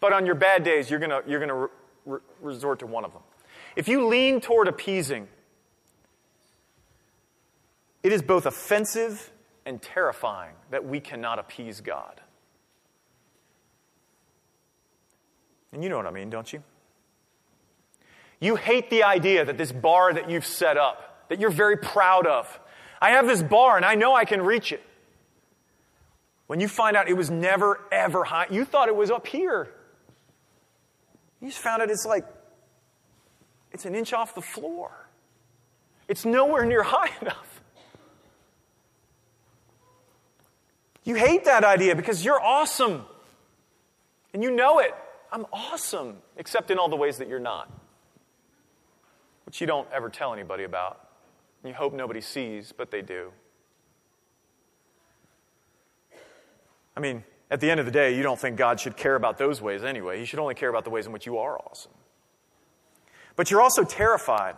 But 0.00 0.12
on 0.12 0.26
your 0.26 0.34
bad 0.34 0.64
days, 0.64 0.90
you're 0.90 0.98
going 0.98 1.22
you're 1.28 1.40
re- 1.54 1.68
re- 2.06 2.20
resort 2.40 2.80
to 2.80 2.86
one 2.86 3.04
of 3.04 3.12
them. 3.12 3.22
If 3.76 3.86
you 3.86 4.06
lean 4.06 4.40
toward 4.40 4.66
appeasing, 4.66 5.28
it 8.02 8.12
is 8.12 8.22
both 8.22 8.46
offensive 8.46 9.30
and 9.70 9.80
terrifying 9.80 10.52
that 10.70 10.84
we 10.84 10.98
cannot 10.98 11.38
appease 11.38 11.80
God. 11.80 12.20
And 15.72 15.84
you 15.84 15.88
know 15.88 15.96
what 15.96 16.06
I 16.06 16.10
mean, 16.10 16.28
don't 16.28 16.52
you? 16.52 16.64
You 18.40 18.56
hate 18.56 18.90
the 18.90 19.04
idea 19.04 19.44
that 19.44 19.56
this 19.56 19.70
bar 19.70 20.12
that 20.12 20.28
you've 20.28 20.44
set 20.44 20.76
up, 20.76 21.28
that 21.28 21.38
you're 21.38 21.50
very 21.50 21.76
proud 21.76 22.26
of, 22.26 22.58
I 23.00 23.10
have 23.10 23.28
this 23.28 23.44
bar 23.44 23.76
and 23.76 23.86
I 23.86 23.94
know 23.94 24.12
I 24.12 24.24
can 24.24 24.42
reach 24.42 24.72
it. 24.72 24.82
When 26.48 26.58
you 26.58 26.66
find 26.66 26.96
out 26.96 27.08
it 27.08 27.16
was 27.16 27.30
never, 27.30 27.78
ever 27.92 28.24
high, 28.24 28.48
you 28.50 28.64
thought 28.64 28.88
it 28.88 28.96
was 28.96 29.12
up 29.12 29.28
here. 29.28 29.68
You 31.40 31.46
just 31.46 31.60
found 31.60 31.80
out 31.80 31.90
it's 31.90 32.04
like, 32.04 32.24
it's 33.70 33.84
an 33.84 33.94
inch 33.94 34.12
off 34.12 34.34
the 34.34 34.42
floor. 34.42 34.90
It's 36.08 36.24
nowhere 36.24 36.64
near 36.64 36.82
high 36.96 37.10
enough. 37.20 37.49
You 41.10 41.16
hate 41.16 41.46
that 41.46 41.64
idea 41.64 41.96
because 41.96 42.24
you're 42.24 42.40
awesome. 42.40 43.04
And 44.32 44.44
you 44.44 44.52
know 44.52 44.78
it. 44.78 44.94
I'm 45.32 45.44
awesome, 45.52 46.18
except 46.36 46.70
in 46.70 46.78
all 46.78 46.88
the 46.88 46.94
ways 46.94 47.18
that 47.18 47.26
you're 47.26 47.40
not, 47.40 47.68
which 49.44 49.60
you 49.60 49.66
don't 49.66 49.88
ever 49.92 50.08
tell 50.08 50.32
anybody 50.32 50.62
about. 50.62 51.08
You 51.64 51.72
hope 51.72 51.94
nobody 51.94 52.20
sees, 52.20 52.70
but 52.70 52.92
they 52.92 53.02
do. 53.02 53.32
I 56.96 57.00
mean, 57.00 57.24
at 57.50 57.58
the 57.58 57.68
end 57.68 57.80
of 57.80 57.86
the 57.86 57.92
day, 57.92 58.16
you 58.16 58.22
don't 58.22 58.38
think 58.38 58.56
God 58.56 58.78
should 58.78 58.96
care 58.96 59.16
about 59.16 59.36
those 59.36 59.60
ways 59.60 59.82
anyway. 59.82 60.20
He 60.20 60.24
should 60.24 60.38
only 60.38 60.54
care 60.54 60.68
about 60.68 60.84
the 60.84 60.90
ways 60.90 61.06
in 61.06 61.12
which 61.12 61.26
you 61.26 61.38
are 61.38 61.58
awesome. 61.58 61.90
But 63.34 63.50
you're 63.50 63.62
also 63.62 63.82
terrified. 63.82 64.54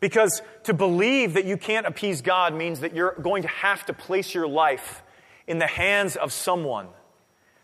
Because 0.00 0.42
to 0.64 0.74
believe 0.74 1.34
that 1.34 1.44
you 1.44 1.56
can't 1.56 1.86
appease 1.86 2.22
God 2.22 2.54
means 2.54 2.80
that 2.80 2.94
you're 2.94 3.14
going 3.20 3.42
to 3.42 3.48
have 3.48 3.84
to 3.86 3.92
place 3.92 4.34
your 4.34 4.48
life 4.48 5.02
in 5.46 5.58
the 5.58 5.66
hands 5.66 6.16
of 6.16 6.32
someone 6.32 6.88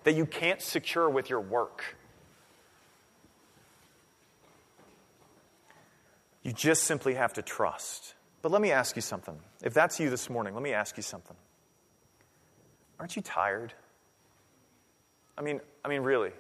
that 0.05 0.15
you 0.15 0.27
can't 0.27 0.61
secure 0.61 1.09
with 1.09 1.31
your 1.31 1.41
work. 1.41 1.97
You 6.43 6.53
just 6.53 6.85
simply 6.85 7.15
have 7.15 7.33
to 7.33 7.43
trust. 7.43 8.15
But 8.43 8.53
let 8.53 8.61
me 8.61 8.71
ask 8.71 8.95
you 8.95 9.03
something. 9.03 9.37
If 9.65 9.75
that's 9.75 9.99
you 9.99 10.11
this 10.11 10.31
morning, 10.31 10.55
let 10.55 10.63
me 10.63 10.73
ask 10.73 10.97
you 10.97 11.03
something. 11.03 11.37
Aren't 13.01 13.17
you 13.17 13.23
tired? 13.23 13.73
I 15.37 15.43
mean, 15.43 15.61
I 15.85 15.89
mean 15.89 16.03
really. 16.03 16.31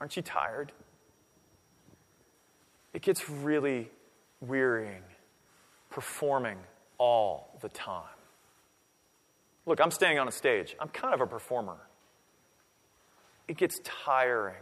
Aren't 0.00 0.16
you 0.16 0.22
tired? 0.22 0.72
It 2.92 3.02
gets 3.02 3.30
really 3.30 3.90
wearying 4.40 5.02
performing 5.90 6.58
all 6.98 7.58
the 7.60 7.68
time. 7.68 8.04
Look, 9.66 9.80
I'm 9.80 9.90
staying 9.90 10.18
on 10.18 10.28
a 10.28 10.32
stage. 10.32 10.76
I'm 10.80 10.88
kind 10.88 11.14
of 11.14 11.20
a 11.20 11.26
performer. 11.26 11.76
It 13.48 13.56
gets 13.56 13.80
tiring 13.84 14.54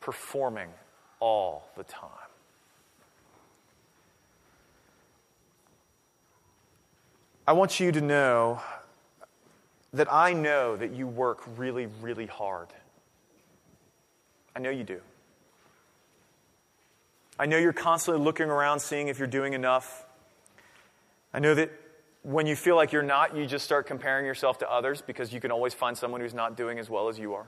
performing 0.00 0.68
all 1.20 1.68
the 1.76 1.84
time. 1.84 2.10
I 7.46 7.52
want 7.52 7.80
you 7.80 7.92
to 7.92 8.00
know 8.00 8.60
that 9.92 10.12
I 10.12 10.32
know 10.32 10.76
that 10.76 10.92
you 10.92 11.06
work 11.06 11.42
really, 11.56 11.86
really 12.00 12.26
hard. 12.26 12.68
I 14.56 14.60
know 14.60 14.70
you 14.70 14.84
do. 14.84 15.00
I 17.38 17.46
know 17.46 17.58
you're 17.58 17.72
constantly 17.72 18.22
looking 18.22 18.48
around, 18.48 18.80
seeing 18.80 19.08
if 19.08 19.18
you're 19.18 19.26
doing 19.28 19.54
enough. 19.54 20.04
I 21.32 21.40
know 21.40 21.54
that 21.54 21.70
when 22.22 22.46
you 22.46 22.56
feel 22.56 22.76
like 22.76 22.92
you're 22.92 23.02
not, 23.02 23.36
you 23.36 23.44
just 23.46 23.64
start 23.64 23.86
comparing 23.86 24.24
yourself 24.24 24.58
to 24.58 24.70
others 24.70 25.02
because 25.02 25.32
you 25.32 25.40
can 25.40 25.50
always 25.50 25.74
find 25.74 25.96
someone 25.98 26.20
who's 26.20 26.34
not 26.34 26.56
doing 26.56 26.78
as 26.78 26.88
well 26.88 27.08
as 27.08 27.18
you 27.18 27.34
are. 27.34 27.46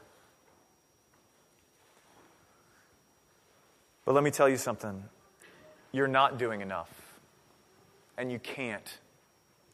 But 4.05 4.15
let 4.15 4.23
me 4.23 4.31
tell 4.31 4.49
you 4.49 4.57
something 4.57 5.05
you're 5.93 6.09
not 6.09 6.39
doing 6.39 6.61
enough, 6.61 6.91
and 8.19 8.31
you 8.31 8.39
can't. 8.39 8.99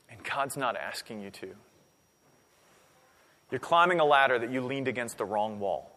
And 0.08 0.22
God's 0.22 0.56
not 0.56 0.76
asking 0.76 1.20
you 1.20 1.30
to. 1.30 1.48
You're 3.50 3.58
climbing 3.60 3.98
a 3.98 4.04
ladder 4.04 4.38
that 4.38 4.52
you 4.52 4.60
leaned 4.60 4.88
against 4.88 5.18
the 5.18 5.24
wrong 5.24 5.58
wall. 5.58 5.90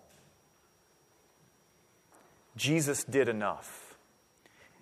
Jesus 2.56 3.04
did 3.04 3.30
enough, 3.30 3.85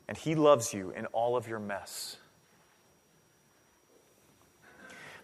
and 0.07 0.17
He 0.17 0.35
loves 0.35 0.73
you 0.73 0.91
in 0.91 1.05
all 1.07 1.35
of 1.35 1.47
your 1.47 1.59
mess. 1.59 2.17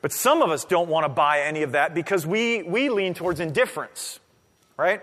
But 0.01 0.13
some 0.13 0.41
of 0.41 0.49
us 0.49 0.63
don't 0.63 0.89
want 0.89 1.05
to 1.05 1.09
buy 1.09 1.41
any 1.41 1.63
of 1.63 1.73
that 1.73 1.93
because 1.93 2.25
we, 2.25 2.63
we 2.63 2.89
lean 2.89 3.13
towards 3.13 3.39
indifference, 3.39 4.19
right? 4.77 5.01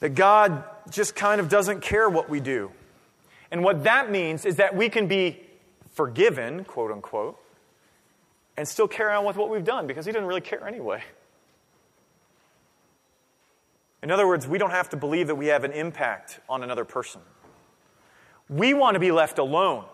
That 0.00 0.14
God 0.14 0.64
just 0.90 1.14
kind 1.14 1.40
of 1.40 1.48
doesn't 1.48 1.82
care 1.82 2.08
what 2.08 2.28
we 2.28 2.40
do. 2.40 2.72
And 3.50 3.62
what 3.62 3.84
that 3.84 4.10
means 4.10 4.44
is 4.44 4.56
that 4.56 4.74
we 4.74 4.88
can 4.88 5.06
be 5.06 5.40
forgiven, 5.90 6.64
quote 6.64 6.90
unquote, 6.90 7.38
and 8.56 8.66
still 8.66 8.88
carry 8.88 9.14
on 9.14 9.24
with 9.24 9.36
what 9.36 9.50
we've 9.50 9.64
done 9.64 9.86
because 9.86 10.06
he 10.06 10.12
didn't 10.12 10.26
really 10.26 10.40
care 10.40 10.66
anyway. 10.66 11.02
In 14.02 14.10
other 14.10 14.26
words, 14.26 14.46
we 14.46 14.58
don't 14.58 14.70
have 14.70 14.88
to 14.90 14.96
believe 14.96 15.26
that 15.26 15.34
we 15.34 15.48
have 15.48 15.64
an 15.64 15.72
impact 15.72 16.40
on 16.48 16.62
another 16.62 16.84
person. 16.84 17.20
We 18.48 18.74
want 18.74 18.94
to 18.94 19.00
be 19.00 19.12
left 19.12 19.38
alone. 19.38 19.84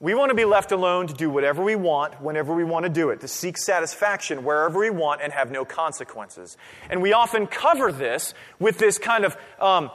We 0.00 0.14
want 0.14 0.30
to 0.30 0.34
be 0.34 0.44
left 0.44 0.72
alone 0.72 1.06
to 1.06 1.14
do 1.14 1.30
whatever 1.30 1.62
we 1.62 1.76
want, 1.76 2.20
whenever 2.20 2.52
we 2.52 2.64
want 2.64 2.84
to 2.84 2.88
do 2.88 3.10
it, 3.10 3.20
to 3.20 3.28
seek 3.28 3.56
satisfaction 3.56 4.42
wherever 4.42 4.80
we 4.80 4.90
want 4.90 5.20
and 5.22 5.32
have 5.32 5.52
no 5.52 5.64
consequences. 5.64 6.56
And 6.90 7.00
we 7.00 7.12
often 7.12 7.46
cover 7.46 7.92
this 7.92 8.34
with 8.58 8.78
this 8.78 8.98
kind 8.98 9.24
of 9.24 9.36
um, 9.60 9.92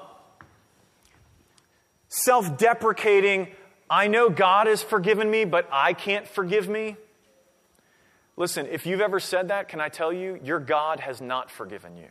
self 2.07 2.57
deprecating, 2.57 3.49
I 3.89 4.07
know 4.07 4.29
God 4.29 4.67
has 4.67 4.81
forgiven 4.81 5.29
me, 5.29 5.43
but 5.43 5.67
I 5.71 5.91
can't 5.91 6.25
forgive 6.25 6.69
me. 6.69 6.95
Listen, 8.37 8.65
if 8.67 8.85
you've 8.85 9.01
ever 9.01 9.19
said 9.19 9.49
that, 9.49 9.67
can 9.67 9.81
I 9.81 9.89
tell 9.89 10.13
you, 10.13 10.39
your 10.41 10.59
God 10.59 11.01
has 11.01 11.19
not 11.19 11.51
forgiven 11.51 11.97
you. 11.97 12.07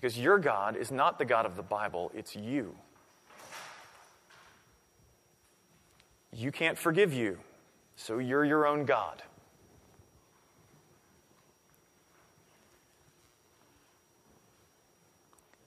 Because 0.00 0.18
your 0.18 0.38
God 0.38 0.76
is 0.76 0.90
not 0.90 1.18
the 1.18 1.26
God 1.26 1.44
of 1.44 1.56
the 1.56 1.62
Bible, 1.62 2.10
it's 2.14 2.34
you. 2.34 2.74
You 6.32 6.50
can't 6.50 6.78
forgive 6.78 7.12
you, 7.12 7.36
so 7.96 8.16
you're 8.16 8.46
your 8.46 8.66
own 8.66 8.86
God. 8.86 9.22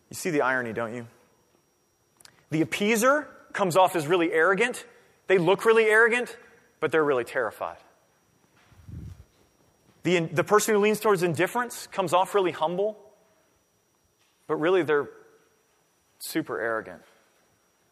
You 0.10 0.16
see 0.16 0.32
the 0.32 0.42
irony, 0.42 0.74
don't 0.74 0.96
you? 0.96 1.06
The 2.50 2.66
appeaser 2.66 3.28
comes 3.52 3.78
off 3.78 3.96
as 3.96 4.08
really 4.08 4.34
arrogant. 4.34 4.84
They 5.28 5.38
look 5.38 5.64
really 5.64 5.86
arrogant, 5.86 6.36
but 6.80 6.92
they're 6.92 7.04
really 7.04 7.24
terrified. 7.24 7.78
The, 10.02 10.22
the 10.22 10.44
person 10.44 10.74
who 10.74 10.82
leans 10.82 11.00
towards 11.00 11.22
indifference 11.22 11.86
comes 11.86 12.14
off 12.14 12.34
really 12.34 12.52
humble, 12.52 12.98
but 14.48 14.56
really 14.56 14.84
they're 14.84 15.10
super 16.20 16.60
arrogant 16.60 17.02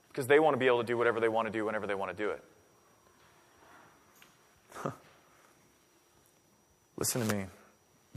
because 0.09 0.27
they 0.27 0.39
want 0.39 0.53
to 0.53 0.57
be 0.57 0.67
able 0.67 0.79
to 0.79 0.85
do 0.85 0.97
whatever 0.97 1.19
they 1.19 1.29
want 1.29 1.47
to 1.47 1.51
do 1.51 1.65
whenever 1.65 1.87
they 1.87 1.95
want 1.95 2.15
to 2.15 2.23
do 2.23 2.31
it. 2.31 2.43
Listen 6.97 7.27
to 7.27 7.35
me. 7.35 7.45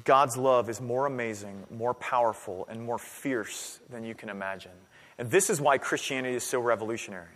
God's 0.03 0.37
love 0.37 0.69
is 0.69 0.81
more 0.81 1.07
amazing, 1.07 1.65
more 1.71 1.95
powerful, 1.95 2.67
and 2.69 2.83
more 2.83 2.99
fierce 2.99 3.79
than 3.91 4.05
you 4.05 4.15
can 4.15 4.29
imagine. 4.29 4.73
And 5.19 5.31
this 5.31 5.49
is 5.51 5.61
why 5.61 5.79
Christianity 5.79 6.35
is 6.35 6.45
so 6.45 6.59
revolutionary. 6.61 7.29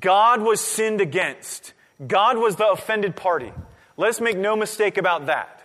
God 0.00 0.40
was 0.40 0.60
sinned 0.60 1.00
against, 1.00 1.74
God 2.04 2.38
was 2.38 2.56
the 2.56 2.66
offended 2.68 3.14
party. 3.14 3.52
Let 3.96 4.08
us 4.08 4.20
make 4.20 4.36
no 4.36 4.56
mistake 4.56 4.96
about 4.96 5.26
that. 5.26 5.63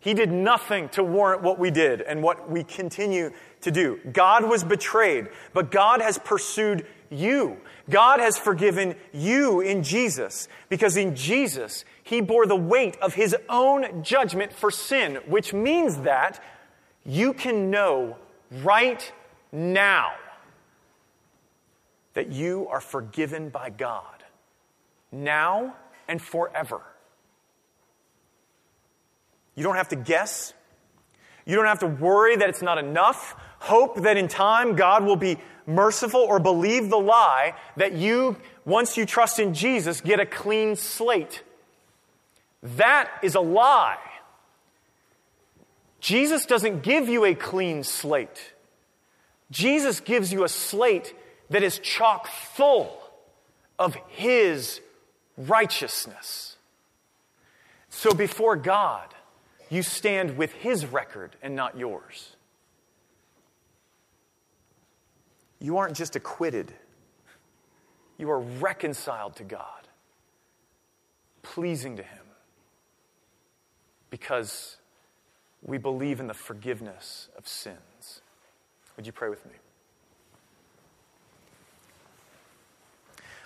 He 0.00 0.14
did 0.14 0.30
nothing 0.30 0.88
to 0.90 1.02
warrant 1.02 1.42
what 1.42 1.58
we 1.58 1.70
did 1.70 2.00
and 2.02 2.22
what 2.22 2.50
we 2.50 2.62
continue 2.62 3.32
to 3.62 3.70
do. 3.70 4.00
God 4.12 4.48
was 4.48 4.62
betrayed, 4.62 5.28
but 5.52 5.70
God 5.70 6.00
has 6.00 6.18
pursued 6.18 6.86
you. 7.10 7.56
God 7.90 8.20
has 8.20 8.38
forgiven 8.38 8.94
you 9.12 9.60
in 9.60 9.82
Jesus 9.82 10.46
because 10.68 10.96
in 10.96 11.16
Jesus, 11.16 11.84
He 12.02 12.20
bore 12.20 12.46
the 12.46 12.56
weight 12.56 12.96
of 12.98 13.14
His 13.14 13.34
own 13.48 14.02
judgment 14.02 14.52
for 14.52 14.70
sin, 14.70 15.16
which 15.26 15.52
means 15.52 15.98
that 15.98 16.42
you 17.04 17.32
can 17.32 17.70
know 17.70 18.16
right 18.62 19.12
now 19.50 20.12
that 22.14 22.30
you 22.30 22.68
are 22.68 22.80
forgiven 22.80 23.48
by 23.48 23.70
God, 23.70 24.24
now 25.10 25.74
and 26.06 26.20
forever. 26.20 26.82
You 29.58 29.64
don't 29.64 29.74
have 29.74 29.88
to 29.88 29.96
guess. 29.96 30.54
You 31.44 31.56
don't 31.56 31.66
have 31.66 31.80
to 31.80 31.88
worry 31.88 32.36
that 32.36 32.48
it's 32.48 32.62
not 32.62 32.78
enough. 32.78 33.34
Hope 33.58 34.02
that 34.02 34.16
in 34.16 34.28
time 34.28 34.76
God 34.76 35.02
will 35.02 35.16
be 35.16 35.36
merciful 35.66 36.20
or 36.20 36.38
believe 36.38 36.90
the 36.90 36.98
lie 36.98 37.56
that 37.76 37.92
you, 37.94 38.36
once 38.64 38.96
you 38.96 39.04
trust 39.04 39.40
in 39.40 39.54
Jesus, 39.54 40.00
get 40.00 40.20
a 40.20 40.26
clean 40.26 40.76
slate. 40.76 41.42
That 42.62 43.10
is 43.20 43.34
a 43.34 43.40
lie. 43.40 43.98
Jesus 45.98 46.46
doesn't 46.46 46.84
give 46.84 47.08
you 47.08 47.24
a 47.24 47.34
clean 47.34 47.82
slate. 47.82 48.54
Jesus 49.50 49.98
gives 49.98 50.32
you 50.32 50.44
a 50.44 50.48
slate 50.48 51.16
that 51.50 51.64
is 51.64 51.80
chock 51.80 52.28
full 52.28 52.96
of 53.76 53.96
His 54.06 54.80
righteousness. 55.36 56.54
So 57.90 58.12
before 58.12 58.54
God, 58.54 59.14
you 59.70 59.82
stand 59.82 60.36
with 60.36 60.52
His 60.52 60.86
record 60.86 61.36
and 61.42 61.54
not 61.54 61.76
yours. 61.76 62.36
You 65.60 65.78
aren't 65.78 65.96
just 65.96 66.16
acquitted, 66.16 66.72
you 68.16 68.30
are 68.30 68.40
reconciled 68.40 69.36
to 69.36 69.44
God, 69.44 69.88
pleasing 71.42 71.96
to 71.96 72.02
Him, 72.02 72.24
because 74.10 74.76
we 75.62 75.78
believe 75.78 76.20
in 76.20 76.28
the 76.28 76.34
forgiveness 76.34 77.28
of 77.36 77.48
sins. 77.48 78.22
Would 78.96 79.06
you 79.06 79.12
pray 79.12 79.28
with 79.28 79.44
me? 79.46 79.52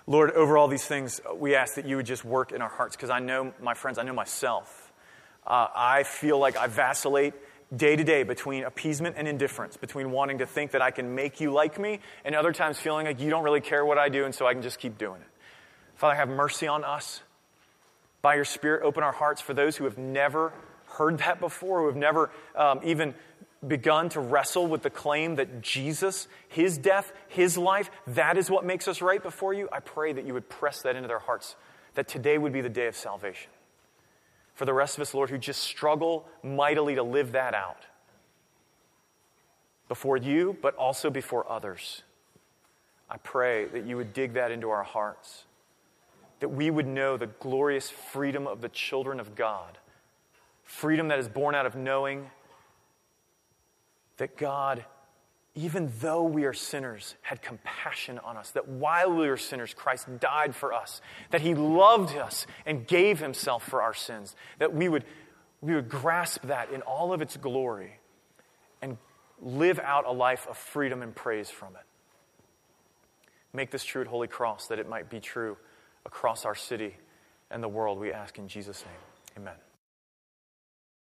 Lord, 0.06 0.32
over 0.32 0.58
all 0.58 0.66
these 0.66 0.84
things, 0.84 1.20
we 1.36 1.54
ask 1.54 1.74
that 1.76 1.86
you 1.86 1.96
would 1.96 2.06
just 2.06 2.24
work 2.24 2.52
in 2.52 2.60
our 2.60 2.68
hearts 2.68 2.96
because 2.96 3.10
I 3.10 3.20
know, 3.20 3.54
my 3.62 3.74
friends, 3.74 3.98
I 3.98 4.02
know 4.02 4.12
myself. 4.12 4.81
Uh, 5.46 5.68
I 5.74 6.04
feel 6.04 6.38
like 6.38 6.56
I 6.56 6.66
vacillate 6.66 7.34
day 7.74 7.96
to 7.96 8.04
day 8.04 8.22
between 8.22 8.64
appeasement 8.64 9.16
and 9.18 9.26
indifference, 9.26 9.76
between 9.76 10.10
wanting 10.10 10.38
to 10.38 10.46
think 10.46 10.72
that 10.72 10.82
I 10.82 10.90
can 10.90 11.14
make 11.14 11.40
you 11.40 11.50
like 11.52 11.78
me 11.80 12.00
and 12.24 12.34
other 12.34 12.52
times 12.52 12.78
feeling 12.78 13.06
like 13.06 13.20
you 13.20 13.30
don't 13.30 13.44
really 13.44 13.60
care 13.60 13.84
what 13.84 13.98
I 13.98 14.08
do 14.08 14.24
and 14.24 14.34
so 14.34 14.46
I 14.46 14.52
can 14.52 14.62
just 14.62 14.78
keep 14.78 14.98
doing 14.98 15.20
it. 15.20 15.26
Father, 15.96 16.14
have 16.14 16.28
mercy 16.28 16.66
on 16.66 16.84
us. 16.84 17.22
By 18.20 18.36
your 18.36 18.44
Spirit, 18.44 18.84
open 18.84 19.02
our 19.02 19.12
hearts 19.12 19.40
for 19.40 19.54
those 19.54 19.76
who 19.76 19.84
have 19.84 19.98
never 19.98 20.52
heard 20.86 21.18
that 21.18 21.40
before, 21.40 21.80
who 21.80 21.86
have 21.86 21.96
never 21.96 22.30
um, 22.54 22.80
even 22.84 23.14
begun 23.66 24.08
to 24.10 24.20
wrestle 24.20 24.66
with 24.66 24.82
the 24.82 24.90
claim 24.90 25.36
that 25.36 25.60
Jesus, 25.60 26.28
his 26.48 26.78
death, 26.78 27.12
his 27.28 27.56
life, 27.56 27.90
that 28.08 28.36
is 28.36 28.50
what 28.50 28.64
makes 28.64 28.86
us 28.86 29.00
right 29.00 29.22
before 29.22 29.54
you. 29.54 29.68
I 29.72 29.80
pray 29.80 30.12
that 30.12 30.24
you 30.24 30.34
would 30.34 30.48
press 30.48 30.82
that 30.82 30.94
into 30.94 31.08
their 31.08 31.18
hearts, 31.18 31.56
that 31.94 32.06
today 32.06 32.38
would 32.38 32.52
be 32.52 32.60
the 32.60 32.68
day 32.68 32.86
of 32.86 32.94
salvation 32.94 33.50
for 34.54 34.64
the 34.64 34.74
rest 34.74 34.96
of 34.96 35.02
us, 35.02 35.14
Lord, 35.14 35.30
who 35.30 35.38
just 35.38 35.62
struggle 35.62 36.26
mightily 36.42 36.94
to 36.94 37.02
live 37.02 37.32
that 37.32 37.54
out 37.54 37.84
before 39.88 40.16
you, 40.16 40.56
but 40.62 40.74
also 40.76 41.10
before 41.10 41.50
others. 41.50 42.02
I 43.10 43.18
pray 43.18 43.66
that 43.66 43.84
you 43.84 43.96
would 43.96 44.12
dig 44.12 44.34
that 44.34 44.50
into 44.50 44.70
our 44.70 44.82
hearts, 44.82 45.44
that 46.40 46.48
we 46.48 46.70
would 46.70 46.86
know 46.86 47.16
the 47.16 47.26
glorious 47.26 47.90
freedom 47.90 48.46
of 48.46 48.60
the 48.60 48.68
children 48.70 49.20
of 49.20 49.34
God, 49.34 49.78
freedom 50.64 51.08
that 51.08 51.18
is 51.18 51.28
born 51.28 51.54
out 51.54 51.66
of 51.66 51.76
knowing 51.76 52.30
that 54.16 54.36
God 54.36 54.84
even 55.54 55.92
though 56.00 56.22
we 56.22 56.44
are 56.44 56.54
sinners, 56.54 57.14
had 57.20 57.42
compassion 57.42 58.18
on 58.20 58.36
us, 58.36 58.50
that 58.52 58.68
while 58.68 59.10
we 59.10 59.28
were 59.28 59.36
sinners, 59.36 59.74
Christ 59.74 60.06
died 60.18 60.54
for 60.54 60.72
us, 60.72 61.02
that 61.30 61.42
he 61.42 61.54
loved 61.54 62.16
us 62.16 62.46
and 62.64 62.86
gave 62.86 63.20
himself 63.20 63.62
for 63.62 63.82
our 63.82 63.92
sins, 63.92 64.34
that 64.58 64.74
we 64.74 64.88
would, 64.88 65.04
we 65.60 65.74
would 65.74 65.90
grasp 65.90 66.42
that 66.44 66.70
in 66.72 66.80
all 66.82 67.12
of 67.12 67.20
its 67.20 67.36
glory 67.36 67.98
and 68.80 68.96
live 69.42 69.78
out 69.80 70.06
a 70.06 70.12
life 70.12 70.46
of 70.48 70.56
freedom 70.56 71.02
and 71.02 71.14
praise 71.14 71.50
from 71.50 71.74
it. 71.76 71.82
Make 73.52 73.70
this 73.70 73.84
true 73.84 74.00
at 74.00 74.06
Holy 74.06 74.28
Cross, 74.28 74.68
that 74.68 74.78
it 74.78 74.88
might 74.88 75.10
be 75.10 75.20
true 75.20 75.58
across 76.06 76.46
our 76.46 76.54
city 76.54 76.96
and 77.50 77.62
the 77.62 77.68
world, 77.68 77.98
we 77.98 78.10
ask 78.12 78.38
in 78.38 78.48
Jesus' 78.48 78.82
name. 78.86 79.42
Amen. 79.44 79.71